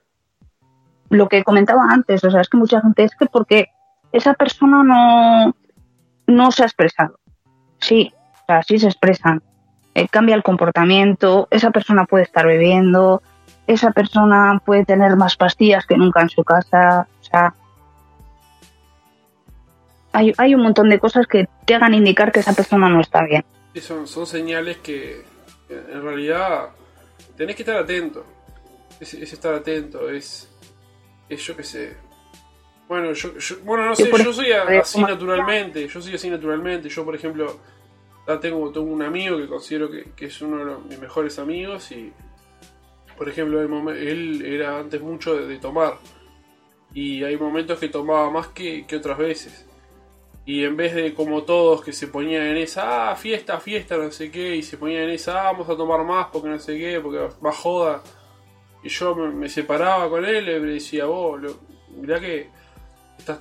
lo 1.12 1.30
que 1.30 1.44
comentaba 1.44 1.84
antes, 1.92 2.24
o 2.24 2.32
sea, 2.32 2.42
es 2.42 2.50
que 2.50 2.58
mucha 2.58 2.82
gente 2.82 3.04
es 3.04 3.16
que 3.16 3.28
porque 3.28 3.68
esa 4.12 4.34
persona 4.34 4.84
no, 4.84 5.56
no 6.26 6.52
se 6.52 6.64
ha 6.64 6.66
expresado. 6.66 7.20
Sí, 7.80 8.12
o 8.42 8.46
sea, 8.48 8.64
sí 8.64 8.80
se 8.80 8.88
expresan. 8.88 9.44
Eh, 9.94 10.08
cambia 10.08 10.34
el 10.34 10.42
comportamiento, 10.42 11.48
esa 11.52 11.70
persona 11.70 12.06
puede 12.06 12.24
estar 12.24 12.48
bebiendo, 12.48 13.22
esa 13.70 13.92
persona 13.92 14.60
puede 14.66 14.84
tener 14.84 15.16
más 15.16 15.38
pastillas 15.38 15.86
que 15.86 15.96
nunca 15.96 16.22
en 16.22 16.30
su 16.30 16.44
casa, 16.44 17.08
sea, 17.30 17.56
hay, 20.12 20.34
hay 20.38 20.56
un 20.56 20.62
montón 20.62 20.90
de 20.90 21.00
cosas 21.00 21.28
que 21.28 21.48
te 21.66 21.76
hagan 21.76 21.94
indicar 21.94 22.32
que 22.32 22.40
esa 22.40 22.54
persona 22.54 22.90
no 22.90 23.02
está 23.02 23.24
bien. 23.24 23.44
Sí, 23.74 23.82
son, 23.82 24.08
son 24.08 24.26
señales 24.26 24.78
que 24.78 25.24
en 25.70 26.02
realidad 26.02 26.70
tenés 27.38 27.56
que 27.56 27.62
estar 27.62 27.78
atento. 27.78 28.26
Es, 29.00 29.14
estar 29.14 29.54
atento, 29.54 30.10
es, 30.10 30.50
es 31.30 31.42
yo 31.42 31.56
qué 31.56 31.64
sé, 31.64 31.96
bueno, 32.90 33.14
yo, 33.14 33.30
bueno, 33.64 33.86
no 33.86 33.96
sé, 33.96 34.10
yo 34.12 34.34
soy 34.34 34.52
así 34.52 35.00
naturalmente, 35.00 35.88
yo 35.88 36.02
soy 36.02 36.16
así 36.16 36.28
naturalmente. 36.28 36.90
Yo, 36.90 37.06
por 37.06 37.16
ejemplo, 37.16 37.60
tengo, 38.42 38.72
tengo 38.72 38.92
un 38.92 39.04
amigo 39.04 39.38
que 39.38 39.48
considero 39.48 39.92
que, 39.92 40.26
es 40.26 40.42
uno 40.42 40.66
de 40.66 40.90
mis 40.90 41.00
mejores 41.00 41.38
amigos 41.38 41.92
y, 41.92 42.12
por 43.16 43.30
ejemplo, 43.30 43.62
él 43.92 44.44
era 44.44 44.80
antes 44.80 45.00
mucho 45.02 45.36
de, 45.36 45.58
tomar 45.60 45.98
y 46.94 47.24
hay 47.24 47.38
momentos 47.38 47.80
que 47.80 47.90
tomaba 47.90 48.30
más 48.30 48.48
que, 48.48 48.86
otras 48.96 49.18
veces. 49.18 49.66
Y 50.46 50.64
en 50.64 50.76
vez 50.76 50.96
de 50.96 51.14
como 51.14 51.44
todos 51.44 51.84
que 51.84 51.94
se 51.94 52.08
ponían 52.08 52.44
en 52.48 52.58
esa, 52.58 53.12
ah, 53.12 53.16
fiesta, 53.16 53.60
fiesta, 53.60 53.98
no 53.98 54.12
sé 54.12 54.32
qué, 54.32 54.56
y 54.56 54.64
se 54.64 54.78
ponían 54.78 55.04
en 55.04 55.12
esa, 55.12 55.42
ah, 55.42 55.52
vamos 55.52 55.70
a 55.70 55.78
tomar 55.78 56.04
más 56.04 56.28
porque 56.32 56.50
no 56.50 56.60
sé 56.60 56.78
qué, 56.78 57.00
porque 57.00 57.20
va 57.46 57.52
joda. 57.52 58.02
Y 58.84 58.90
yo 58.90 59.14
me, 59.16 59.50
separaba 59.50 60.10
con 60.10 60.26
él 60.26 60.44
y 60.48 60.60
le 60.60 60.60
decía, 60.60 61.06
vos, 61.06 61.40
mirá 61.96 62.20
que 62.20 62.50
estás, 63.18 63.40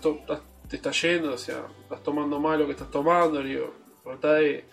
te 0.69 0.77
estás 0.77 1.03
yendo, 1.03 1.33
o 1.33 1.39
sea, 1.39 1.67
estás 1.83 2.03
tomando 2.03 2.39
mal 2.39 2.59
lo 2.59 2.67
que 2.67 2.73
estás 2.73 2.91
tomando, 2.91 3.43
digo, 3.43 3.73
trata 4.03 4.35
de, 4.35 4.67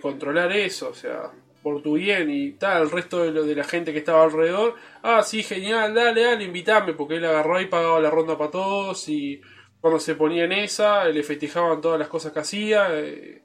controlar 0.00 0.52
eso, 0.52 0.90
o 0.90 0.94
sea, 0.94 1.30
por 1.62 1.82
tu 1.82 1.94
bien 1.94 2.30
y 2.30 2.52
tal, 2.52 2.82
el 2.82 2.90
resto 2.90 3.22
de, 3.24 3.32
lo, 3.32 3.44
de 3.44 3.54
la 3.54 3.64
gente 3.64 3.92
que 3.92 3.98
estaba 3.98 4.24
alrededor, 4.24 4.74
ah, 5.02 5.22
sí, 5.22 5.42
genial, 5.42 5.94
dale, 5.94 6.22
dale, 6.22 6.44
invítame, 6.44 6.92
porque 6.94 7.16
él 7.16 7.24
agarró 7.24 7.60
y 7.60 7.66
pagaba 7.66 8.00
la 8.00 8.10
ronda 8.10 8.38
para 8.38 8.50
todos 8.50 9.08
y 9.08 9.40
cuando 9.80 10.00
se 10.00 10.14
ponía 10.14 10.44
en 10.44 10.52
esa, 10.52 11.04
le 11.06 11.22
festejaban 11.22 11.80
todas 11.80 11.98
las 11.98 12.08
cosas 12.08 12.32
que 12.32 12.40
hacía 12.40 12.88
eh, 12.90 13.42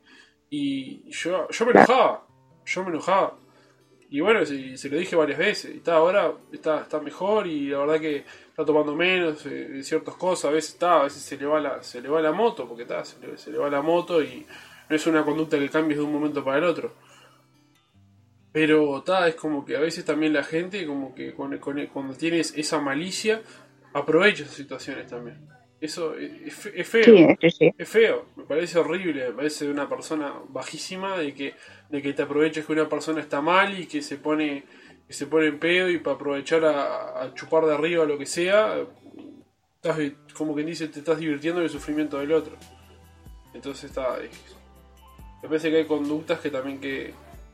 y 0.50 1.10
yo, 1.12 1.48
yo 1.50 1.66
me 1.66 1.72
enojaba, 1.72 2.26
yo 2.66 2.84
me 2.84 2.90
enojaba. 2.90 3.38
Y 4.10 4.20
bueno, 4.20 4.46
se, 4.46 4.78
se 4.78 4.90
lo 4.90 4.98
dije 4.98 5.16
varias 5.16 5.40
veces. 5.40 5.74
Y 5.74 5.78
está, 5.78 5.96
ahora 5.96 6.32
está, 6.52 6.82
está 6.82 7.00
mejor 7.00 7.48
y 7.48 7.70
la 7.70 7.80
verdad 7.80 8.00
que 8.00 8.18
está 8.48 8.64
tomando 8.64 8.96
menos 8.96 9.44
eh, 9.48 9.82
ciertas 9.82 10.14
cosas. 10.14 10.52
A 10.52 10.54
veces 10.54 10.74
está, 10.74 11.00
a 11.00 11.04
veces 11.06 11.24
se 11.24 11.36
le 11.36 11.48
va 11.48 11.60
la, 11.60 11.82
se 11.82 12.00
le 12.00 12.10
va 12.10 12.22
la 12.22 12.32
moto, 12.32 12.68
porque 12.68 12.84
está, 12.84 13.04
se 13.04 13.20
le, 13.20 13.40
se 13.40 13.52
le 13.52 13.58
va 13.58 13.72
la 13.72 13.82
moto 13.82 14.22
y 14.22 14.46
no 14.88 14.96
es 14.96 15.08
una 15.08 15.26
conducta 15.26 15.58
que 15.58 15.68
cambies 15.68 15.98
de 15.98 16.06
un 16.06 16.14
momento 16.14 16.44
para 16.44 16.60
el 16.60 16.64
otro. 16.66 16.94
Pero 18.54 19.00
está, 19.00 19.28
es 19.28 19.36
como 19.36 19.66
que 19.66 19.76
a 19.76 19.80
veces 19.80 20.06
también 20.06 20.32
la 20.32 20.44
gente, 20.44 20.86
como 20.86 21.16
que 21.16 21.34
con, 21.34 21.58
cuando 21.88 22.14
tienes 22.14 22.54
esa 22.56 22.80
malicia, 22.80 23.42
aprovecha 23.94 24.44
esas 24.44 24.56
situaciones 24.56 25.08
también. 25.08 25.40
Eso 25.82 26.16
es, 26.16 26.54
feo. 26.88 27.36
Es 27.42 27.90
feo. 27.90 28.26
Me 28.38 28.44
parece 28.44 28.78
horrible. 28.80 29.26
Me 29.30 29.34
parece 29.34 29.66
de 29.66 29.72
una 29.72 29.90
persona 29.90 30.34
bajísima 30.48 31.18
de 31.18 31.34
que, 31.34 31.56
de 31.90 32.02
que 32.02 32.14
te 32.14 32.22
aproveches 32.22 32.66
que 32.66 32.72
una 32.72 32.88
persona 32.88 33.20
está 33.20 33.42
mal 33.42 33.78
y 33.78 33.88
que 33.88 34.02
se 34.02 34.18
pone, 34.18 34.64
que 35.08 35.14
se 35.14 35.26
pone 35.26 35.48
en 35.48 35.60
pedo 35.60 35.90
y 35.90 35.98
para 35.98 36.16
aprovechar 36.16 36.64
a, 36.64 37.34
chupar 37.34 37.66
de 37.66 37.74
arriba 37.74 38.06
lo 38.06 38.18
que 38.18 38.28
sea. 38.28 38.78
Estás, 39.76 39.98
como 40.34 40.54
quien 40.54 40.68
dice, 40.68 40.88
te 40.88 41.00
estás 41.00 41.18
divirtiendo 41.18 41.60
en 41.60 41.66
el 41.66 41.72
sufrimiento 41.72 42.20
del 42.20 42.32
otro. 42.32 42.56
Entonces 43.54 43.86
está. 43.90 44.20
me 45.42 45.50
parece 45.50 45.70
que 45.70 45.78
hay 45.78 45.86
conductas 45.86 46.40
que 46.40 46.50
también 46.50 46.80
que 46.80 47.14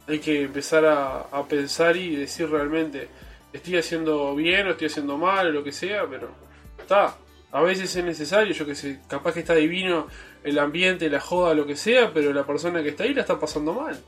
hay 0.09 0.19
que 0.19 0.43
empezar 0.43 0.85
a, 0.85 1.21
a 1.21 1.47
pensar 1.47 1.95
y 1.95 2.15
decir 2.15 2.49
realmente 2.49 3.07
estoy 3.53 3.77
haciendo 3.77 4.35
bien 4.35 4.67
o 4.67 4.71
estoy 4.71 4.87
haciendo 4.87 5.17
mal 5.17 5.47
o 5.47 5.51
lo 5.51 5.63
que 5.63 5.71
sea, 5.71 6.05
pero 6.09 6.29
está 6.77 7.15
a 7.51 7.61
veces 7.61 7.95
es 7.95 8.03
necesario, 8.03 8.53
yo 8.53 8.65
que 8.65 8.75
sé, 8.75 8.99
capaz 9.07 9.33
que 9.33 9.39
está 9.39 9.55
divino 9.55 10.07
el 10.43 10.59
ambiente, 10.59 11.09
la 11.09 11.19
joda, 11.19 11.53
lo 11.53 11.65
que 11.65 11.75
sea, 11.75 12.13
pero 12.13 12.31
la 12.31 12.45
persona 12.45 12.83
que 12.83 12.89
está 12.89 13.03
ahí 13.05 13.13
la 13.13 13.21
está 13.21 13.39
pasando 13.39 13.73
mal. 13.73 13.99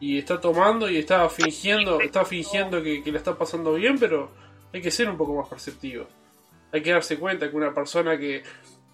Y 0.00 0.18
está 0.18 0.40
tomando 0.40 0.88
y 0.88 0.98
está 0.98 1.28
fingiendo, 1.28 2.00
está 2.00 2.24
fingiendo 2.24 2.80
que, 2.82 3.02
la 3.06 3.18
está 3.18 3.36
pasando 3.36 3.74
bien, 3.74 3.98
pero 3.98 4.30
hay 4.72 4.80
que 4.80 4.92
ser 4.92 5.10
un 5.10 5.16
poco 5.16 5.34
más 5.34 5.48
perceptivo. 5.48 6.06
Hay 6.70 6.80
que 6.80 6.92
darse 6.92 7.18
cuenta 7.18 7.50
que 7.50 7.56
una 7.56 7.74
persona 7.74 8.16
que, 8.16 8.44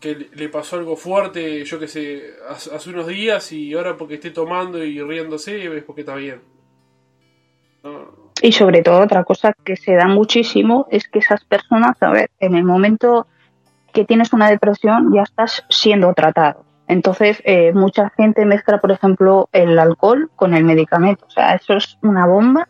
que 0.04 0.28
le 0.34 0.50
pasó 0.50 0.76
algo 0.76 0.96
fuerte, 0.96 1.64
yo 1.64 1.78
que 1.78 1.88
sé, 1.88 2.34
hace 2.46 2.90
unos 2.90 3.06
días 3.06 3.50
y 3.52 3.72
ahora 3.72 3.96
porque 3.96 4.16
esté 4.16 4.32
tomando 4.32 4.84
y 4.84 5.00
riéndose 5.00 5.64
es 5.64 5.82
porque 5.82 6.02
está 6.02 6.14
bien. 6.14 6.42
Y 8.42 8.52
sobre 8.52 8.82
todo 8.82 9.00
otra 9.00 9.24
cosa 9.24 9.54
que 9.64 9.76
se 9.76 9.94
da 9.94 10.06
muchísimo 10.06 10.86
es 10.90 11.08
que 11.08 11.20
esas 11.20 11.42
personas, 11.46 11.96
a 12.02 12.10
ver, 12.10 12.30
en 12.38 12.54
el 12.54 12.64
momento 12.64 13.26
que 13.94 14.04
tienes 14.04 14.34
una 14.34 14.50
depresión 14.50 15.10
ya 15.14 15.22
estás 15.22 15.64
siendo 15.70 16.12
tratado. 16.12 16.66
Entonces, 16.86 17.40
eh, 17.46 17.72
mucha 17.72 18.10
gente 18.10 18.44
mezcla, 18.44 18.82
por 18.82 18.92
ejemplo, 18.92 19.48
el 19.52 19.78
alcohol 19.78 20.30
con 20.36 20.52
el 20.52 20.64
medicamento. 20.64 21.24
O 21.24 21.30
sea, 21.30 21.54
eso 21.54 21.78
es 21.78 21.96
una 22.02 22.26
bomba. 22.26 22.68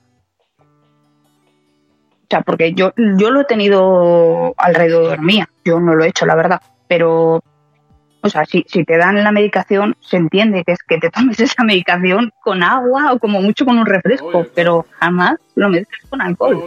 O 0.60 2.26
sea, 2.30 2.42
porque 2.42 2.74
yo, 2.74 2.92
yo 2.96 3.32
lo 3.32 3.40
he 3.40 3.44
tenido 3.44 4.54
alrededor 4.56 5.20
mía. 5.20 5.48
Yo 5.64 5.80
no 5.80 5.96
lo 5.96 6.04
he 6.04 6.08
hecho, 6.08 6.26
la 6.26 6.36
verdad. 6.36 6.60
Pero, 6.88 7.42
o 8.20 8.28
sea, 8.28 8.44
si, 8.44 8.64
si 8.68 8.84
te 8.84 8.96
dan 8.96 9.22
la 9.22 9.32
medicación, 9.32 9.96
se 10.00 10.16
entiende 10.16 10.64
que 10.64 10.72
es 10.72 10.82
que 10.82 10.98
te 10.98 11.10
tomes 11.10 11.40
esa 11.40 11.64
medicación 11.64 12.32
con 12.42 12.62
agua 12.62 13.12
o 13.12 13.18
como 13.18 13.40
mucho 13.40 13.64
con 13.64 13.78
un 13.78 13.86
refresco, 13.86 14.46
pero 14.54 14.86
jamás 14.98 15.38
lo 15.54 15.68
mezclas 15.68 16.00
con 16.08 16.20
alcohol. 16.20 16.62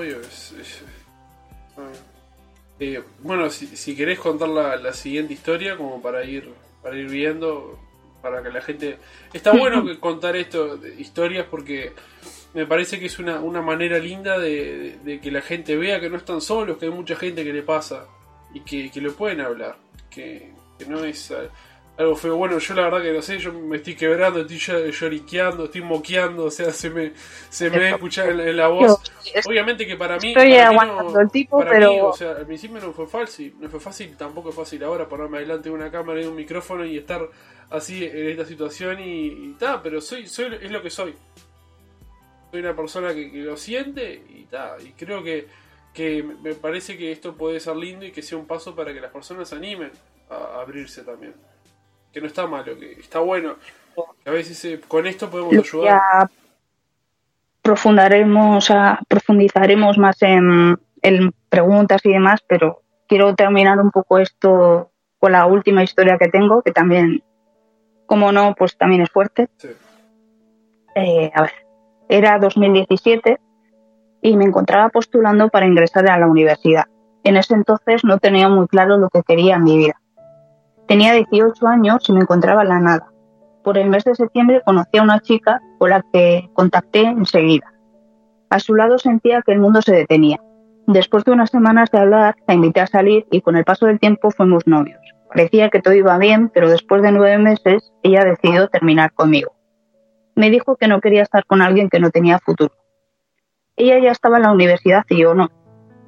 Eh, 2.79 3.01
bueno, 3.23 3.49
si, 3.49 3.65
si, 3.67 3.95
querés 3.95 4.19
contar 4.19 4.49
la, 4.49 4.93
siguiente 4.93 5.33
historia, 5.33 5.77
como 5.77 5.99
para 5.99 6.23
ir, 6.23 6.51
para 6.83 6.95
ir 6.95 7.09
viendo, 7.09 7.79
para 8.21 8.43
que 8.43 8.49
la 8.49 8.61
gente... 8.61 8.99
Está 9.33 9.51
bueno 9.51 9.83
contar 9.99 10.35
esto, 10.35 10.79
historias, 10.97 11.47
porque 11.49 11.93
me 12.53 12.65
parece 12.65 12.99
que 12.99 13.07
es 13.07 13.19
una, 13.19 13.39
una 13.39 13.61
manera 13.61 13.97
linda 13.99 14.37
de, 14.37 15.19
que 15.21 15.31
la 15.31 15.41
gente 15.41 15.75
vea 15.75 15.99
que 15.99 16.09
no 16.09 16.17
están 16.17 16.41
solos, 16.41 16.77
que 16.77 16.85
hay 16.85 16.91
mucha 16.91 17.15
gente 17.15 17.43
que 17.43 17.53
le 17.53 17.63
pasa 17.63 18.05
y 18.53 18.61
que, 18.61 18.91
que 18.91 19.01
lo 19.01 19.13
pueden 19.13 19.41
hablar, 19.41 19.77
que, 20.09 20.53
no 20.87 21.03
es... 21.03 21.33
algo 21.97 22.15
feo. 22.15 22.35
Bueno, 22.37 22.59
yo 22.59 22.73
la 22.75 22.83
verdad 22.83 23.01
que 23.01 23.13
no 23.13 23.21
sé, 23.21 23.39
yo 23.39 23.51
me 23.53 23.77
estoy 23.77 23.95
quebrando, 23.95 24.41
estoy 24.41 24.91
lloriqueando, 24.91 25.65
estoy 25.65 25.81
moqueando, 25.81 26.45
o 26.45 26.51
sea, 26.51 26.71
se 26.71 26.89
me, 26.89 27.13
se 27.49 27.69
me 27.69 27.89
escucha 27.89 28.25
en, 28.27 28.57
la 28.57 28.67
voz. 28.67 29.01
Obviamente 29.45 29.85
que 29.87 29.95
para 29.95 30.17
mí. 30.17 30.29
Estoy 30.29 30.55
aguantando 30.55 31.19
el 31.19 31.29
tipo, 31.31 31.59
pero. 31.59 32.07
o 32.09 32.13
sea, 32.13 32.31
al 32.31 32.45
principio 32.45 32.79
no 32.79 32.93
fue 32.93 33.07
fácil, 33.07 33.55
no 33.59 33.69
fue 33.69 33.79
fácil, 33.79 34.15
tampoco 34.15 34.49
es 34.49 34.55
fácil 34.55 34.83
ahora 34.83 35.07
ponerme 35.07 35.37
adelante 35.37 35.69
de 35.69 35.75
una 35.75 35.89
cámara 35.89 36.21
y 36.21 36.25
un 36.25 36.35
micrófono 36.35 36.85
y 36.85 36.97
estar 36.97 37.27
así 37.69 38.05
en 38.05 38.29
esta 38.29 38.45
situación 38.45 38.99
y 38.99 39.55
tal, 39.59 39.81
pero 39.81 39.99
soy, 39.99 40.27
soy, 40.27 40.57
es 40.61 40.71
lo 40.71 40.81
que 40.81 40.89
soy. 40.89 41.15
Soy 42.51 42.61
una 42.61 42.75
persona 42.75 43.13
que, 43.13 43.29
lo 43.33 43.57
siente 43.57 44.23
y 44.29 44.45
tal, 44.45 44.85
y 44.85 44.91
creo 44.93 45.21
que, 45.21 45.47
que 45.97 46.21
me 46.21 46.53
parece 46.53 46.95
que 46.95 47.11
esto 47.11 47.35
puede 47.35 47.59
ser 47.59 47.75
lindo 47.75 48.05
y 48.05 48.11
que 48.11 48.21
sea 48.21 48.37
un 48.37 48.45
paso 48.45 48.75
para 48.75 48.93
que 48.93 49.01
las 49.01 49.11
personas 49.11 49.49
se 49.49 49.55
animen 49.55 49.91
a 50.29 50.61
abrirse 50.61 51.01
también 51.01 51.33
que 52.13 52.21
no 52.21 52.27
está 52.27 52.45
malo, 52.45 52.77
que 52.77 52.93
está 52.93 53.19
bueno. 53.19 53.55
a 54.25 54.31
veces 54.31 54.63
eh, 54.65 54.79
con 54.87 55.07
esto 55.07 55.27
podemos 55.29 55.53
ayudar. 55.53 55.85
Ya 55.85 56.29
profundaremos, 57.63 58.71
profundizaremos 59.07 59.97
más 59.97 60.21
en, 60.21 60.77
preguntas 61.49 62.01
y 62.05 62.11
demás, 62.11 62.41
pero 62.47 62.81
quiero 63.07 63.33
terminar 63.35 63.79
un 63.79 63.91
poco 63.91 64.19
esto 64.19 64.91
con 65.19 65.31
la 65.31 65.47
última 65.47 65.83
historia 65.83 66.17
que 66.19 66.29
tengo, 66.29 66.61
que 66.61 66.71
también, 66.71 67.23
como 68.05 68.31
no, 68.31 68.53
pues 68.55 68.77
también 68.77 69.01
es 69.01 69.09
fuerte. 69.09 69.49
Eh, 70.95 71.31
a 71.33 71.41
ver, 71.41 71.53
era 72.07 72.37
2017 72.37 73.39
y 74.21 74.35
me 74.35 74.45
encontraba 74.45 74.89
postulando 74.89 75.49
para 75.49 75.67
ingresar 75.67 76.09
a 76.09 76.17
la 76.17 76.27
universidad. 76.27 76.85
En 77.23 77.37
ese 77.37 77.53
entonces 77.53 78.03
no 78.03 78.17
tenía 78.19 78.49
muy 78.49 78.67
claro 78.67 78.97
lo 78.97 79.09
que 79.09 79.23
quería 79.23 79.55
en 79.55 79.63
mi 79.63 79.77
vida. 79.77 79.99
Tenía 80.87 81.13
18 81.13 81.67
años 81.67 82.07
y 82.07 82.13
me 82.13 82.21
encontraba 82.21 82.61
en 82.61 82.69
la 82.69 82.79
nada. 82.79 83.11
Por 83.63 83.77
el 83.77 83.89
mes 83.89 84.05
de 84.05 84.15
septiembre 84.15 84.61
conocí 84.65 84.97
a 84.97 85.03
una 85.03 85.19
chica 85.19 85.61
con 85.77 85.89
la 85.89 86.03
que 86.13 86.49
contacté 86.53 87.01
enseguida. 87.01 87.73
A 88.49 88.59
su 88.59 88.75
lado 88.75 88.97
sentía 88.97 89.41
que 89.41 89.51
el 89.51 89.59
mundo 89.59 89.81
se 89.81 89.93
detenía. 89.93 90.39
Después 90.87 91.25
de 91.25 91.31
unas 91.31 91.49
semanas 91.49 91.91
de 91.91 91.97
hablar, 91.97 92.35
la 92.47 92.53
invité 92.53 92.79
a 92.79 92.87
salir 92.87 93.27
y 93.29 93.41
con 93.41 93.57
el 93.57 93.65
paso 93.65 93.87
del 93.87 93.99
tiempo 93.99 94.31
fuimos 94.31 94.65
novios. 94.67 95.01
Parecía 95.27 95.69
que 95.69 95.81
todo 95.81 95.93
iba 95.93 96.17
bien, 96.17 96.47
pero 96.47 96.69
después 96.69 97.01
de 97.01 97.11
nueve 97.11 97.37
meses 97.37 97.91
ella 98.03 98.23
decidió 98.23 98.69
terminar 98.69 99.11
conmigo. 99.11 99.51
Me 100.35 100.49
dijo 100.49 100.77
que 100.77 100.87
no 100.87 101.01
quería 101.01 101.23
estar 101.23 101.45
con 101.45 101.61
alguien 101.61 101.89
que 101.89 101.99
no 101.99 102.09
tenía 102.09 102.39
futuro. 102.39 102.73
Ella 103.79 103.99
ya 103.99 104.11
estaba 104.11 104.37
en 104.37 104.43
la 104.43 104.51
universidad 104.51 105.05
y 105.07 105.19
yo 105.19 105.35
no, 105.35 105.51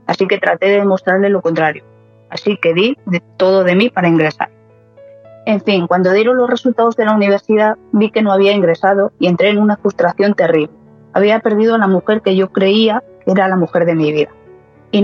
así 0.08 0.26
que 0.26 0.40
traté 0.40 0.70
de 0.70 0.80
demostrarle 0.80 1.30
lo 1.30 1.44
contrario. 1.44 1.84
Así 2.32 2.58
que 2.58 2.74
di 2.74 2.98
todo 3.38 3.64
de 3.64 3.76
mí 3.76 3.90
para 3.90 4.08
ingresar. 4.08 4.50
En 5.46 5.62
fin, 5.62 5.86
cuando 5.86 6.12
dieron 6.12 6.38
los 6.38 6.50
resultados 6.50 6.96
de 6.96 7.06
la 7.06 7.16
universidad 7.16 7.78
vi 7.92 8.10
que 8.10 8.24
no 8.24 8.32
había 8.32 8.54
ingresado 8.54 9.12
y 9.20 9.28
entré 9.28 9.50
en 9.50 9.60
una 9.60 9.78
frustración 9.78 10.34
terrible. 10.34 10.74
Había 11.14 11.42
perdido 11.42 11.76
a 11.76 11.78
la 11.78 11.88
mujer 11.88 12.22
que 12.22 12.36
yo 12.36 12.52
creía 12.52 13.04
que 13.24 13.32
era 13.32 13.48
la 13.48 13.56
mujer 13.56 13.86
de 13.86 13.94
mi 13.94 14.12
vida. 14.12 14.30
Y 14.92 15.04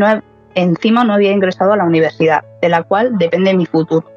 encima 0.56 1.04
no 1.04 1.14
había 1.14 1.32
ingresado 1.32 1.74
a 1.74 1.78
la 1.78 1.84
universidad, 1.84 2.44
de 2.64 2.70
la 2.70 2.82
cual 2.82 3.18
depende 3.20 3.54
mi 3.54 3.68
futuro. 3.68 4.08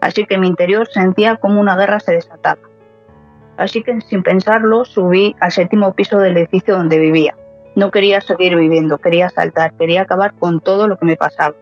Así 0.00 0.26
que 0.26 0.38
mi 0.38 0.48
interior 0.48 0.88
sentía 0.88 1.36
como 1.36 1.60
una 1.60 1.76
guerra 1.76 2.00
se 2.00 2.12
desataba. 2.12 2.60
Así 3.56 3.84
que 3.84 4.00
sin 4.00 4.24
pensarlo 4.24 4.84
subí 4.84 5.36
al 5.38 5.52
séptimo 5.52 5.94
piso 5.94 6.18
del 6.18 6.36
edificio 6.36 6.76
donde 6.76 6.98
vivía. 6.98 7.36
No 7.76 7.92
quería 7.92 8.20
seguir 8.20 8.56
viviendo, 8.56 8.98
quería 8.98 9.28
saltar, 9.28 9.76
quería 9.76 10.02
acabar 10.02 10.34
con 10.34 10.60
todo 10.60 10.88
lo 10.88 10.98
que 10.98 11.06
me 11.06 11.16
pasaba 11.16 11.54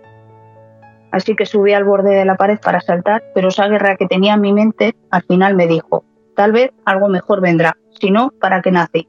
así 1.15 1.37
que 1.37 1.47
subí 1.47 1.73
al 1.73 1.85
borde 1.85 2.11
de 2.11 2.25
la 2.25 2.35
pared 2.35 2.59
para 2.59 2.81
saltar, 2.81 3.23
pero 3.35 3.49
esa 3.49 3.69
guerra 3.69 3.97
que 3.97 4.09
tenía 4.09 4.35
en 4.35 4.41
mi 4.41 4.53
mente 4.53 4.97
al 5.11 5.23
final 5.23 5.55
me 5.55 5.69
dijo, 5.69 6.05
tal 6.35 6.51
vez 6.51 6.73
algo 6.85 7.09
mejor 7.09 7.41
vendrá, 7.41 7.77
si 8.01 8.11
no, 8.11 8.31
¿para 8.41 8.63
qué 8.63 8.73
nací? 8.73 9.09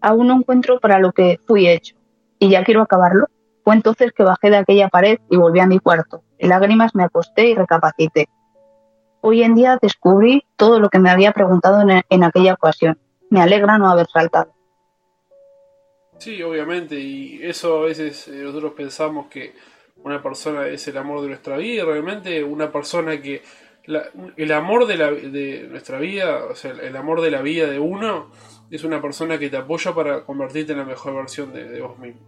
Aún 0.00 0.28
no 0.28 0.36
encuentro 0.36 0.78
para 0.78 1.00
lo 1.00 1.10
que 1.10 1.40
fui 1.48 1.66
hecho, 1.66 1.96
y 2.38 2.48
ya 2.48 2.62
quiero 2.62 2.80
acabarlo. 2.80 3.26
Fue 3.64 3.74
entonces 3.74 4.12
que 4.12 4.22
bajé 4.22 4.50
de 4.50 4.58
aquella 4.58 4.88
pared 4.88 5.18
y 5.28 5.36
volví 5.36 5.58
a 5.58 5.66
mi 5.66 5.80
cuarto. 5.80 6.22
En 6.38 6.48
lágrimas 6.48 6.94
me 6.94 7.02
acosté 7.02 7.48
y 7.48 7.54
recapacité. 7.54 8.28
Hoy 9.20 9.42
en 9.42 9.54
día 9.54 9.78
descubrí 9.82 10.44
todo 10.56 10.78
lo 10.78 10.88
que 10.88 11.00
me 11.00 11.10
había 11.10 11.32
preguntado 11.32 11.82
en, 11.82 12.24
aquella 12.24 12.54
ocasión. 12.54 12.98
Me 13.28 13.42
alegra 13.42 13.76
no 13.78 13.90
haber 13.90 14.06
saltado. 14.06 14.52
Sí, 16.20 16.42
obviamente, 16.42 17.00
y 17.00 17.40
eso 17.42 17.78
a 17.78 17.86
veces 17.86 18.28
eh, 18.28 18.42
nosotros 18.42 18.74
pensamos 18.76 19.28
que 19.28 19.54
una 20.04 20.22
persona 20.22 20.68
es 20.68 20.86
el 20.86 20.98
amor 20.98 21.22
de 21.22 21.28
nuestra 21.28 21.56
vida 21.56 21.82
y 21.82 21.86
realmente 21.86 22.44
una 22.44 22.70
persona 22.70 23.22
que 23.22 23.42
el 24.36 24.52
amor 24.52 24.86
de, 24.86 24.98
la, 24.98 25.10
de 25.10 25.66
nuestra 25.70 25.98
vida, 25.98 26.44
o 26.44 26.54
sea, 26.54 26.72
el 26.72 26.94
amor 26.94 27.22
de 27.22 27.30
la 27.30 27.40
vida 27.40 27.66
de 27.68 27.78
uno 27.78 28.30
es 28.70 28.84
una 28.84 29.00
persona 29.00 29.38
que 29.38 29.48
te 29.48 29.56
apoya 29.56 29.94
para 29.94 30.22
convertirte 30.26 30.72
en 30.72 30.78
la 30.78 30.84
mejor 30.84 31.14
versión 31.14 31.54
de, 31.54 31.80
vos 31.80 31.98
mismo. 31.98 32.20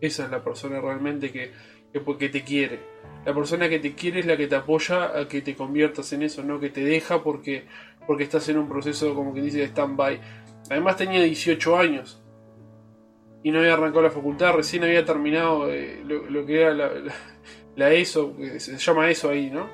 Esa 0.00 0.24
es 0.24 0.30
la 0.30 0.42
persona 0.42 0.80
realmente 0.80 1.30
que, 1.30 1.52
que, 1.92 2.28
te 2.30 2.42
quiere. 2.42 2.80
La 3.26 3.34
persona 3.34 3.68
que 3.68 3.80
te 3.80 3.94
quiere 3.94 4.20
es 4.20 4.26
la 4.26 4.38
que 4.38 4.46
te 4.46 4.56
apoya 4.56 5.18
a 5.18 5.28
que 5.28 5.42
te 5.42 5.54
conviertas 5.54 6.10
en 6.14 6.22
eso, 6.22 6.42
no 6.42 6.58
que 6.58 6.70
te 6.70 6.82
deja 6.82 7.22
porque, 7.22 7.66
porque 8.06 8.24
estás 8.24 8.48
en 8.48 8.56
un 8.56 8.66
proceso 8.66 9.14
como 9.14 9.34
que 9.34 9.42
dice 9.42 9.58
de 9.58 9.66
stand-by. 9.66 10.20
Además 10.70 10.96
tenía 10.96 11.22
18 11.22 11.76
años 11.76 12.22
y 13.42 13.50
no 13.50 13.60
había 13.60 13.74
arrancado 13.74 14.02
la 14.02 14.10
facultad, 14.10 14.54
recién 14.54 14.84
había 14.84 15.04
terminado 15.04 15.70
eh, 15.70 16.02
lo, 16.04 16.44
que 16.44 16.60
era 16.60 16.74
la, 17.76 17.92
ESO, 17.92 18.36
que 18.36 18.60
se 18.60 18.76
llama 18.76 19.08
ESO 19.08 19.30
ahí, 19.30 19.50
¿no? 19.50 19.68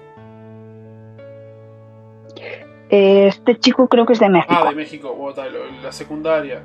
Eh, 2.88 3.26
este 3.26 3.58
chico 3.58 3.88
creo 3.88 4.06
que 4.06 4.12
es 4.12 4.20
de 4.20 4.28
México. 4.28 4.54
Ah, 4.56 4.68
de 4.68 4.76
México, 4.76 5.34
la 5.82 5.90
secundaria. 5.90 6.62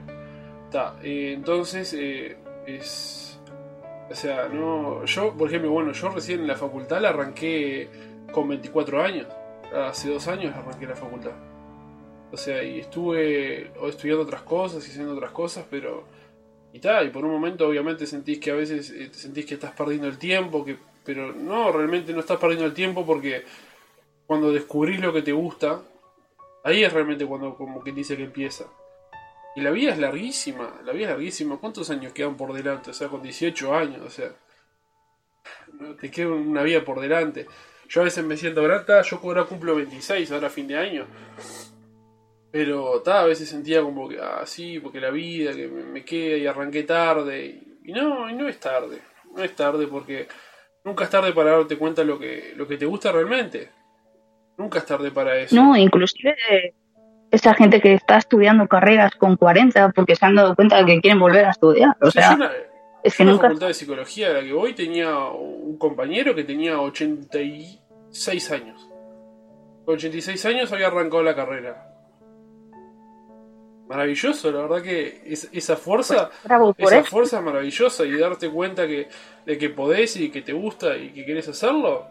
Eh, 1.02 1.34
entonces, 1.34 1.94
es. 2.68 3.40
O 4.10 4.14
sea, 4.14 4.48
no. 4.48 5.04
Yo, 5.06 5.34
por 5.34 5.48
ejemplo, 5.48 5.72
bueno, 5.72 5.94
yo 5.94 6.10
recién 6.10 6.42
en 6.42 6.48
la 6.48 6.56
facultad 6.56 7.02
la 7.02 7.10
arranqué 7.10 7.90
con 8.32 8.48
24 8.48 9.02
años. 9.02 9.28
Hace 9.74 10.10
dos 10.10 10.28
años 10.28 10.56
arranqué 10.56 10.86
la 10.86 10.96
facultad. 10.96 11.32
O 12.32 12.38
sea, 12.38 12.62
y 12.64 12.80
estuve 12.80 13.72
estudiando 13.88 14.24
otras 14.24 14.44
cosas 14.44 14.88
y 14.88 14.92
haciendo 14.92 15.14
otras 15.16 15.32
cosas, 15.32 15.66
pero 15.70 16.04
y 16.74 16.80
tal, 16.80 17.08
y 17.08 17.10
por 17.10 17.26
un 17.26 17.32
momento 17.32 17.68
obviamente 17.68 18.06
sentís 18.06 18.40
que 18.40 18.52
a 18.52 18.56
veces 18.56 18.90
eh, 18.92 19.10
sentís 19.12 19.46
que 19.46 19.56
estás 19.56 19.74
perdiendo 19.74 20.08
el 20.08 20.18
tiempo, 20.18 20.64
que, 20.64 20.78
pero 21.04 21.34
no, 21.34 21.72
realmente 21.72 22.14
no 22.14 22.22
estás 22.22 22.40
perdiendo 22.40 22.66
el 22.66 22.74
tiempo 22.74 23.06
porque 23.06 23.44
cuando 24.26 24.52
descubrís 24.52 25.00
lo 25.02 25.12
que 25.12 25.22
te 25.22 25.34
gusta, 25.34 25.82
ahí 26.64 26.84
es 26.84 26.94
realmente 26.94 27.26
cuando 27.26 27.56
como 27.56 27.84
que 27.84 27.92
dice 27.92 28.16
que 28.16 28.24
empieza. 28.24 28.66
Y 29.56 29.62
la 29.62 29.72
vida 29.72 29.92
es 29.92 30.00
larguísima, 30.00 30.80
la 30.86 30.94
vida 30.94 31.08
es 31.08 31.12
larguísima. 31.12 31.58
¿Cuántos 31.58 31.90
años 31.90 32.14
quedan 32.14 32.38
por 32.38 32.54
delante? 32.54 32.92
O 32.92 32.94
sea, 32.94 33.10
con 33.10 33.22
18 33.22 33.76
años, 33.76 34.02
o 34.06 34.10
sea, 34.10 34.32
te 36.00 36.10
queda 36.10 36.30
una 36.30 36.64
vida 36.64 36.86
por 36.86 37.02
delante. 37.02 37.48
Yo 37.90 38.02
a 38.02 38.04
veces 38.06 38.24
me 38.24 38.38
siento 38.38 38.64
grata, 38.64 39.02
yo 39.02 39.20
ahora 39.22 39.44
cumplo 39.44 39.76
26, 39.76 40.32
ahora 40.32 40.50
fin 40.50 40.68
de 40.68 40.78
año. 40.78 41.06
Pero 42.52 43.02
ta, 43.02 43.22
a 43.22 43.26
veces 43.26 43.48
sentía 43.48 43.82
como 43.82 44.10
que, 44.10 44.20
ah, 44.20 44.42
sí, 44.46 44.80
porque 44.80 45.00
la 45.00 45.10
vida, 45.10 45.54
que 45.54 45.68
me, 45.68 46.04
queda 46.04 46.38
y 46.38 46.46
arranqué 46.46 46.84
tarde. 46.84 47.62
Y, 47.84 47.94
no, 47.94 48.30
y 48.30 48.34
no 48.34 48.48
es 48.50 48.60
tarde. 48.60 49.00
No 49.34 49.42
es 49.42 49.56
tarde 49.56 49.88
porque 49.88 50.28
nunca 50.84 51.06
es 51.06 51.10
tarde 51.10 51.32
para 51.32 51.52
darte 51.52 51.78
cuenta 51.78 52.04
lo 52.04 52.20
que, 52.20 52.54
lo 52.58 52.68
que 52.68 52.78
te 52.78 52.86
gusta 52.86 53.12
realmente. 53.12 53.70
Nunca 54.58 54.80
es 54.80 54.86
tarde 54.86 55.12
para 55.12 55.38
eso. 55.38 55.56
No, 55.56 55.78
inclusive 55.78 56.36
esa 57.32 57.54
gente 57.54 57.80
que 57.80 57.94
está 57.94 58.18
estudiando 58.18 58.68
carreras 58.68 59.16
con 59.16 59.38
40 59.38 59.94
porque 59.94 60.18
se 60.18 60.26
han 60.26 60.36
dado 60.36 60.54
cuenta 60.54 60.78
de 60.78 60.86
que 60.86 61.00
quieren 61.00 61.22
volver 61.22 61.46
a 61.46 61.52
estudiar. 61.52 61.96
O 62.02 62.12
sea, 62.12 62.38
es 63.02 63.16
que 63.16 63.24
nunca... 63.24 63.44
facultad 63.44 63.68
de 63.68 63.74
psicología 63.74 64.28
de 64.28 64.34
la 64.34 64.42
que 64.42 64.52
voy 64.52 64.74
tenía 64.74 65.16
un 65.18 65.78
compañero 65.78 66.36
que 66.36 66.44
tenía 66.44 66.82
86 66.82 68.52
años. 68.52 68.90
Con 69.86 69.96
86 69.96 70.46
años 70.48 70.74
había 70.74 70.88
arrancado 70.88 71.24
la 71.24 71.34
carrera 71.34 71.91
maravilloso, 73.92 74.50
la 74.54 74.62
verdad 74.62 74.82
que 74.82 75.22
esa 75.52 75.76
fuerza, 75.76 76.30
esa 76.78 77.04
fuerza 77.04 77.40
es 77.40 77.44
maravillosa 77.44 78.06
y 78.06 78.18
darte 78.18 78.50
cuenta 78.50 78.88
que, 78.88 79.10
de 79.46 79.58
que 79.58 79.70
podés 79.70 80.16
y 80.16 80.32
que 80.32 80.42
te 80.42 80.54
gusta 80.54 80.96
y 80.96 81.10
que 81.10 81.26
querés 81.26 81.50
hacerlo. 81.50 82.08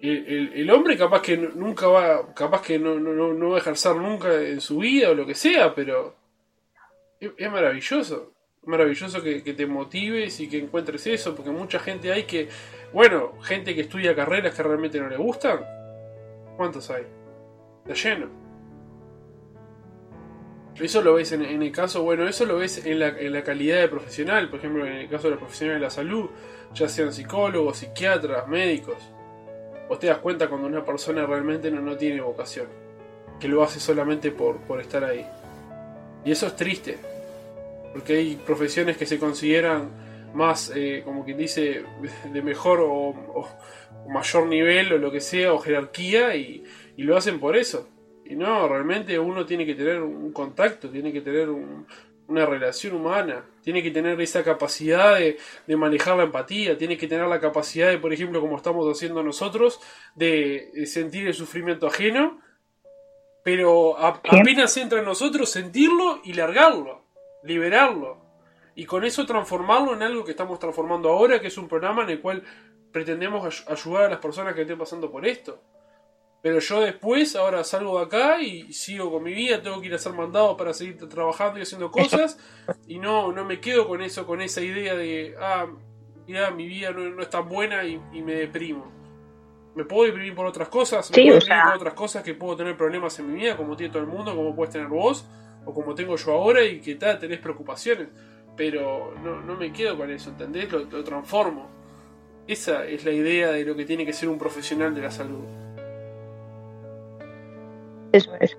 El, 0.00 0.52
el, 0.52 0.70
hombre 0.70 0.96
capaz 0.96 1.22
que 1.22 1.36
nunca 1.36 1.86
va, 1.86 2.34
capaz 2.34 2.60
que 2.62 2.76
no, 2.78 2.98
no, 2.98 3.32
no, 3.32 3.50
va 3.50 3.56
a 3.56 3.60
ejercer 3.60 3.94
nunca 3.94 4.34
en 4.34 4.60
su 4.60 4.78
vida 4.78 5.10
o 5.10 5.14
lo 5.14 5.24
que 5.24 5.36
sea, 5.36 5.72
pero 5.76 6.16
es, 7.20 7.50
maravilloso. 7.52 8.32
maravilloso 8.64 9.22
que, 9.22 9.44
que, 9.44 9.54
te 9.54 9.64
motives 9.64 10.40
y 10.40 10.48
que 10.48 10.58
encuentres 10.58 11.06
eso, 11.06 11.36
porque 11.36 11.50
mucha 11.50 11.78
gente 11.78 12.12
hay 12.12 12.24
que, 12.24 12.48
bueno, 12.92 13.40
gente 13.42 13.76
que 13.76 13.82
estudia 13.82 14.14
carreras 14.14 14.56
que 14.56 14.62
realmente 14.64 14.98
no 14.98 15.08
le 15.08 15.16
gustan. 15.16 15.64
¿Cuántos 16.56 16.90
hay? 16.90 17.04
Está 17.84 17.94
lleno. 17.94 18.45
Eso 20.80 21.00
lo 21.00 21.14
ves 21.14 21.32
en, 21.32 21.42
el 21.42 21.72
caso, 21.72 22.02
bueno, 22.02 22.28
eso 22.28 22.44
lo 22.44 22.58
ves 22.58 22.84
en 22.84 22.98
la, 22.98 23.08
en 23.08 23.32
la, 23.32 23.42
calidad 23.42 23.80
de 23.80 23.88
profesional, 23.88 24.50
por 24.50 24.58
ejemplo, 24.58 24.86
en 24.86 24.92
el 24.92 25.08
caso 25.08 25.24
de 25.24 25.30
los 25.30 25.38
profesionales 25.38 25.80
de 25.80 25.86
la 25.86 25.90
salud, 25.90 26.28
ya 26.74 26.88
sean 26.88 27.12
psicólogos, 27.12 27.78
psiquiatras, 27.78 28.46
médicos. 28.46 28.96
vos 29.88 29.98
te 29.98 30.08
das 30.08 30.18
cuenta 30.18 30.48
cuando 30.48 30.68
una 30.68 30.84
persona 30.84 31.24
realmente 31.24 31.70
no, 31.70 31.80
no 31.80 31.96
tiene 31.96 32.20
vocación, 32.20 32.66
que 33.40 33.48
lo 33.48 33.62
hace 33.62 33.80
solamente 33.80 34.30
por, 34.32 34.58
por 34.58 34.80
estar 34.80 35.02
ahí. 35.02 35.26
Y 36.26 36.32
eso 36.32 36.46
es 36.46 36.56
triste, 36.56 36.98
porque 37.92 38.16
hay 38.16 38.36
profesiones 38.36 38.98
que 38.98 39.06
se 39.06 39.18
consideran 39.18 39.90
más, 40.34 40.70
eh, 40.74 41.00
como 41.04 41.24
quien 41.24 41.38
dice, 41.38 41.84
de 42.32 42.42
mejor 42.42 42.80
o, 42.82 43.48
mayor 44.08 44.46
nivel 44.46 44.92
o 44.92 44.98
lo 44.98 45.10
que 45.10 45.20
sea, 45.20 45.54
o 45.54 45.58
jerarquía, 45.58 46.36
y, 46.36 46.62
y, 46.96 47.02
lo 47.02 47.16
hacen 47.16 47.40
por 47.40 47.56
eso. 47.56 47.88
Y 48.28 48.34
no, 48.34 48.68
realmente 48.68 49.18
uno 49.18 49.46
tiene 49.46 49.64
que 49.64 49.74
tener 49.74 50.02
un 50.02 50.32
contacto, 50.32 50.90
tiene 50.90 51.12
que 51.12 51.20
tener 51.20 51.48
una 52.28 52.44
relación 52.44 52.96
humana, 52.96 53.44
tiene 53.62 53.82
que 53.82 53.90
tener 53.90 54.20
esa 54.20 54.42
capacidad 54.42 55.16
de, 55.16 55.38
de, 55.66 55.76
manejar 55.76 56.16
la 56.16 56.24
empatía, 56.24 56.76
tiene 56.76 56.96
que 56.96 57.06
tener 57.06 57.26
la 57.26 57.40
capacidad 57.40 57.88
de, 57.88 57.98
por 57.98 58.12
ejemplo, 58.12 58.40
como 58.40 58.56
estamos 58.56 58.86
haciendo 58.90 59.22
nosotros, 59.22 59.80
de, 60.14 60.70
sentir 60.86 61.26
el 61.26 61.34
sufrimiento 61.34 61.86
ajeno 61.86 62.40
pero 63.46 63.96
apenas 63.96 64.76
entra 64.76 64.98
en 64.98 65.04
nosotros 65.04 65.48
sentirlo 65.48 66.20
y 66.24 66.32
largarlo, 66.32 67.04
liberarlo. 67.44 68.18
Y 68.74 68.86
con 68.86 69.04
eso 69.04 69.24
transformarlo 69.24 69.94
en 69.94 70.02
algo 70.02 70.24
que 70.24 70.32
estamos 70.32 70.58
transformando 70.58 71.10
ahora, 71.10 71.40
que 71.40 71.46
es 71.46 71.56
un 71.56 71.68
programa 71.68 72.02
en 72.02 72.10
el 72.10 72.20
cual 72.20 72.42
pretendemos 72.90 73.64
ayudar 73.68 74.02
a 74.02 74.08
las 74.08 74.18
personas 74.18 74.52
que 74.52 74.62
estén 74.62 74.76
pasando 74.76 75.12
por 75.12 75.24
esto. 75.24 75.62
Pero 76.46 76.60
yo 76.60 76.80
después, 76.80 77.34
ahora 77.34 77.64
salgo 77.64 77.98
de 77.98 78.04
acá 78.04 78.40
y 78.40 78.72
sigo 78.72 79.10
con 79.10 79.24
mi 79.24 79.34
vida, 79.34 79.60
tengo 79.60 79.80
que 79.80 79.88
ir 79.88 79.94
a 79.94 79.98
ser 79.98 80.12
mandado 80.12 80.56
para 80.56 80.72
seguir 80.72 80.96
trabajando 81.08 81.58
y 81.58 81.62
haciendo 81.62 81.90
cosas. 81.90 82.38
Y 82.86 83.00
no, 83.00 83.32
no 83.32 83.44
me 83.44 83.58
quedo 83.58 83.88
con 83.88 84.00
eso, 84.00 84.24
con 84.26 84.40
esa 84.40 84.60
idea 84.60 84.94
de, 84.94 85.34
ah, 85.40 85.66
mira, 86.28 86.52
mi 86.52 86.68
vida 86.68 86.92
no, 86.92 87.20
es 87.20 87.30
tan 87.30 87.48
buena 87.48 87.84
y 87.84 87.98
me 88.22 88.34
deprimo 88.34 88.92
me 89.74 89.84
puedo 89.84 90.04
deprimir 90.04 90.36
por 90.36 90.46
otras 90.46 90.68
cosas, 90.68 91.10
me 91.10 91.16
puedo 91.16 91.34
deprimir 91.34 91.64
por 91.64 91.76
otras 91.76 91.94
cosas 91.94 92.22
que 92.22 92.34
puedo 92.34 92.56
tener 92.56 92.76
problemas 92.76 93.18
en 93.18 93.32
mi 93.32 93.40
vida, 93.40 93.56
como 93.56 93.76
tiene 93.76 93.92
todo 93.92 94.02
el 94.04 94.08
mundo, 94.08 94.36
como 94.36 94.54
puedes 94.54 94.72
tener 94.72 94.86
vos, 94.86 95.26
o 95.64 95.74
como 95.74 95.96
tengo 95.96 96.14
yo 96.14 96.32
ahora, 96.32 96.64
y 96.64 96.80
que 96.80 96.94
tal, 96.94 97.18
tenés 97.18 97.40
preocupaciones. 97.40 98.06
Pero 98.56 99.14
no, 99.22 99.42
no 99.42 99.56
me 99.56 99.72
quedo 99.72 99.98
con 99.98 100.12
eso, 100.12 100.30
¿entendés? 100.30 100.70
Lo, 100.70 100.78
lo 100.78 101.02
transformo. 101.02 101.68
Esa 102.46 102.86
es 102.86 103.04
la 103.04 103.10
idea 103.10 103.50
de 103.50 103.64
lo 103.64 103.74
que 103.74 103.84
tiene 103.84 104.06
que 104.06 104.12
ser 104.12 104.28
un 104.28 104.38
profesional 104.38 104.94
de 104.94 105.02
la 105.02 105.10
salud. 105.10 105.65
Eso 108.12 108.30
es. 108.40 108.56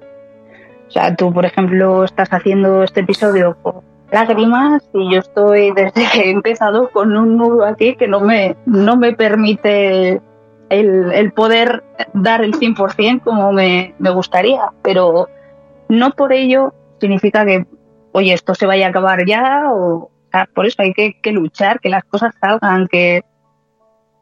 O 0.87 0.91
sea, 0.91 1.15
tú, 1.15 1.33
por 1.33 1.45
ejemplo, 1.45 2.03
estás 2.03 2.29
haciendo 2.31 2.83
este 2.83 3.01
episodio 3.01 3.57
con 3.61 3.81
lágrimas 4.11 4.87
y 4.93 5.13
yo 5.13 5.19
estoy 5.19 5.71
desde 5.71 6.05
que 6.13 6.21
he 6.21 6.31
empezado 6.31 6.89
con 6.91 7.15
un 7.15 7.37
nudo 7.37 7.65
aquí 7.65 7.95
que 7.95 8.07
no 8.07 8.21
me, 8.21 8.55
no 8.65 8.95
me 8.95 9.13
permite 9.13 10.21
el, 10.69 11.11
el 11.11 11.31
poder 11.33 11.83
dar 12.13 12.41
el 12.43 12.53
100% 12.53 13.21
como 13.23 13.51
me, 13.51 13.95
me 13.99 14.09
gustaría, 14.11 14.71
pero 14.81 15.27
no 15.89 16.11
por 16.11 16.33
ello 16.33 16.73
significa 16.99 17.45
que, 17.45 17.65
oye, 18.13 18.33
esto 18.33 18.55
se 18.55 18.65
vaya 18.65 18.87
a 18.87 18.89
acabar 18.89 19.25
ya 19.25 19.71
o, 19.71 20.11
por 20.53 20.65
eso 20.65 20.81
hay 20.81 20.93
que, 20.93 21.19
que, 21.21 21.31
luchar, 21.31 21.79
que 21.79 21.89
las 21.89 22.03
cosas 22.03 22.33
salgan, 22.39 22.87
que... 22.87 23.23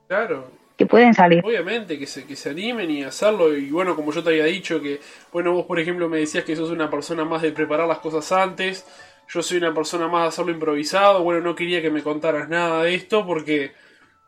Claro. 0.07 0.54
Pueden 0.87 1.13
salir. 1.13 1.43
Obviamente, 1.45 1.97
que 1.97 2.07
se, 2.07 2.25
que 2.25 2.35
se 2.35 2.49
animen 2.49 2.89
y 2.91 3.03
hacerlo. 3.03 3.55
Y 3.55 3.69
bueno, 3.69 3.95
como 3.95 4.11
yo 4.11 4.23
te 4.23 4.29
había 4.29 4.45
dicho, 4.45 4.81
que, 4.81 4.99
bueno, 5.31 5.53
vos 5.53 5.65
por 5.65 5.79
ejemplo 5.79 6.09
me 6.09 6.19
decías 6.19 6.43
que 6.43 6.55
sos 6.55 6.69
una 6.69 6.89
persona 6.89 7.25
más 7.25 7.41
de 7.41 7.51
preparar 7.51 7.87
las 7.87 7.99
cosas 7.99 8.31
antes. 8.31 8.85
Yo 9.27 9.41
soy 9.41 9.57
una 9.57 9.73
persona 9.73 10.07
más 10.07 10.23
de 10.23 10.27
hacerlo 10.29 10.51
improvisado. 10.51 11.23
Bueno, 11.23 11.41
no 11.41 11.55
quería 11.55 11.81
que 11.81 11.89
me 11.89 12.03
contaras 12.03 12.47
nada 12.49 12.83
de 12.83 12.95
esto 12.95 13.25
porque 13.25 13.71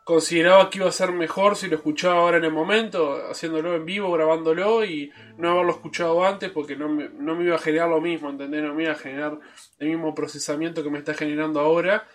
consideraba 0.08 0.70
que 0.70 0.78
iba 0.78 0.88
a 0.88 0.92
ser 0.92 1.12
mejor 1.12 1.54
si 1.54 1.68
lo 1.68 1.76
escuchaba 1.76 2.20
ahora 2.20 2.38
en 2.38 2.44
el 2.46 2.50
momento, 2.50 3.28
haciéndolo 3.30 3.76
en 3.76 3.84
vivo, 3.84 4.10
grabándolo 4.10 4.82
y 4.82 5.12
no 5.36 5.50
haberlo 5.50 5.72
escuchado 5.72 6.24
antes 6.24 6.50
porque 6.50 6.76
no 6.76 6.88
me, 6.88 7.10
no 7.10 7.34
me 7.34 7.44
iba 7.44 7.56
a 7.56 7.58
generar 7.58 7.90
lo 7.90 8.00
mismo, 8.00 8.30
¿entendés? 8.30 8.62
No 8.62 8.72
me 8.72 8.84
iba 8.84 8.92
a 8.92 8.94
generar 8.94 9.38
el 9.78 9.88
mismo 9.88 10.14
procesamiento 10.14 10.82
que 10.82 10.88
me 10.88 10.96
está 10.96 11.12
generando 11.12 11.60
ahora, 11.60 12.08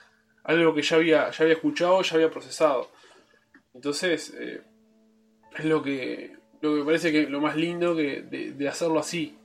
algo 0.43 0.73
que 0.73 0.81
ya 0.81 0.95
había, 0.95 1.29
ya 1.29 1.43
había 1.43 1.53
escuchado, 1.53 2.01
ya 2.01 2.15
había 2.15 2.31
procesado. 2.31 2.89
Entonces, 3.73 4.33
eh, 4.37 4.61
es 5.57 5.65
lo 5.65 5.81
que, 5.81 6.37
lo 6.61 6.73
que 6.73 6.79
me 6.79 6.85
parece 6.85 7.11
que 7.11 7.23
lo 7.23 7.41
más 7.41 7.55
lindo 7.55 7.95
que 7.95 8.21
de, 8.21 8.69
hacerlo 8.69 8.99
así. 8.99 9.37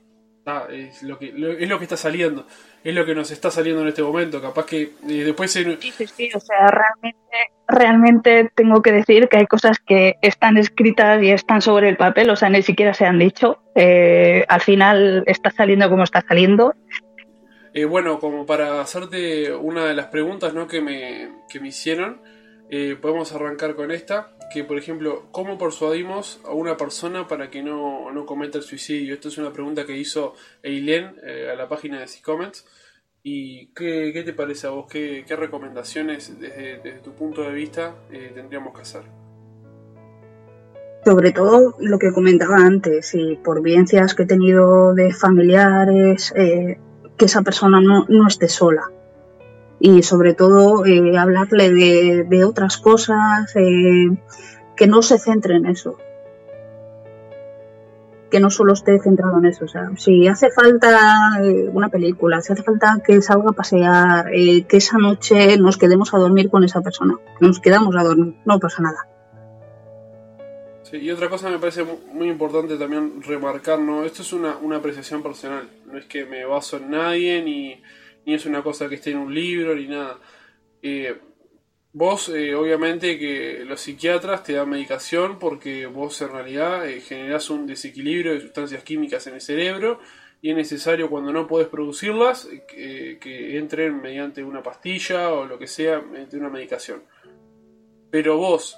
Ah, 0.45 0.67
es, 0.71 1.03
lo 1.03 1.19
que, 1.19 1.27
es 1.27 1.69
lo 1.69 1.77
que 1.77 1.83
está 1.83 1.97
saliendo 1.97 2.45
es 2.83 2.95
lo 2.95 3.05
que 3.05 3.13
nos 3.13 3.29
está 3.31 3.51
saliendo 3.51 3.81
en 3.81 3.89
este 3.89 4.03
momento. 4.03 4.41
Capaz 4.41 4.65
que 4.65 4.81
eh, 4.81 5.23
después 5.23 5.51
Sí, 5.51 5.77
sí, 5.79 6.07
sí, 6.07 6.29
o 6.33 6.39
sea, 6.39 6.67
realmente, 6.67 7.37
realmente 7.67 8.51
tengo 8.55 8.81
que 8.81 8.91
decir 8.91 9.27
que 9.27 9.37
hay 9.37 9.47
cosas 9.47 9.77
que 9.79 10.15
están 10.21 10.57
escritas 10.57 11.21
y 11.21 11.31
están 11.31 11.61
sobre 11.61 11.89
el 11.89 11.97
papel, 11.97 12.29
o 12.29 12.35
sea, 12.35 12.49
ni 12.49 12.61
siquiera 12.61 12.93
se 12.93 13.05
han 13.05 13.19
dicho. 13.19 13.61
Eh, 13.75 14.45
al 14.47 14.61
final 14.61 15.23
está 15.27 15.51
saliendo 15.51 15.89
como 15.89 16.03
está 16.03 16.21
saliendo. 16.21 16.73
Eh, 17.73 17.85
bueno, 17.85 18.19
como 18.19 18.45
para 18.45 18.81
hacerte 18.81 19.53
una 19.53 19.85
de 19.85 19.93
las 19.93 20.07
preguntas 20.07 20.53
¿no? 20.53 20.67
que, 20.67 20.81
me, 20.81 21.29
que 21.49 21.59
me 21.59 21.67
hicieron, 21.67 22.21
podemos 23.01 23.33
arrancar 23.33 23.75
con 23.75 23.91
esta, 23.91 24.35
que 24.53 24.63
por 24.63 24.77
ejemplo, 24.77 25.25
¿cómo 25.31 25.57
persuadimos 25.57 26.39
a 26.45 26.51
una 26.51 26.77
persona 26.77 27.27
para 27.27 27.49
que 27.49 27.63
no, 27.63 28.11
no 28.11 28.25
cometa 28.25 28.57
el 28.57 28.63
suicidio? 28.63 29.13
Esta 29.13 29.27
es 29.27 29.37
una 29.37 29.51
pregunta 29.51 29.85
que 29.85 29.97
hizo 29.97 30.35
Eileen 30.61 31.15
a 31.51 31.55
la 31.55 31.67
página 31.67 31.99
de 31.99 32.07
C-Comments. 32.07 32.65
¿Y 33.21 33.67
qué, 33.73 34.23
te 34.25 34.33
parece 34.33 34.67
a 34.67 34.69
vos? 34.71 34.87
¿Qué, 34.89 35.25
recomendaciones 35.27 36.39
desde, 36.39 36.99
tu 37.03 37.13
punto 37.13 37.41
de 37.41 37.51
vista 37.51 37.95
eh, 38.11 38.31
tendríamos 38.33 38.73
que 38.73 38.81
hacer? 38.81 39.03
Sobre 41.03 41.31
todo 41.31 41.75
lo 41.79 41.99
que 41.99 42.11
comentaba 42.11 42.57
antes, 42.57 43.13
y 43.15 43.35
por 43.35 43.61
vivencias 43.61 44.13
que 44.15 44.23
he 44.23 44.25
tenido 44.25 44.93
de 44.93 45.13
familiares, 45.13 46.33
eh, 46.35 46.79
que 47.17 47.25
esa 47.25 47.41
persona 47.41 47.81
no, 47.81 48.27
esté 48.27 48.47
sola. 48.47 48.83
Y 49.79 50.03
sobre 50.03 50.33
todo 50.33 50.85
eh, 50.85 51.17
hablarle 51.17 51.71
de, 51.71 52.43
otras 52.43 52.77
cosas, 52.77 53.53
que 53.53 54.87
no 54.87 55.01
se 55.01 55.19
centre 55.19 55.55
en 55.55 55.65
eso 55.65 55.97
que 58.29 58.39
no 58.39 58.49
solo 58.49 58.73
esté 58.73 58.99
centrado 58.99 59.39
en 59.39 59.45
eso. 59.45 59.65
O 59.65 59.67
sea, 59.67 59.89
si 59.97 60.27
hace 60.27 60.51
falta 60.51 61.39
eh, 61.43 61.69
una 61.71 61.89
película, 61.89 62.41
si 62.41 62.53
hace 62.53 62.63
falta 62.63 63.01
que 63.03 63.21
salga 63.21 63.49
a 63.49 63.53
pasear, 63.53 64.33
eh, 64.33 64.65
que 64.65 64.77
esa 64.77 64.97
noche 64.97 65.57
nos 65.57 65.77
quedemos 65.77 66.13
a 66.13 66.17
dormir 66.17 66.49
con 66.49 66.63
esa 66.63 66.81
persona, 66.81 67.17
nos 67.39 67.59
quedamos 67.59 67.95
a 67.95 68.03
dormir, 68.03 68.35
no 68.45 68.59
pasa 68.59 68.81
nada. 68.81 69.07
Sí, 70.83 70.97
y 70.97 71.11
otra 71.11 71.29
cosa 71.29 71.49
me 71.49 71.59
parece 71.59 71.85
muy 72.13 72.29
importante 72.29 72.75
también 72.77 73.21
remarcar, 73.21 73.79
¿no? 73.79 74.03
Esto 74.03 74.23
es 74.23 74.33
una, 74.33 74.57
una 74.57 74.77
apreciación 74.77 75.21
personal, 75.21 75.69
no 75.85 75.97
es 75.97 76.05
que 76.05 76.25
me 76.25 76.45
baso 76.45 76.77
en 76.77 76.91
nadie, 76.91 77.43
ni, 77.43 77.81
ni 78.29 78.35
es 78.35 78.45
una 78.45 78.61
cosa 78.61 78.87
que 78.87 78.95
esté 78.95 79.11
en 79.11 79.17
un 79.17 79.33
libro, 79.33 79.75
ni 79.75 79.87
nada. 79.87 80.19
Eh, 80.81 81.17
Vos, 81.91 82.29
eh, 82.29 82.53
obviamente, 82.53 83.17
que 83.17 83.63
los 83.65 83.81
psiquiatras 83.81 84.43
te 84.43 84.53
dan 84.53 84.69
medicación 84.69 85.39
porque 85.39 85.87
vos 85.87 86.21
en 86.21 86.29
realidad 86.29 86.87
eh, 86.87 87.01
generás 87.01 87.49
un 87.49 87.65
desequilibrio 87.65 88.33
de 88.33 88.41
sustancias 88.41 88.83
químicas 88.83 89.25
en 89.25 89.33
el 89.33 89.41
cerebro 89.41 89.99
y 90.39 90.51
es 90.51 90.55
necesario 90.55 91.09
cuando 91.09 91.33
no 91.33 91.47
podés 91.47 91.67
producirlas 91.67 92.47
eh, 92.77 93.17
que 93.19 93.57
entren 93.57 94.01
mediante 94.01 94.43
una 94.43 94.61
pastilla 94.61 95.33
o 95.33 95.45
lo 95.47 95.57
que 95.57 95.65
sea, 95.65 95.99
mediante 95.99 96.37
una 96.37 96.49
medicación. 96.49 97.01
Pero 98.11 98.37
vos, 98.37 98.77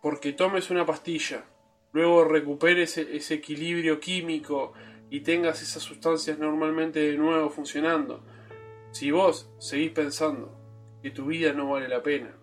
porque 0.00 0.32
tomes 0.32 0.70
una 0.70 0.86
pastilla, 0.86 1.44
luego 1.92 2.24
recuperes 2.24 2.98
ese, 2.98 3.16
ese 3.16 3.34
equilibrio 3.34 3.98
químico 3.98 4.74
y 5.10 5.20
tengas 5.20 5.62
esas 5.62 5.82
sustancias 5.82 6.38
normalmente 6.38 7.00
de 7.00 7.16
nuevo 7.16 7.50
funcionando, 7.50 8.22
si 8.90 9.10
vos 9.10 9.50
seguís 9.58 9.90
pensando 9.90 10.56
que 11.02 11.10
tu 11.10 11.26
vida 11.26 11.52
no 11.52 11.70
vale 11.70 11.88
la 11.88 12.02
pena, 12.02 12.34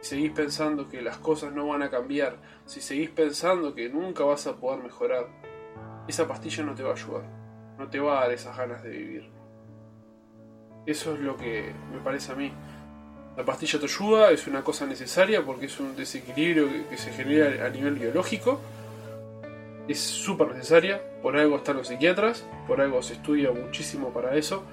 si 0.00 0.16
seguís 0.16 0.32
pensando 0.32 0.88
que 0.88 1.02
las 1.02 1.18
cosas 1.18 1.52
no 1.52 1.66
van 1.68 1.82
a 1.82 1.90
cambiar, 1.90 2.38
si 2.64 2.80
seguís 2.80 3.10
pensando 3.10 3.74
que 3.74 3.88
nunca 3.88 4.24
vas 4.24 4.46
a 4.46 4.56
poder 4.56 4.82
mejorar, 4.82 5.28
esa 6.08 6.26
pastilla 6.26 6.64
no 6.64 6.74
te 6.74 6.82
va 6.82 6.90
a 6.90 6.94
ayudar, 6.94 7.24
no 7.78 7.88
te 7.88 8.00
va 8.00 8.18
a 8.18 8.20
dar 8.22 8.32
esas 8.32 8.56
ganas 8.56 8.82
de 8.82 8.90
vivir. 8.90 9.30
Eso 10.86 11.14
es 11.14 11.20
lo 11.20 11.36
que 11.36 11.72
me 11.92 12.00
parece 12.00 12.32
a 12.32 12.34
mí. 12.34 12.52
La 13.36 13.44
pastilla 13.44 13.78
te 13.78 13.84
ayuda, 13.84 14.30
es 14.30 14.46
una 14.46 14.64
cosa 14.64 14.86
necesaria 14.86 15.44
porque 15.44 15.66
es 15.66 15.78
un 15.78 15.94
desequilibrio 15.94 16.88
que, 16.88 16.96
se 16.96 17.12
genera 17.12 17.66
a 17.66 17.68
nivel 17.70 17.94
biológico. 17.94 18.60
Es 19.88 20.00
súper 20.00 20.48
necesaria, 20.48 21.02
por 21.22 21.36
algo 21.36 21.56
están 21.56 21.76
los 21.76 21.88
psiquiatras, 21.88 22.46
por 22.66 22.80
algo 22.80 23.02
se 23.02 23.14
estudia 23.14 23.50
muchísimo 23.50 24.12
para 24.12 24.36
eso 24.36 24.64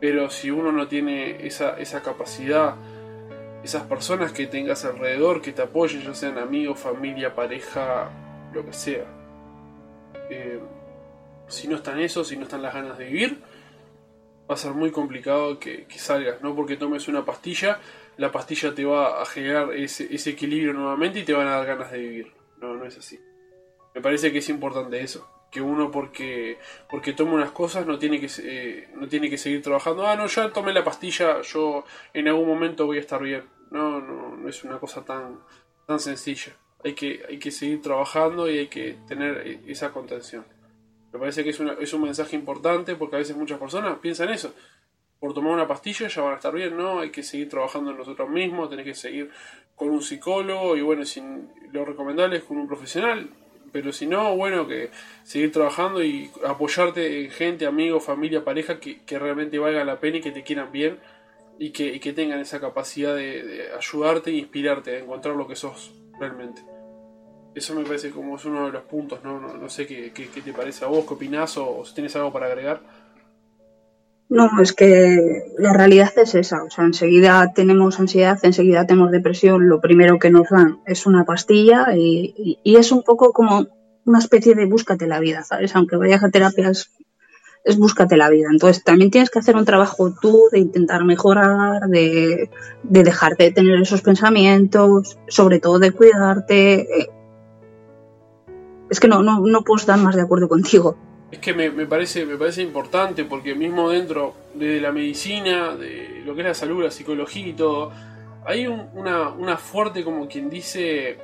pero 0.00 0.30
si 0.30 0.50
uno 0.50 0.72
no 0.72 0.88
tiene 0.88 1.46
esa, 1.46 1.78
esa 1.78 2.02
capacidad, 2.02 2.74
esas 3.62 3.82
personas 3.82 4.32
que 4.32 4.46
tengas 4.46 4.84
alrededor 4.86 5.42
que 5.42 5.52
te 5.52 5.62
apoyen, 5.62 6.00
ya 6.00 6.14
sean 6.14 6.38
amigos, 6.38 6.80
familia, 6.80 7.34
pareja, 7.34 8.10
lo 8.54 8.64
que 8.64 8.72
sea. 8.72 9.04
Eh, 10.30 10.58
si 11.48 11.68
no 11.68 11.76
están 11.76 12.00
eso, 12.00 12.24
si 12.24 12.36
no 12.36 12.44
están 12.44 12.62
las 12.62 12.72
ganas 12.72 12.96
de 12.96 13.04
vivir, 13.04 13.42
va 14.50 14.54
a 14.54 14.56
ser 14.56 14.72
muy 14.72 14.90
complicado 14.90 15.60
que, 15.60 15.86
salgas, 15.96 16.40
no 16.40 16.56
porque 16.56 16.78
tomes 16.78 17.06
una 17.06 17.24
pastilla, 17.26 17.78
la 18.16 18.32
pastilla 18.32 18.74
te 18.74 18.86
va 18.86 19.20
a 19.20 19.26
generar 19.26 19.74
ese, 19.74 20.12
ese 20.14 20.30
equilibrio 20.30 20.72
nuevamente 20.72 21.20
y 21.20 21.24
te 21.24 21.34
van 21.34 21.46
a 21.46 21.56
dar 21.56 21.66
ganas 21.66 21.92
de 21.92 21.98
vivir. 21.98 22.32
No, 22.58 22.74
no 22.74 22.86
es 22.86 22.96
así. 22.96 23.20
Me 23.94 24.00
parece 24.00 24.32
que 24.32 24.38
es 24.38 24.48
importante 24.48 25.00
eso 25.00 25.28
que 25.50 25.60
uno 25.60 25.90
porque 25.90 26.58
porque 26.88 27.12
toma 27.12 27.32
unas 27.32 27.50
cosas 27.50 27.86
no 27.86 27.98
tiene 27.98 28.20
que 28.20 28.28
eh, 28.42 28.88
no 28.94 29.08
tiene 29.08 29.28
que 29.28 29.38
seguir 29.38 29.62
trabajando. 29.62 30.06
Ah 30.06 30.16
no 30.16 30.26
ya 30.26 30.52
tomé 30.52 30.72
la 30.72 30.84
pastilla 30.84 31.42
yo 31.42 31.84
en 32.14 32.28
algún 32.28 32.46
momento 32.46 32.86
voy 32.86 32.98
a 32.98 33.00
estar 33.00 33.22
bien. 33.22 33.44
No 33.70 34.00
no, 34.00 34.36
no 34.36 34.48
es 34.48 34.62
una 34.64 34.78
cosa 34.78 35.04
tan 35.04 35.40
tan 35.86 35.98
sencilla. 35.98 36.52
Hay 36.84 36.94
que 36.94 37.22
hay 37.28 37.38
que 37.38 37.50
seguir 37.50 37.82
trabajando 37.82 38.48
y 38.48 38.58
hay 38.58 38.68
que 38.68 38.98
tener 39.08 39.46
e, 39.46 39.60
esa 39.66 39.92
contención. 39.92 40.44
Me 41.12 41.18
parece 41.18 41.42
que 41.42 41.50
es, 41.50 41.58
una, 41.58 41.72
es 41.72 41.92
un 41.92 42.02
mensaje 42.02 42.36
importante 42.36 42.94
porque 42.94 43.16
a 43.16 43.18
veces 43.18 43.36
muchas 43.36 43.58
personas 43.58 43.98
piensan 43.98 44.28
eso. 44.28 44.54
Por 45.18 45.34
tomar 45.34 45.52
una 45.52 45.66
pastilla 45.66 46.06
ya 46.06 46.22
van 46.22 46.34
a 46.34 46.36
estar 46.36 46.54
bien 46.54 46.76
no 46.76 47.00
hay 47.00 47.10
que 47.10 47.22
seguir 47.22 47.48
trabajando 47.48 47.90
en 47.90 47.98
nosotros 47.98 48.30
mismos 48.30 48.70
tenés 48.70 48.86
que 48.86 48.94
seguir 48.94 49.30
con 49.74 49.90
un 49.90 50.00
psicólogo 50.00 50.76
y 50.76 50.80
bueno 50.80 51.04
sin 51.04 51.50
lo 51.72 51.84
recomendable 51.84 52.38
es 52.38 52.44
con 52.44 52.56
un 52.56 52.66
profesional 52.66 53.28
pero 53.72 53.92
si 53.92 54.06
no, 54.06 54.36
bueno, 54.36 54.66
que 54.66 54.90
seguir 55.22 55.52
trabajando 55.52 56.02
y 56.02 56.30
apoyarte 56.46 57.24
en 57.24 57.30
gente, 57.30 57.66
amigos, 57.66 58.04
familia, 58.04 58.44
pareja 58.44 58.80
que, 58.80 59.00
realmente 59.18 59.58
valga 59.58 59.84
la 59.84 60.00
pena 60.00 60.18
y 60.18 60.20
que 60.20 60.30
te 60.32 60.42
quieran 60.42 60.72
bien 60.72 60.98
y 61.58 61.70
que, 61.70 62.00
que 62.00 62.12
tengan 62.12 62.40
esa 62.40 62.60
capacidad 62.60 63.14
de, 63.14 63.68
ayudarte 63.76 64.30
e 64.30 64.34
inspirarte 64.34 64.96
a 64.96 64.98
encontrar 65.00 65.36
lo 65.36 65.46
que 65.46 65.56
sos 65.56 65.92
realmente. 66.18 66.62
Eso 67.54 67.74
me 67.74 67.84
parece 67.84 68.10
como 68.10 68.36
es 68.36 68.44
uno 68.44 68.66
de 68.66 68.72
los 68.72 68.82
puntos, 68.84 69.24
¿no? 69.24 69.40
No, 69.40 69.68
sé 69.68 69.86
qué, 69.86 70.12
qué, 70.12 70.26
te 70.26 70.52
parece 70.52 70.84
a 70.84 70.88
vos, 70.88 71.04
qué 71.06 71.14
opinás 71.14 71.56
o, 71.56 71.84
si 71.84 71.94
tienes 71.94 72.14
algo 72.16 72.32
para 72.32 72.46
agregar. 72.46 72.80
No, 74.30 74.48
es 74.62 74.72
que 74.72 75.42
la 75.58 75.72
realidad 75.72 76.12
es 76.16 76.36
esa. 76.36 76.62
O 76.62 76.70
sea, 76.70 76.84
enseguida 76.84 77.52
tenemos 77.52 77.98
ansiedad, 77.98 78.38
enseguida 78.44 78.86
tenemos 78.86 79.10
depresión. 79.10 79.68
Lo 79.68 79.80
primero 79.80 80.20
que 80.20 80.30
nos 80.30 80.48
dan 80.48 80.78
es 80.86 81.04
una 81.04 81.24
pastilla 81.24 81.96
y, 81.96 82.56
es 82.64 82.92
un 82.92 83.02
poco 83.02 83.32
como 83.32 83.66
una 84.06 84.18
especie 84.20 84.54
de 84.54 84.66
búscate 84.66 85.08
la 85.08 85.18
vida, 85.18 85.42
¿sabes? 85.42 85.74
Aunque 85.74 85.96
vayas 85.96 86.22
a 86.22 86.30
terapias, 86.30 86.92
es 87.64 87.76
búscate 87.76 88.16
la 88.16 88.30
vida. 88.30 88.46
Entonces 88.52 88.84
también 88.84 89.10
tienes 89.10 89.30
que 89.30 89.40
hacer 89.40 89.56
un 89.56 89.64
trabajo 89.64 90.14
tú 90.22 90.44
de 90.52 90.60
intentar 90.60 91.04
mejorar, 91.04 91.88
de, 91.88 92.50
de 92.84 93.02
dejarte 93.02 93.44
de 93.44 93.50
tener 93.50 93.80
esos 93.82 94.00
pensamientos, 94.00 95.18
sobre 95.26 95.58
todo 95.58 95.80
de 95.80 95.90
cuidarte. 95.90 97.10
Es 98.88 99.00
que 99.00 99.08
no, 99.08 99.24
no, 99.24 99.40
no 99.40 99.62
puedo 99.62 99.80
estar 99.80 99.98
más 99.98 100.14
de 100.14 100.22
acuerdo 100.22 100.48
contigo. 100.48 100.96
Es 101.30 101.38
que 101.38 101.54
me, 101.54 101.70
parece, 101.86 102.26
me 102.26 102.36
parece 102.36 102.62
importante 102.62 103.24
porque 103.24 103.54
mismo 103.54 103.90
dentro 103.90 104.34
de 104.54 104.80
la 104.80 104.90
medicina, 104.90 105.76
de 105.76 106.22
lo 106.24 106.34
que 106.34 106.40
es 106.40 106.46
la 106.46 106.54
salud, 106.54 106.82
la 106.82 106.90
psicología 106.90 107.46
y 107.46 107.52
todo, 107.52 107.92
hay 108.44 108.66
una, 108.66 109.28
una 109.28 109.56
fuerte, 109.56 110.02
como 110.02 110.26
quien 110.26 110.50
dice, 110.50 111.18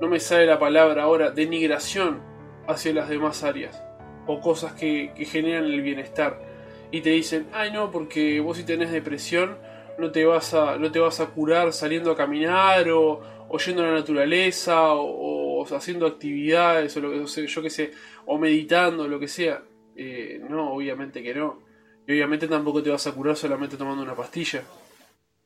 no 0.00 0.08
me 0.08 0.20
sale 0.20 0.44
la 0.44 0.58
palabra 0.58 1.04
ahora, 1.04 1.30
denigración 1.30 2.20
hacia 2.66 2.92
las 2.92 3.08
demás 3.08 3.42
áreas 3.44 3.80
o 4.26 4.40
cosas 4.40 4.72
que, 4.72 5.12
generan 5.30 5.64
el 5.64 5.80
bienestar. 5.80 6.40
Y 6.90 7.00
te 7.00 7.10
dicen, 7.10 7.46
ay 7.52 7.72
no, 7.72 7.90
porque 7.90 8.40
vos 8.40 8.56
si 8.56 8.64
tenés 8.64 8.92
depresión 8.92 9.56
no 9.98 10.10
te 10.10 10.24
vas 10.24 10.54
a, 10.54 10.76
no 10.76 10.90
te 10.90 10.98
vas 10.98 11.20
a 11.20 11.26
curar 11.26 11.72
saliendo 11.72 12.10
a 12.10 12.16
caminar 12.16 12.88
o, 12.90 13.20
o 13.48 13.58
yendo 13.58 13.82
a 13.82 13.86
la 13.86 13.92
naturaleza 13.94 14.94
o, 14.94 15.64
haciendo 15.64 16.06
actividades 16.06 16.96
o 16.96 17.00
lo 17.00 17.10
que 17.10 17.46
yo 17.46 17.62
que 17.62 17.70
sé 17.70 17.92
o 18.26 18.38
meditando, 18.38 19.08
lo 19.08 19.18
que 19.18 19.28
sea. 19.28 19.62
Eh, 19.96 20.40
no, 20.48 20.72
obviamente 20.72 21.22
que 21.22 21.34
no. 21.34 21.60
Y 22.06 22.12
obviamente 22.12 22.48
tampoco 22.48 22.82
te 22.82 22.90
vas 22.90 23.06
a 23.06 23.12
curar 23.12 23.36
solamente 23.36 23.76
tomando 23.76 24.02
una 24.02 24.14
pastilla. 24.14 24.62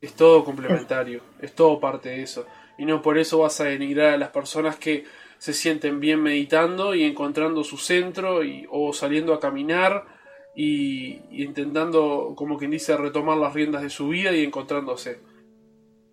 Es 0.01 0.14
todo 0.14 0.45
complementario, 0.45 1.22
es 1.41 1.55
todo 1.55 1.79
parte 1.81 2.11
de 2.11 2.22
eso. 2.22 2.47
Y 2.79 2.85
no 2.85 3.03
por 3.03 3.18
eso 3.18 3.39
vas 3.39 3.61
a 3.61 3.64
denigrar 3.64 4.14
a 4.14 4.18
las 4.18 4.31
personas 4.31 4.76
que 4.76 5.05
se 5.39 5.53
sienten 5.53 6.01
bien 6.01 6.22
meditando 6.22 6.95
y 6.95 7.05
encontrando 7.05 7.62
su 7.64 7.76
centro 7.76 8.43
y, 8.43 8.66
o 8.70 8.93
saliendo 8.93 9.35
a 9.35 9.41
caminar 9.41 10.05
y, 10.55 11.20
y 11.31 11.45
intentando, 11.45 12.33
como 12.37 12.59
quien 12.59 12.72
dice, 12.72 12.97
retomar 12.97 13.37
las 13.37 13.55
riendas 13.55 13.83
de 13.83 13.91
su 13.91 14.09
vida 14.09 14.33
y 14.33 14.45
encontrándose. 14.45 15.20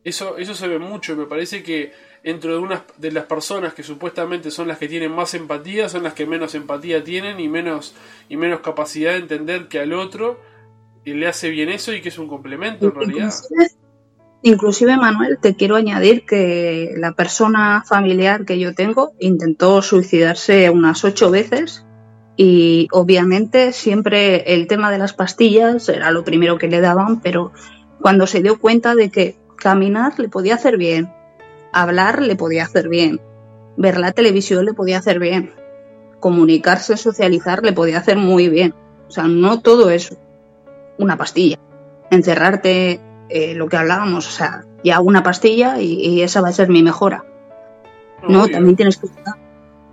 Eso, 0.03 0.38
eso 0.38 0.53
se 0.53 0.68
ve 0.68 0.78
mucho 0.78 1.13
y 1.13 1.16
me 1.16 1.26
parece 1.26 1.63
que 1.63 1.91
dentro 2.26 2.53
de 2.53 2.57
unas 2.57 2.82
de 2.97 3.11
las 3.11 3.26
personas 3.26 3.76
que 3.76 3.84
supuestamente 3.84 4.49
son 4.49 4.67
las 4.67 4.80
que 4.80 4.88
tienen 4.88 5.11
más 5.11 5.36
empatía, 5.36 5.88
son 5.88 6.01
las 6.01 6.13
que 6.13 6.26
menos 6.26 6.55
empatía 6.55 7.03
tienen 7.03 7.39
y 7.39 7.47
menos, 7.47 7.93
y 8.28 8.36
menos 8.36 8.61
capacidad 8.61 9.11
de 9.11 9.19
entender 9.19 9.67
que 9.67 9.80
al 9.80 9.93
otro 9.93 10.41
le 11.05 11.28
hace 11.28 11.51
bien 11.51 11.69
eso 11.69 11.93
y 11.93 12.01
que 12.01 12.09
es 12.09 12.17
un 12.17 12.28
complemento 12.28 12.88
en 12.88 12.95
realidad. 12.95 13.32
Inclusive, 14.41 14.97
Manuel, 14.97 15.38
te 15.39 15.55
quiero 15.55 15.76
añadir 15.76 16.26
que 16.26 16.93
la 16.97 17.13
persona 17.13 17.84
familiar 17.88 18.43
que 18.43 18.57
yo 18.57 18.73
tengo 18.73 19.11
intentó 19.19 19.84
suicidarse 19.84 20.71
unas 20.71 21.03
ocho 21.03 21.30
veces 21.30 21.86
y 22.36 22.88
obviamente 22.91 23.71
siempre 23.71 24.55
el 24.55 24.67
tema 24.67 24.91
de 24.91 24.97
las 24.97 25.13
pastillas 25.13 25.88
era 25.89 26.09
lo 26.09 26.23
primero 26.23 26.57
que 26.57 26.67
le 26.67 26.82
daban, 26.82 27.21
pero 27.21 27.51
cuando 28.01 28.26
se 28.26 28.41
dio 28.41 28.59
cuenta 28.59 28.95
de 28.95 29.11
que 29.11 29.38
Caminar 29.57 30.19
le 30.19 30.28
podía 30.28 30.55
hacer 30.55 30.78
bien, 30.78 31.11
hablar 31.76 32.21
le 32.21 32.36
podía 32.36 32.63
hacer 32.63 32.88
bien, 32.88 33.19
ver 33.78 33.97
la 33.97 34.13
televisión 34.13 34.65
le 34.65 34.73
podía 34.73 34.97
hacer 34.97 35.19
bien, 35.19 35.53
comunicarse, 36.19 36.95
socializar 36.95 37.63
le 37.63 37.73
podía 37.73 37.97
hacer 37.97 38.17
muy 38.17 38.49
bien. 38.49 38.73
O 39.07 39.11
sea, 39.11 39.26
no 39.26 39.59
todo 39.59 39.89
es 39.89 40.17
una 40.97 41.17
pastilla. 41.17 41.59
Encerrarte, 42.09 43.01
eh, 43.30 43.53
lo 43.55 43.67
que 43.67 43.78
hablábamos, 43.78 44.28
o 44.28 44.32
sea, 44.32 44.65
ya 44.84 45.01
una 45.01 45.21
pastilla 45.21 45.82
y, 45.82 46.21
esa 46.21 46.41
va 46.41 46.47
a 46.47 46.53
ser 46.53 46.69
mi 46.69 46.82
mejora. 46.82 47.26
No, 48.28 48.47
también 48.47 48.76
tienes 48.76 48.97
que... 48.97 49.07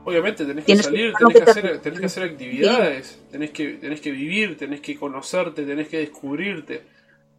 Obviamente, 0.04 0.44
tenés 0.44 0.64
que 0.64 0.76
salir, 0.76 1.12
tenés 1.12 1.34
que, 1.34 1.50
hacer, 1.50 1.78
tenés 1.78 2.00
que 2.00 2.06
hacer 2.06 2.22
actividades, 2.24 3.20
tenés 3.30 3.50
que, 3.50 3.74
tenés 3.74 4.00
que 4.00 4.10
vivir, 4.10 4.56
tenés 4.56 4.80
que 4.80 4.96
conocerte, 4.96 5.64
tenés 5.64 5.88
que 5.88 5.98
descubrirte. 5.98 6.82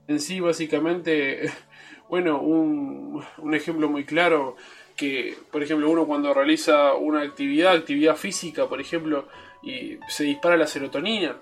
En 0.08 0.20
sí, 0.20 0.40
básicamente, 0.40 1.52
bueno, 2.14 2.40
un, 2.40 3.26
un 3.40 3.56
ejemplo 3.56 3.90
muy 3.90 4.06
claro 4.06 4.56
que, 4.96 5.36
por 5.52 5.64
ejemplo, 5.64 5.90
uno 5.90 6.06
cuando 6.06 6.32
realiza 6.32 6.94
una 6.94 7.22
actividad, 7.22 7.74
actividad 7.74 8.16
física, 8.16 8.70
por 8.70 8.80
ejemplo, 8.80 9.28
y 9.64 9.98
se 10.08 10.24
dispara 10.24 10.56
la 10.56 10.68
serotonina. 10.68 11.42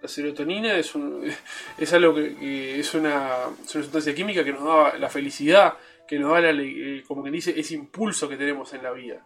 La 0.00 0.08
serotonina 0.08 0.74
es, 0.78 0.94
un, 0.94 1.22
es 1.78 1.92
algo 1.92 2.14
que, 2.14 2.80
es, 2.80 2.94
una, 2.94 3.28
sustancia 3.66 4.14
química 4.14 4.42
que 4.42 4.54
nos 4.54 4.64
da 4.64 4.96
la 4.96 5.10
felicidad, 5.10 5.74
que 6.08 6.18
nos 6.18 6.32
da, 6.32 6.50
la, 6.50 6.62
como 7.06 7.22
que 7.22 7.30
dice, 7.30 7.52
ese 7.54 7.74
impulso 7.74 8.26
que 8.26 8.38
tenemos 8.38 8.72
en 8.72 8.84
la 8.84 8.92
vida. 8.92 9.22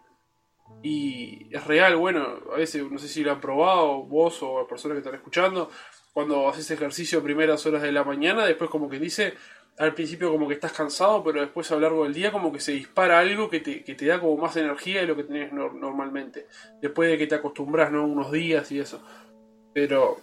Y 0.83 1.47
es 1.55 1.65
real, 1.67 1.95
bueno, 1.95 2.37
a 2.53 2.57
veces 2.57 2.83
no 2.91 2.97
sé 2.97 3.07
si 3.07 3.23
lo 3.23 3.31
han 3.31 3.39
probado 3.39 4.03
vos 4.03 4.43
o 4.43 4.59
las 4.59 4.67
personas 4.67 4.95
que 4.95 4.99
están 4.99 5.15
escuchando, 5.15 5.71
cuando 6.11 6.49
haces 6.49 6.69
ejercicio 6.69 7.19
a 7.19 7.23
primeras 7.23 7.65
horas 7.65 7.81
de 7.81 7.93
la 7.93 8.03
mañana, 8.03 8.45
después 8.45 8.69
como 8.69 8.89
que 8.89 8.99
dice, 8.99 9.35
al 9.77 9.93
principio 9.93 10.31
como 10.31 10.47
que 10.47 10.53
estás 10.53 10.73
cansado, 10.73 11.23
pero 11.23 11.41
después 11.41 11.71
a 11.71 11.75
lo 11.75 11.81
largo 11.81 12.03
del 12.03 12.13
día 12.13 12.31
como 12.31 12.51
que 12.51 12.59
se 12.59 12.73
dispara 12.73 13.19
algo 13.19 13.49
que 13.49 13.59
te, 13.59 13.83
que 13.83 13.95
te 13.95 14.05
da 14.05 14.19
como 14.19 14.37
más 14.37 14.55
energía 14.55 15.01
de 15.01 15.07
lo 15.07 15.15
que 15.15 15.23
tenés 15.23 15.51
normalmente. 15.53 16.47
Después 16.81 17.09
de 17.09 17.17
que 17.17 17.27
te 17.27 17.35
acostumbras, 17.35 17.91
¿no? 17.91 18.05
Unos 18.05 18.31
días 18.31 18.71
y 18.71 18.79
eso. 18.79 19.01
Pero 19.73 20.19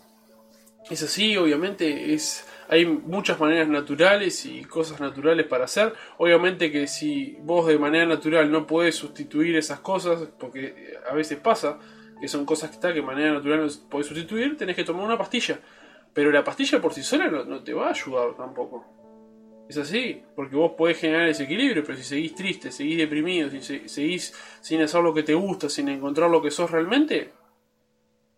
es 0.91 1.03
así, 1.03 1.37
obviamente, 1.37 2.15
es 2.15 2.47
hay 2.69 2.85
muchas 2.85 3.41
maneras 3.41 3.67
naturales 3.69 4.45
y 4.45 4.63
cosas 4.65 5.01
naturales 5.01 5.47
para 5.47 5.65
hacer. 5.65 5.95
Obviamente 6.19 6.71
que 6.71 6.87
si 6.87 7.39
vos 7.41 7.67
de 7.67 7.79
manera 7.79 8.05
natural 8.05 8.51
no 8.53 8.67
puedes 8.67 8.95
sustituir 8.95 9.57
esas 9.57 9.81
cosas, 9.81 10.29
porque 10.39 10.95
a 11.11 11.15
veces 11.15 11.39
pasa, 11.39 11.79
que 12.21 12.29
son 12.29 12.45
cosas 12.45 12.71
que 12.71 12.77
está 12.77 12.89
que 12.89 12.97
de 12.97 13.03
manera 13.03 13.33
natural 13.33 13.67
no 13.67 13.89
podés 13.89 14.07
sustituir, 14.07 14.57
tenés 14.57 14.77
que 14.77 14.85
tomar 14.85 15.05
una 15.05 15.17
pastilla. 15.17 15.59
Pero 16.13 16.31
la 16.31 16.45
pastilla 16.45 16.81
por 16.81 16.93
sí 16.93 17.03
sola 17.03 17.29
no 17.29 17.63
te 17.63 17.73
va 17.73 17.87
a 17.87 17.91
ayudar 17.91 18.37
tampoco. 18.37 18.98
Es 19.69 19.77
así, 19.77 20.23
porque 20.35 20.57
vos 20.57 20.73
podés 20.79 20.99
generar 20.99 21.29
ese 21.29 21.45
equilibrio, 21.45 21.85
pero 21.85 21.99
si 21.99 22.05
seguís 22.05 22.35
triste, 22.35 22.73
seguís 22.73 22.97
deprimido, 22.97 23.51
si 23.51 23.61
seguís 23.89 24.35
sin 24.63 24.81
hacer 24.81 25.03
lo 25.03 25.13
que 25.13 25.23
te 25.23 25.35
gusta, 25.35 25.69
sin 25.69 25.91
encontrar 25.91 26.31
lo 26.31 26.41
que 26.41 26.51
sos 26.51 26.71
realmente, 26.71 27.33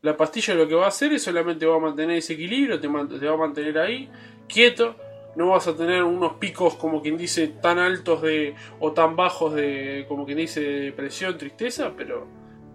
la 0.02 0.16
pastilla 0.16 0.54
lo 0.54 0.66
que 0.66 0.74
va 0.74 0.86
a 0.86 0.88
hacer 0.88 1.12
es 1.12 1.22
solamente 1.22 1.66
va 1.66 1.76
a 1.76 1.80
mantener 1.80 2.16
ese 2.16 2.32
equilibrio, 2.32 2.80
te, 2.80 2.88
te 2.88 3.26
va 3.26 3.34
a 3.34 3.36
mantener 3.36 3.78
ahí, 3.78 4.10
quieto, 4.48 4.96
no 5.36 5.50
vas 5.50 5.68
a 5.68 5.76
tener 5.76 6.02
unos 6.02 6.34
picos 6.34 6.74
como 6.74 7.00
quien 7.00 7.16
dice 7.16 7.46
tan 7.48 7.78
altos 7.78 8.22
de 8.22 8.54
o 8.80 8.92
tan 8.92 9.14
bajos 9.14 9.54
de 9.54 10.06
como 10.08 10.26
quien 10.26 10.38
dice 10.38 10.60
depresión, 10.60 11.38
tristeza, 11.38 11.92
pero 11.96 12.26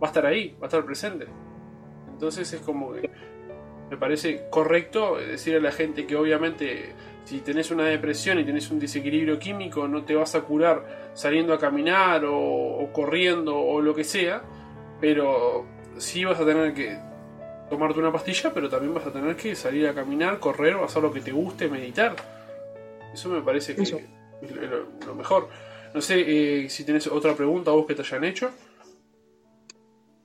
va 0.01 0.08
a 0.08 0.12
estar 0.12 0.26
ahí, 0.26 0.56
va 0.62 0.64
a 0.64 0.68
estar 0.68 0.86
presente. 0.86 1.28
Entonces 2.10 2.53
es 2.53 2.62
como 2.62 2.93
que 2.93 3.10
me 3.89 3.97
parece 3.97 4.47
correcto 4.49 5.18
decir 5.18 5.58
a 5.58 5.60
la 5.60 5.72
gente 5.72 6.08
que 6.08 6.16
obviamente 6.16 6.93
si 7.26 7.39
tenés 7.39 7.71
una 7.71 7.86
depresión 7.86 8.39
y 8.39 8.45
tenés 8.45 8.69
un 8.69 8.80
desequilibrio 8.80 9.39
químico, 9.39 9.88
no 9.88 10.03
te 10.03 10.15
vas 10.15 10.36
a 10.36 10.41
curar 10.41 11.11
saliendo 11.15 11.53
a 11.53 11.59
caminar 11.59 12.23
o, 12.26 12.88
corriendo 12.93 13.57
o 13.57 13.82
lo 13.82 13.95
que 13.95 14.03
sea, 14.03 14.43
pero 15.01 15.65
sí 15.97 16.23
vas 16.23 16.39
a 16.39 16.45
tener 16.45 16.73
que 16.73 16.97
tomarte 17.69 17.99
una 17.99 18.11
pastilla, 18.11 18.53
pero 18.53 18.69
también 18.69 18.93
vas 18.93 19.07
a 19.07 19.11
tener 19.11 19.36
que 19.36 19.55
salir 19.55 19.88
a 19.88 19.95
caminar, 19.95 20.39
correr 20.39 20.76
o 20.76 20.86
hacer 20.86 21.01
lo 21.01 21.11
que 21.11 21.21
te 21.21 21.32
guste, 21.32 21.67
meditar. 21.67 22.15
Eso 23.11 23.30
me 23.30 23.41
parece 23.41 23.76
que 23.76 23.82
es 23.82 23.95
lo, 25.07 25.15
mejor. 25.15 25.49
No 25.95 26.01
sé 26.01 26.63
eh, 26.65 26.69
si 26.69 26.84
tienes 26.84 27.07
otra 27.07 27.34
pregunta 27.34 27.71
vos 27.71 27.88
que 27.88 27.95
te 27.95 28.03
hayan 28.03 28.23
hecho. 28.23 28.51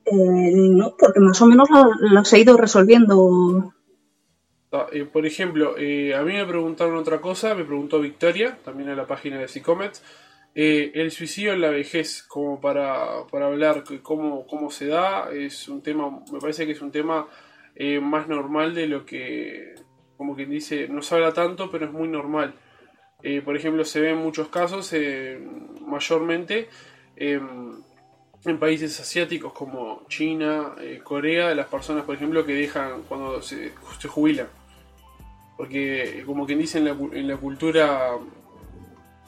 Eh, 0.05 0.13
no, 0.13 0.95
porque 0.99 1.21
más 1.21 1.41
o 1.41 1.47
menos 1.47 1.69
los 2.01 2.33
he 2.33 2.41
ido 2.41 2.59
resolviendo. 2.59 3.73
Ah, 4.73 4.87
eh, 4.93 5.05
por 5.05 5.27
ejemplo, 5.27 5.75
a 5.75 6.23
mí 6.23 6.33
me 6.33 6.47
preguntaron 6.47 6.97
otra 6.97 7.21
cosa, 7.21 7.55
me 7.55 7.65
preguntó 7.65 8.01
Victoria, 8.01 8.59
también 8.65 8.91
en 8.91 8.97
la 8.97 9.07
página 9.07 9.39
de 9.39 9.49
Psicomet, 9.49 10.01
el 10.55 11.11
suicidio 11.11 11.53
en 11.53 11.61
la 11.61 11.71
vejez, 11.71 12.23
como 12.23 12.61
para, 12.61 13.27
para 13.31 13.47
hablar 13.47 13.85
cómo, 14.03 14.47
cómo 14.47 14.71
se 14.71 14.87
da, 14.87 15.31
es 15.33 15.69
un 15.69 15.83
tema, 15.83 16.11
me 16.33 16.39
parece 16.39 16.67
que 16.67 16.73
es 16.73 16.83
un 16.83 16.93
tema 16.93 17.27
más 18.01 18.29
normal 18.29 18.75
de 18.75 18.87
lo 18.87 19.05
que, 19.07 19.75
como 20.17 20.37
quien 20.37 20.51
dice, 20.51 20.87
no 20.87 21.03
se 21.03 21.15
habla 21.15 21.33
tanto, 21.33 21.71
pero 21.71 21.87
es 21.87 21.93
muy 21.93 22.07
normal. 22.07 22.55
Eh, 23.23 23.43
por 23.43 23.57
ejemplo, 23.57 23.85
se 23.85 24.01
ve 24.01 24.11
en 24.11 24.19
muchos 24.19 24.49
casos, 24.49 24.93
eh, 24.93 25.39
mayormente 25.87 26.69
em, 27.17 27.83
en 28.45 28.59
países 28.59 28.99
asiáticos 29.01 29.53
como 29.53 30.07
China, 30.09 30.75
eh, 30.81 31.01
Corea, 31.03 31.55
las 31.55 31.67
personas, 31.67 32.05
por 32.05 32.15
ejemplo, 32.15 32.47
que 32.47 32.55
dejan 32.55 33.03
cuando 33.09 33.43
se, 33.43 33.73
jubilan. 34.09 34.49
Porque, 35.61 36.23
como 36.25 36.47
quien 36.47 36.59
dice, 36.59 36.79
en 36.79 37.29
la, 37.29 37.37
cultura 37.37 38.13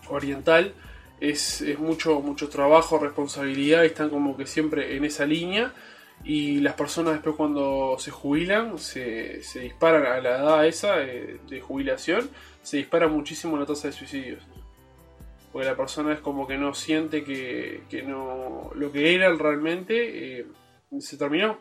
oriental 0.08 0.72
es, 1.20 1.62
mucho, 1.78 2.20
mucho 2.20 2.48
trabajo, 2.48 2.98
responsabilidad, 2.98 3.84
están 3.84 4.08
como 4.08 4.34
que 4.34 4.46
siempre 4.46 4.96
en 4.96 5.04
esa 5.04 5.26
línea. 5.26 5.74
Y 6.24 6.60
las 6.60 6.72
personas 6.72 7.12
después 7.12 7.36
cuando 7.36 7.96
se 7.98 8.10
jubilan, 8.10 8.78
se, 8.78 9.42
disparan 9.60 10.06
a 10.06 10.20
la 10.20 10.38
edad 10.38 10.66
esa 10.66 10.96
de 10.96 11.60
jubilación 11.60 12.30
se 12.62 12.78
dispara 12.78 13.08
muchísimo 13.08 13.58
la 13.58 13.66
tasa 13.66 13.88
de 13.88 13.92
suicidios. 13.92 14.42
Porque 15.52 15.68
la 15.68 15.76
persona 15.76 16.14
es 16.14 16.20
como 16.20 16.46
que 16.46 16.56
no 16.56 16.72
siente 16.72 17.24
que, 17.24 17.82
no. 18.06 18.70
lo 18.74 18.90
que 18.90 19.14
era 19.14 19.30
realmente 19.34 20.38
eh, 20.40 20.46
se 20.98 21.18
terminó. 21.18 21.58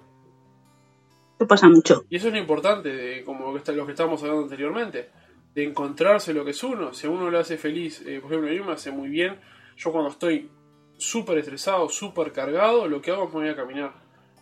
Eso 1.42 1.48
pasa 1.48 1.68
mucho. 1.68 2.06
Y 2.08 2.18
eso 2.18 2.28
es 2.28 2.34
lo 2.34 2.40
importante, 2.40 2.90
de, 2.90 3.24
como 3.24 3.52
lo 3.52 3.54
que, 3.54 3.92
estábamos 3.92 4.22
hablando 4.22 4.44
anteriormente, 4.44 5.10
de 5.56 5.64
encontrarse 5.64 6.36
lo 6.36 6.46
que 6.46 6.52
es 6.52 6.64
uno. 6.64 6.94
Si 6.94 7.08
a 7.08 7.10
uno 7.10 7.32
lo 7.32 7.40
hace 7.40 7.58
feliz, 7.58 8.04
eh, 8.06 8.20
por 8.22 8.32
ejemplo, 8.32 8.52
a 8.52 8.54
mí 8.54 8.60
me 8.60 8.74
hace 8.74 8.92
muy 8.92 9.10
bien. 9.10 9.40
Yo 9.76 9.92
cuando 9.92 10.12
estoy 10.12 10.52
súper 11.00 11.40
estresado, 11.40 11.90
súper 11.90 12.32
cargado, 12.32 12.88
lo 12.88 13.02
que 13.02 13.10
hago 13.10 13.24
es 13.24 13.34
me 13.34 13.40
voy 13.40 13.50
a 13.50 13.56
caminar. 13.56 13.94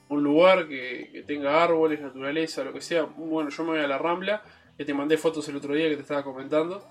Un 0.09 0.25
lugar 0.25 0.67
que, 0.67 1.09
que 1.13 1.21
tenga 1.21 1.63
árboles, 1.63 2.01
naturaleza, 2.01 2.65
lo 2.65 2.73
que 2.73 2.81
sea. 2.81 3.03
Bueno, 3.03 3.49
yo 3.49 3.63
me 3.63 3.69
voy 3.69 3.79
a 3.79 3.87
la 3.87 3.97
rambla 3.97 4.43
que 4.77 4.83
te 4.83 4.93
mandé 4.93 5.17
fotos 5.17 5.47
el 5.47 5.55
otro 5.55 5.73
día 5.73 5.87
que 5.87 5.95
te 5.95 6.01
estaba 6.01 6.21
comentando. 6.21 6.85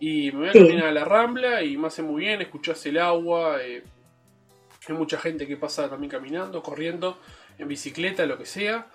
Y 0.00 0.32
me 0.32 0.38
voy 0.38 0.48
a 0.48 0.52
caminar 0.52 0.86
a 0.86 0.92
la 0.92 1.04
rambla 1.04 1.62
y 1.62 1.76
me 1.76 1.88
hace 1.88 2.02
muy 2.02 2.22
bien, 2.22 2.40
escuchás 2.40 2.86
el 2.86 2.96
agua. 2.96 3.62
Eh, 3.62 3.84
hay 4.88 4.94
mucha 4.94 5.18
gente 5.18 5.46
que 5.46 5.58
pasa 5.58 5.90
también 5.90 6.10
caminando, 6.10 6.62
corriendo, 6.62 7.18
en 7.58 7.68
bicicleta, 7.68 8.24
lo 8.24 8.38
que 8.38 8.46
sea. 8.46 8.86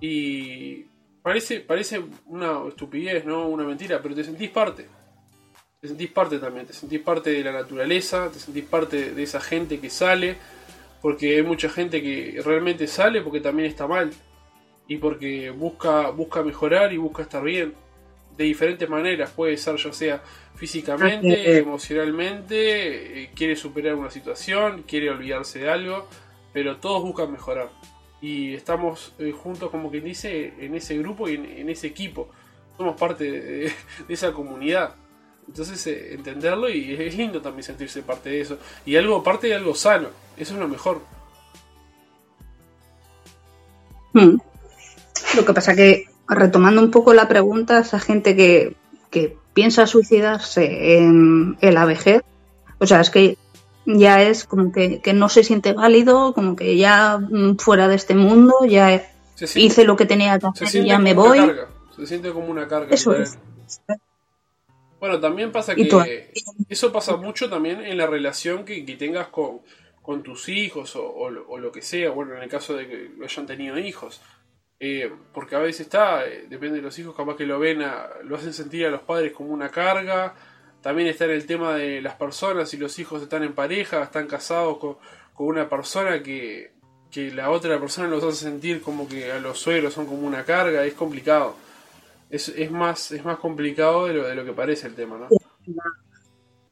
Y 0.00 0.84
parece, 1.22 1.60
parece 1.60 2.02
una 2.26 2.66
estupidez, 2.68 3.24
¿no? 3.24 3.48
Una 3.48 3.64
mentira, 3.64 4.00
pero 4.02 4.14
te 4.14 4.24
sentís 4.24 4.50
parte. 4.50 4.86
Te 5.80 5.88
sentís 5.88 6.10
parte 6.10 6.38
también, 6.38 6.66
te 6.66 6.72
sentís 6.72 7.00
parte 7.00 7.30
de 7.30 7.44
la 7.44 7.52
naturaleza, 7.52 8.30
te 8.32 8.40
sentís 8.40 8.64
parte 8.64 9.14
de 9.14 9.22
esa 9.22 9.40
gente 9.40 9.78
que 9.78 9.90
sale, 9.90 10.36
porque 11.00 11.36
hay 11.36 11.42
mucha 11.42 11.68
gente 11.68 12.02
que 12.02 12.40
realmente 12.44 12.88
sale 12.88 13.22
porque 13.22 13.40
también 13.40 13.68
está 13.68 13.86
mal 13.86 14.10
y 14.88 14.96
porque 14.96 15.50
busca, 15.50 16.10
busca 16.10 16.42
mejorar 16.42 16.92
y 16.92 16.96
busca 16.96 17.22
estar 17.22 17.44
bien 17.44 17.74
de 18.38 18.44
diferentes 18.44 18.88
maneras, 18.88 19.30
puede 19.30 19.56
ser 19.56 19.76
ya 19.76 19.92
sea 19.92 20.22
físicamente, 20.54 21.58
emocionalmente, 21.58 23.22
eh, 23.22 23.30
quiere 23.34 23.56
superar 23.56 23.96
una 23.96 24.10
situación, 24.10 24.84
quiere 24.84 25.10
olvidarse 25.10 25.58
de 25.58 25.70
algo, 25.70 26.08
pero 26.52 26.76
todos 26.76 27.02
buscan 27.02 27.32
mejorar. 27.32 27.68
Y 28.20 28.54
estamos 28.54 29.14
eh, 29.18 29.32
juntos, 29.32 29.70
como 29.70 29.90
quien 29.90 30.04
dice, 30.04 30.54
en 30.58 30.74
ese 30.74 30.98
grupo 30.98 31.28
y 31.28 31.34
en, 31.34 31.68
ese 31.68 31.86
equipo. 31.86 32.28
Somos 32.76 32.96
parte 32.98 33.30
de, 33.30 33.72
esa 34.08 34.32
comunidad. 34.32 34.94
Entonces 35.46 35.86
eh, 35.86 36.14
entenderlo 36.14 36.68
y 36.68 36.94
es 36.94 37.16
lindo 37.16 37.40
también 37.40 37.62
sentirse 37.62 38.02
parte 38.02 38.30
de 38.30 38.40
eso. 38.40 38.58
Y 38.84 38.96
algo 38.96 39.22
parte 39.22 39.46
de 39.46 39.54
algo 39.54 39.74
sano. 39.74 40.08
Eso 40.36 40.54
es 40.54 40.60
lo 40.60 40.68
mejor. 40.68 41.00
Hmm. 44.12 44.38
Lo 45.36 45.44
que 45.44 45.54
pasa 45.54 45.74
que, 45.74 46.06
retomando 46.28 46.82
un 46.82 46.90
poco 46.90 47.14
la 47.14 47.28
pregunta, 47.28 47.80
esa 47.80 48.00
gente 48.00 48.36
que, 48.36 48.76
piensa 49.54 49.88
suicidarse 49.88 50.98
en, 50.98 51.56
la 51.60 51.84
vejez, 51.84 52.22
o 52.78 52.86
sea, 52.86 53.00
es 53.00 53.10
que 53.10 53.36
ya 53.96 54.22
es 54.22 54.44
como 54.44 54.70
que, 54.70 55.00
no 55.14 55.28
se 55.28 55.42
siente 55.42 55.72
válido, 55.72 56.34
como 56.34 56.56
que 56.56 56.76
ya 56.76 57.18
mm, 57.18 57.56
fuera 57.56 57.88
de 57.88 57.96
este 57.96 58.14
mundo, 58.14 58.54
ya 58.68 59.02
hice 59.54 59.84
lo 59.84 59.96
que 59.96 60.04
tenía 60.04 60.38
que 60.38 60.46
hacer 60.46 60.84
y 60.84 60.88
ya 60.88 60.98
me 60.98 61.14
voy. 61.14 61.38
Se 61.96 62.06
siente 62.06 62.30
como 62.32 62.48
una 62.48 62.68
carga. 62.68 62.94
Eso 62.94 63.14
es. 63.14 63.38
Bueno, 65.00 65.18
también 65.20 65.52
pasa 65.52 65.74
que 65.74 66.32
eso 66.68 66.92
pasa 66.92 67.16
mucho 67.16 67.48
también 67.48 67.80
en 67.80 67.96
la 67.96 68.06
relación 68.06 68.64
que, 68.64 68.82
tengas 68.98 69.28
con, 69.28 69.60
con 70.02 70.22
tus 70.22 70.48
hijos 70.48 70.94
o, 70.96 71.08
o, 71.08 71.58
lo 71.58 71.72
que 71.72 71.82
sea, 71.82 72.10
bueno, 72.10 72.34
en 72.36 72.42
el 72.42 72.48
caso 72.48 72.76
de 72.76 72.88
que 72.88 73.10
hayan 73.24 73.46
tenido 73.46 73.78
hijos. 73.78 74.20
Eh, 74.80 75.10
porque 75.32 75.56
a 75.56 75.60
veces 75.60 75.82
está, 75.82 76.24
eh, 76.26 76.46
depende 76.48 76.76
de 76.76 76.82
los 76.82 76.96
hijos, 76.98 77.16
capaz 77.16 77.36
que 77.36 77.46
lo 77.46 77.58
ven, 77.58 77.82
lo 78.24 78.36
hacen 78.36 78.52
sentir 78.52 78.86
a 78.86 78.90
los 78.90 79.02
padres 79.02 79.32
como 79.32 79.50
una 79.50 79.70
carga. 79.70 80.34
También 80.82 81.08
está 81.08 81.24
en 81.24 81.32
el 81.32 81.46
tema 81.46 81.74
de 81.74 82.00
las 82.00 82.14
personas, 82.14 82.68
si 82.68 82.76
los 82.76 82.98
hijos 82.98 83.22
están 83.22 83.42
en 83.42 83.54
pareja, 83.54 84.02
están 84.02 84.26
casados 84.26 84.78
con, 84.78 84.96
una 85.38 85.68
persona 85.68 86.22
que, 86.22 86.72
la 87.14 87.50
otra 87.50 87.80
persona 87.80 88.08
los 88.08 88.22
hace 88.22 88.44
sentir 88.44 88.80
como 88.80 89.08
que 89.08 89.32
a 89.32 89.40
los 89.40 89.58
suegros 89.58 89.94
son 89.94 90.06
como 90.06 90.26
una 90.26 90.44
carga, 90.44 90.84
es 90.84 90.94
complicado. 90.94 91.56
Es, 92.30 92.48
es, 92.48 92.70
más, 92.70 93.10
es 93.12 93.24
más 93.24 93.38
complicado 93.38 94.06
de 94.06 94.14
lo, 94.14 94.26
de 94.26 94.34
lo 94.34 94.44
que 94.44 94.52
parece 94.52 94.86
el 94.86 94.94
tema, 94.94 95.18
¿no? 95.18 95.28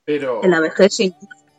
Pero... 0.05 0.45
En 0.45 0.51
la 0.51 0.61
vejez 0.61 0.95
sí, 0.95 1.15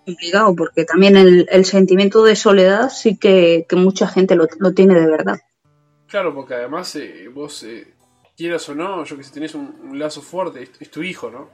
complicado, 0.06 0.56
porque 0.56 0.86
también 0.86 1.18
el, 1.18 1.66
sentimiento 1.66 2.24
de 2.24 2.36
soledad 2.36 2.90
sí 2.90 3.18
que, 3.18 3.66
mucha 3.74 4.08
gente 4.08 4.36
lo, 4.36 4.48
lo 4.60 4.74
tiene 4.74 4.94
de 4.94 5.08
verdad. 5.08 5.40
Claro, 6.08 6.34
porque 6.34 6.54
además 6.54 6.96
eh, 6.96 7.28
vos, 7.28 7.64
eh, 7.64 7.94
quieras 8.38 8.70
o 8.70 8.76
no, 8.76 9.04
yo 9.04 9.18
que 9.18 9.24
sé, 9.24 9.34
tenés 9.34 9.54
un, 9.56 10.00
lazo 10.00 10.22
fuerte, 10.22 10.70
es, 10.80 10.90
tu 10.90 11.04
hijo, 11.04 11.30
¿no? 11.30 11.50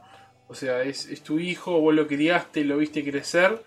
O 0.48 0.56
sea, 0.56 0.84
es, 0.84 1.08
es, 1.08 1.22
tu 1.24 1.40
hijo, 1.40 1.80
vos 1.80 1.94
lo 1.94 2.08
criaste, 2.08 2.64
lo 2.64 2.78
viste 2.78 3.04
crecer, 3.04 3.64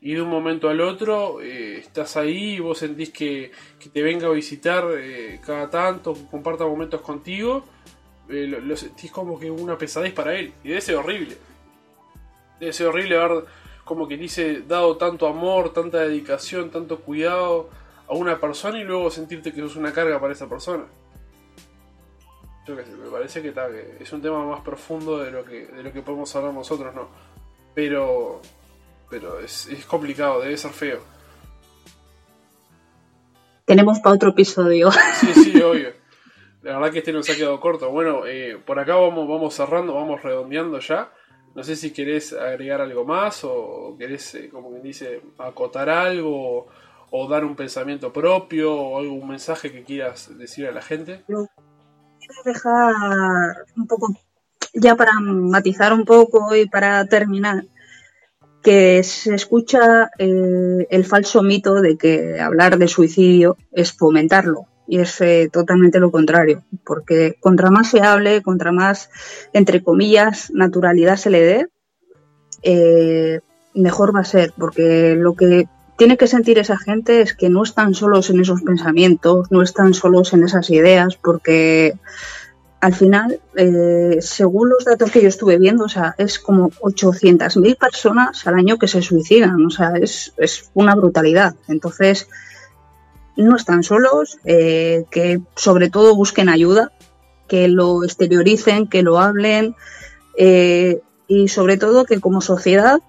y 0.00 0.14
de 0.14 0.22
un 0.22 0.28
momento 0.28 0.68
al 0.68 0.80
otro 0.80 1.40
eh, 1.40 1.78
estás 1.78 2.16
ahí 2.16 2.54
y 2.54 2.60
vos 2.60 2.78
sentís 2.78 3.10
que, 3.10 3.52
te 3.92 4.02
venga 4.02 4.26
a 4.26 4.30
visitar 4.30 4.84
cada 5.44 5.70
tanto, 5.70 6.14
que 6.14 6.26
comparta 6.30 6.64
momentos 6.64 7.00
contigo, 7.00 7.64
lo, 8.28 8.60
lo, 8.60 8.76
sentís 8.76 9.10
como 9.10 9.38
que 9.38 9.50
una 9.50 9.78
pesadez 9.78 10.12
para 10.12 10.34
él, 10.34 10.52
y 10.64 10.68
debe 10.68 10.80
ser 10.80 10.96
horrible. 10.96 11.36
Debe 12.58 12.72
ser 12.72 12.88
horrible 12.88 13.18
haber, 13.18 13.44
como 13.84 14.08
que 14.08 14.16
dice, 14.16 14.62
dado 14.66 14.96
tanto 14.96 15.28
amor, 15.28 15.72
tanta 15.72 15.98
dedicación, 15.98 16.70
tanto 16.70 17.00
cuidado 17.00 17.68
a 18.08 18.14
una 18.14 18.40
persona 18.40 18.78
y 18.78 18.84
luego 18.84 19.10
sentirte 19.10 19.52
que 19.52 19.60
sos 19.60 19.76
una 19.76 19.92
carga 19.92 20.20
para 20.20 20.32
esa 20.32 20.48
persona. 20.48 20.84
Yo 22.66 22.76
qué 22.76 22.84
sé, 22.84 22.90
me 22.92 23.08
parece 23.08 23.42
que, 23.42 23.54
es 24.00 24.12
un 24.12 24.20
tema 24.20 24.44
más 24.44 24.60
profundo 24.60 25.18
de 25.18 25.30
lo 25.30 25.44
que, 25.44 25.66
de 25.66 25.82
lo 25.82 25.92
que 25.92 26.02
podemos 26.02 26.34
hablar 26.34 26.52
nosotros, 26.52 26.94
¿no? 26.94 27.08
Pero, 27.74 28.40
pero 29.08 29.38
es, 29.38 29.68
complicado, 29.86 30.40
debe 30.40 30.56
ser 30.56 30.72
feo. 30.72 31.00
Tenemos 33.64 34.00
para 34.00 34.16
otro 34.16 34.30
episodio. 34.30 34.90
Sí, 34.90 35.32
sí, 35.34 35.62
obvio. 35.62 35.92
La 36.62 36.78
verdad 36.78 36.92
que 36.92 36.98
este 36.98 37.12
nos 37.12 37.30
ha 37.30 37.36
quedado 37.36 37.60
corto. 37.60 37.90
Bueno, 37.90 38.26
eh, 38.26 38.60
por 38.64 38.78
acá 38.80 38.96
vamos, 38.96 39.28
vamos 39.28 39.54
cerrando, 39.54 39.94
vamos 39.94 40.22
redondeando 40.22 40.80
ya. 40.80 41.12
No 41.54 41.62
sé 41.62 41.76
si 41.76 41.92
querés 41.92 42.32
agregar 42.32 42.80
algo 42.80 43.04
más 43.04 43.44
o 43.44 43.96
querés, 43.98 44.34
eh, 44.34 44.48
como 44.48 44.70
quien 44.70 44.82
dice, 44.82 45.22
acotar 45.38 45.88
algo 45.88 46.66
o 47.10 47.28
dar 47.28 47.44
un 47.44 47.54
pensamiento 47.54 48.12
propio 48.12 48.74
o 48.74 48.98
algún 48.98 49.28
mensaje 49.28 49.70
que 49.70 49.84
quieras 49.84 50.36
decir 50.36 50.66
a 50.66 50.72
la 50.72 50.82
gente? 50.82 51.24
Dejar 52.44 52.94
un 53.76 53.86
poco, 53.86 54.14
ya 54.74 54.94
para 54.96 55.12
matizar 55.20 55.92
un 55.92 56.04
poco 56.04 56.54
y 56.54 56.68
para 56.68 57.04
terminar, 57.06 57.64
que 58.62 59.02
se 59.04 59.34
escucha 59.34 60.10
eh, 60.18 60.86
el 60.90 61.04
falso 61.04 61.42
mito 61.42 61.80
de 61.80 61.96
que 61.96 62.40
hablar 62.40 62.78
de 62.78 62.88
suicidio 62.88 63.56
es 63.72 63.92
fomentarlo. 63.92 64.66
Y 64.88 64.98
es 64.98 65.20
eh, 65.20 65.48
totalmente 65.52 65.98
lo 65.98 66.12
contrario, 66.12 66.64
porque 66.84 67.36
contra 67.40 67.70
más 67.70 67.90
se 67.90 68.00
hable, 68.00 68.42
contra 68.42 68.70
más, 68.70 69.10
entre 69.52 69.82
comillas, 69.82 70.50
naturalidad 70.52 71.16
se 71.16 71.30
le 71.30 71.40
dé, 71.42 71.68
eh, 72.62 73.40
mejor 73.74 74.14
va 74.14 74.20
a 74.20 74.24
ser, 74.24 74.52
porque 74.56 75.14
lo 75.16 75.34
que 75.34 75.68
tiene 75.96 76.16
que 76.16 76.26
sentir 76.26 76.58
esa 76.58 76.78
gente 76.78 77.22
es 77.22 77.34
que 77.34 77.48
no 77.48 77.62
están 77.62 77.94
solos 77.94 78.30
en 78.30 78.40
esos 78.40 78.62
pensamientos, 78.62 79.50
no 79.50 79.62
están 79.62 79.94
solos 79.94 80.32
en 80.34 80.44
esas 80.44 80.70
ideas, 80.70 81.16
porque 81.16 81.94
al 82.80 82.94
final, 82.94 83.40
eh, 83.56 84.18
según 84.20 84.68
los 84.68 84.84
datos 84.84 85.10
que 85.10 85.22
yo 85.22 85.28
estuve 85.28 85.58
viendo, 85.58 85.84
o 85.84 85.88
sea, 85.88 86.14
es 86.18 86.38
como 86.38 86.70
800.000 86.70 87.78
personas 87.78 88.46
al 88.46 88.54
año 88.54 88.78
que 88.78 88.88
se 88.88 89.00
suicidan, 89.00 89.64
o 89.64 89.70
sea, 89.70 89.94
es, 89.94 90.34
es 90.36 90.70
una 90.74 90.94
brutalidad. 90.94 91.56
Entonces, 91.68 92.28
no 93.36 93.56
están 93.56 93.82
solos, 93.82 94.38
eh, 94.44 95.04
que 95.10 95.40
sobre 95.54 95.88
todo 95.88 96.14
busquen 96.14 96.48
ayuda, 96.48 96.92
que 97.48 97.68
lo 97.68 98.04
exterioricen, 98.04 98.88
que 98.88 99.02
lo 99.02 99.18
hablen 99.18 99.74
eh, 100.36 101.00
y 101.26 101.48
sobre 101.48 101.78
todo 101.78 102.04
que 102.04 102.20
como 102.20 102.40
sociedad 102.40 103.00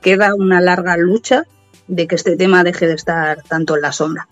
queda 0.00 0.34
una 0.34 0.60
larga 0.60 0.96
lucha 0.96 1.46
de 1.88 2.06
que 2.06 2.14
este 2.14 2.36
tema 2.36 2.64
deje 2.64 2.86
de 2.86 2.94
estar 2.94 3.42
tanto 3.42 3.76
en 3.76 3.82
la 3.82 3.92
sombra. 3.92 4.28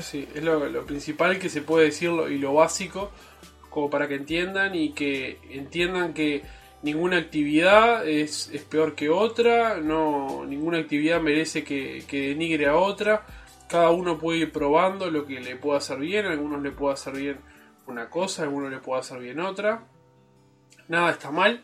Sí, 0.00 0.28
es 0.34 0.42
lo, 0.42 0.84
principal 0.84 1.38
que 1.38 1.48
se 1.48 1.62
puede 1.62 1.86
decirlo 1.86 2.28
y 2.28 2.38
lo 2.38 2.54
básico, 2.54 3.10
como 3.70 3.88
para 3.88 4.08
que 4.08 4.16
entiendan 4.16 4.74
y 4.74 4.92
que 4.92 5.38
entiendan 5.50 6.12
que 6.12 6.42
ninguna 6.82 7.16
actividad 7.16 8.06
es, 8.06 8.50
peor 8.68 8.94
que 8.94 9.08
otra, 9.08 9.78
no 9.78 10.44
ninguna 10.46 10.78
actividad 10.78 11.20
merece 11.20 11.64
que, 11.64 12.04
denigre 12.10 12.66
a 12.66 12.76
otra, 12.76 13.24
cada 13.68 13.90
uno 13.90 14.18
puede 14.18 14.40
ir 14.40 14.52
probando 14.52 15.10
lo 15.10 15.24
que 15.24 15.40
le 15.40 15.56
pueda 15.56 15.78
hacer 15.78 15.98
bien, 15.98 16.26
a 16.26 16.32
algunos 16.32 16.62
le 16.62 16.70
puede 16.70 16.94
hacer 16.94 17.14
bien 17.14 17.38
una 17.86 18.10
cosa, 18.10 18.42
a 18.42 18.44
algunos 18.44 18.70
le 18.70 18.78
puede 18.78 19.00
hacer 19.00 19.18
bien 19.18 19.40
otra. 19.40 19.84
Nada 20.88 21.10
está 21.10 21.30
mal 21.30 21.62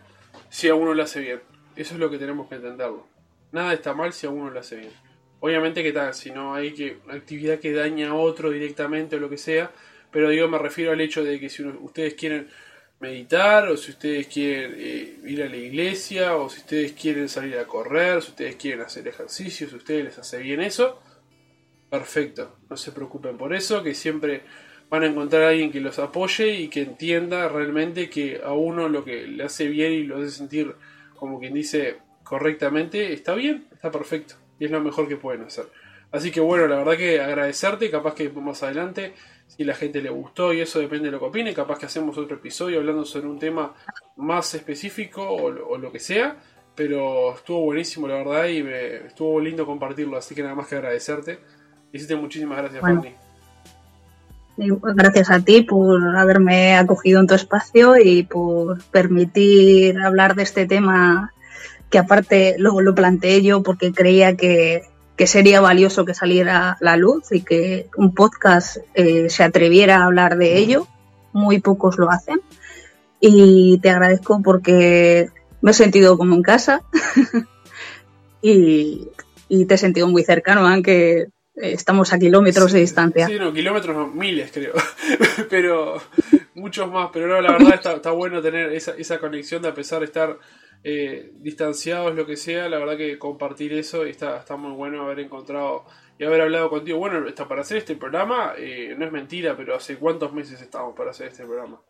si 0.49 0.69
a 0.69 0.75
uno 0.75 0.95
lo 0.95 1.03
hace 1.03 1.21
bien. 1.21 1.43
Eso 1.77 1.95
es 1.95 2.01
lo 2.01 2.11
que 2.11 2.19
tenemos 2.19 2.49
que 2.49 2.55
entenderlo. 2.55 3.10
Nada 3.53 3.73
está 3.73 3.95
mal 3.95 4.13
si 4.13 4.27
a 4.27 4.31
uno 4.31 4.51
lo 4.51 4.61
hace 4.61 4.77
bien. 4.77 4.93
Obviamente 5.41 5.83
que 5.83 5.93
tal, 5.93 6.15
si 6.15 6.31
no 6.31 6.55
hay 6.55 6.73
que 6.73 6.99
actividad 7.09 7.59
que 7.59 7.73
daña 7.73 8.11
a 8.11 8.15
otro 8.15 8.51
directamente 8.51 9.17
o 9.17 9.21
lo 9.21 9.31
que 9.31 9.39
sea, 9.39 9.71
pero 10.11 10.29
digo, 10.29 10.49
me 10.49 10.59
refiero 10.59 10.93
al 10.93 11.01
hecho 11.01 11.25
de 11.25 11.41
que 11.41 11.49
si 11.49 11.65
ustedes 11.65 12.15
quieren 12.15 12.49
meditar, 13.01 13.69
o 13.69 13.77
si 13.77 13.93
ustedes 13.93 14.27
quieren 14.27 14.75
eh, 14.77 15.21
ir 15.25 15.43
a 15.43 15.49
la 15.49 15.57
iglesia, 15.57 16.37
o 16.37 16.51
si 16.51 16.59
ustedes 16.59 16.93
quieren 16.93 17.29
salir 17.29 17.57
a 17.59 17.67
correr, 17.67 18.21
si 18.23 18.31
ustedes 18.31 18.57
quieren 18.57 18.83
hacer 18.83 19.09
ejercicio, 19.09 19.69
si 19.69 19.77
ustedes 19.77 20.05
les 20.05 20.19
hace 20.19 20.39
bien 20.39 20.61
eso, 20.61 21.01
perfecto, 21.89 22.59
no 22.69 22.77
se 22.77 22.93
preocupen 22.93 23.39
por 23.39 23.55
eso, 23.55 23.83
que 23.83 23.95
siempre 23.95 24.43
van 24.91 25.05
a 25.05 25.07
encontrar 25.07 25.45
a 25.45 25.49
alguien 25.49 25.73
que 25.73 25.81
los 25.81 25.99
apoye 25.99 26.55
y 26.55 26.69
que 26.69 26.83
entienda 26.83 27.49
realmente 27.49 28.11
que 28.11 28.41
a 28.45 28.53
uno 28.53 28.89
lo 28.89 29.05
que 29.05 29.27
le 29.27 29.45
hace 29.45 29.69
bien 29.69 29.93
y 29.93 30.03
lo 30.03 30.19
hace 30.19 30.31
sentir 30.31 30.75
como 31.15 31.39
quien 31.39 31.55
dice 31.55 31.99
correctamente, 32.31 33.13
está 33.13 33.35
bien, 33.35 33.67
está 33.73 33.91
perfecto 33.91 34.37
y 34.57 34.67
es 34.67 34.71
lo 34.71 34.81
mejor 34.81 35.09
que 35.09 35.17
pueden 35.17 35.43
hacer. 35.43 35.67
Así 36.13 36.31
que 36.31 36.39
bueno, 36.39 36.69
la 36.69 36.77
verdad 36.77 36.97
que 36.97 37.21
agradecerte, 37.21 37.91
capaz 37.91 38.15
que 38.15 38.29
más 38.29 38.63
adelante, 38.63 39.15
si 39.49 39.65
la 39.65 39.75
gente 39.75 40.01
le 40.01 40.11
gustó 40.11 40.53
y 40.53 40.61
eso 40.61 40.79
depende 40.79 41.07
de 41.07 41.11
lo 41.11 41.19
que 41.19 41.25
opine, 41.25 41.53
capaz 41.53 41.81
que 41.81 41.87
hacemos 41.87 42.17
otro 42.17 42.37
episodio 42.37 42.79
hablando 42.79 43.05
sobre 43.05 43.27
un 43.27 43.41
tema 43.41 43.75
más 44.17 44.55
específico 44.55 45.29
o, 45.29 45.77
lo 45.77 45.91
que 45.91 45.99
sea, 45.99 46.37
pero 46.77 47.35
estuvo 47.35 47.63
buenísimo 47.63 48.07
la 48.07 48.19
verdad 48.19 48.47
y 48.47 48.63
me, 48.63 49.07
estuvo 49.09 49.41
lindo 49.41 49.67
compartirlo, 49.67 50.17
así 50.17 50.33
que 50.33 50.45
nada 50.45 50.55
más 50.55 50.69
que 50.69 50.77
agradecerte. 50.77 51.41
Hiciste 51.93 52.15
muchísimas 52.15 52.59
gracias, 52.59 52.81
Fanny. 52.81 53.13
Gracias 54.57 55.31
a 55.31 55.41
ti 55.41 55.63
por 55.63 56.17
haberme 56.17 56.77
acogido 56.77 57.19
en 57.19 57.27
tu 57.27 57.35
espacio 57.35 57.97
y 57.97 58.23
por 58.23 58.81
permitir 58.85 59.99
hablar 59.99 60.37
de 60.37 60.45
este 60.45 60.67
tema 60.67 61.33
que 61.91 61.99
aparte 61.99 62.55
luego 62.59 62.81
lo 62.81 62.95
planteé 62.95 63.43
yo 63.43 63.63
porque 63.63 63.93
creía 63.93 64.37
que, 64.37 64.83
sería 65.27 65.61
valioso 65.61 66.07
que 66.07 66.15
saliera 66.15 66.79
la 66.81 66.97
luz 66.97 67.31
y 67.31 67.43
que 67.43 67.91
un 67.97 68.15
podcast 68.15 68.79
eh, 68.95 69.29
se 69.29 69.43
atreviera 69.43 69.99
a 69.99 70.05
hablar 70.05 70.39
de 70.39 70.57
ello. 70.57 70.87
Muy 71.33 71.61
pocos 71.61 71.99
lo 71.99 72.11
hacen. 72.11 72.41
Y 73.21 73.79
te 73.83 73.91
agradezco 73.91 74.41
porque 74.43 75.29
me 75.61 75.73
he 75.73 75.75
sentido 75.75 76.17
como 76.17 76.35
en 76.35 76.43
casa 76.43 76.83
y, 78.43 79.09
te 79.69 79.75
he 79.75 79.79
sentido 79.79 80.09
muy 80.09 80.25
cercano, 80.25 80.67
aunque 80.67 81.27
estamos 81.55 82.15
a 82.15 82.19
kilómetros 82.19 82.73
de 82.73 82.81
distancia. 82.81 83.27
Sí, 83.27 83.37
no, 83.39 83.53
kilómetros 83.53 83.95
no, 83.95 84.07
miles 84.07 84.51
creo, 84.53 84.73
pero 85.51 86.01
muchos 86.55 86.91
más, 86.91 87.11
pero 87.13 87.27
no, 87.27 87.43
la 87.43 87.53
verdad 87.53 87.75
está, 87.75 87.93
está 87.93 88.11
bueno 88.13 88.41
tener 88.41 88.73
esa, 88.73 88.93
esa 88.93 89.19
conexión 89.19 89.61
de 89.61 89.69
a 89.69 89.75
pesar 89.75 89.99
de 89.99 90.07
estar 90.07 90.39
eh, 90.83 91.33
distanciados, 91.35 92.15
lo 92.15 92.27
que 92.27 92.37
sea, 92.37 92.69
la 92.69 92.79
verdad 92.79 92.97
que 92.97 93.19
compartir 93.19 93.73
eso 93.75 94.05
está, 94.05 94.39
está 94.39 94.57
muy 94.57 94.73
bueno 94.73 95.03
haber 95.03 95.21
encontrado 95.21 95.85
y 96.19 96.25
haber 96.25 96.43
hablado 96.43 96.71
contigo. 96.71 96.99
Bueno, 96.99 97.27
está, 97.29 97.47
para 97.49 97.63
hacer 97.63 97.79
este 97.79 97.97
programa, 97.97 98.55
eh, 98.57 98.95
no 98.97 99.05
es 99.05 99.13
mentira, 99.13 99.57
pero 99.57 99.75
hace 99.75 99.97
cuántos 99.97 100.33
meses 100.33 100.61
estamos 100.61 100.95
para 100.97 101.11
hacer 101.11 101.29
este 101.29 101.45
programa. 101.45 101.81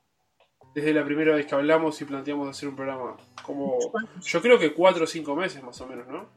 Desde 0.75 0.95
la 0.95 1.05
primera 1.05 1.35
vez 1.35 1.47
que 1.47 1.55
hablamos 1.55 2.01
y 2.01 2.05
planteamos 2.05 2.49
hacer 2.49 2.69
un 2.69 2.77
programa. 2.77 3.17
Como, 3.45 3.79
yo 4.23 4.41
creo 4.41 4.59
que 4.59 4.73
cuatro 4.73 5.05
o 5.05 5.07
cinco 5.07 5.35
meses 5.35 5.63
más 5.63 5.81
o 5.81 5.87
menos, 5.87 6.07
¿no? 6.09 6.29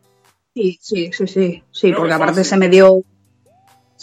Sí, 0.56 0.78
sí, 0.82 1.12
sí, 1.12 1.28
sí, 1.28 1.64
sí, 1.72 1.93
porque 1.93 2.14
aparte 2.14 2.43
se 2.43 2.58
me 2.58 2.70
dio 2.70 3.04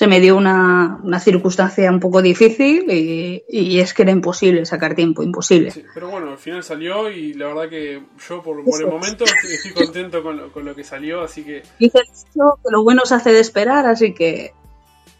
se 0.01 0.07
me 0.07 0.19
dio 0.19 0.35
una, 0.35 0.99
circunstancia 1.21 1.91
un 1.91 2.01
poco 2.01 2.23
difícil 2.23 2.91
y, 2.91 3.81
es 3.81 3.93
que 3.93 4.01
era 4.01 4.13
imposible 4.13 4.65
sacar 4.65 4.95
tiempo, 4.95 5.23
imposible. 5.23 5.75
pero 5.93 6.09
bueno, 6.09 6.31
al 6.31 6.39
final 6.39 6.65
salió 6.65 7.11
y 7.11 7.35
la 7.35 7.49
verdad 7.49 7.69
que 7.69 8.03
yo 8.27 8.43
por, 8.43 8.61
el 8.61 8.87
momento 8.87 9.25
estoy 9.25 9.73
contento 9.75 10.23
con 10.23 10.39
lo, 10.39 10.53
con 10.53 10.65
lo, 10.65 10.75
que 10.75 10.85
salió, 10.85 11.21
así 11.21 11.45
que... 11.45 11.65
Dice 11.79 11.99
que 12.33 12.41
lo 12.71 12.83
bueno 12.83 13.05
se 13.05 13.15
hace 13.17 13.31
de 13.31 13.41
esperar, 13.41 13.85
así 13.85 14.15
que, 14.15 14.55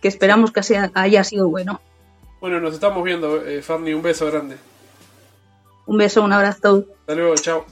que 0.01 0.09
esperamos 0.09 0.51
que 0.51 0.63
haya 0.95 1.25
sido 1.25 1.51
bueno. 1.51 1.79
Bueno, 2.41 2.59
nos 2.59 2.73
estamos 2.73 3.05
viendo, 3.05 3.47
eh, 3.47 3.61
Farni, 3.61 3.93
un 3.93 4.01
beso 4.01 4.31
grande. 4.31 4.57
Un 5.85 5.99
beso, 5.99 6.23
un 6.23 6.33
abrazo. 6.33 6.87
Hasta 7.01 7.15
luego, 7.15 7.35
chao. 7.35 7.67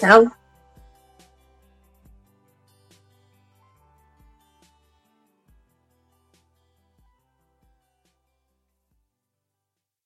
Chao. 0.00 0.43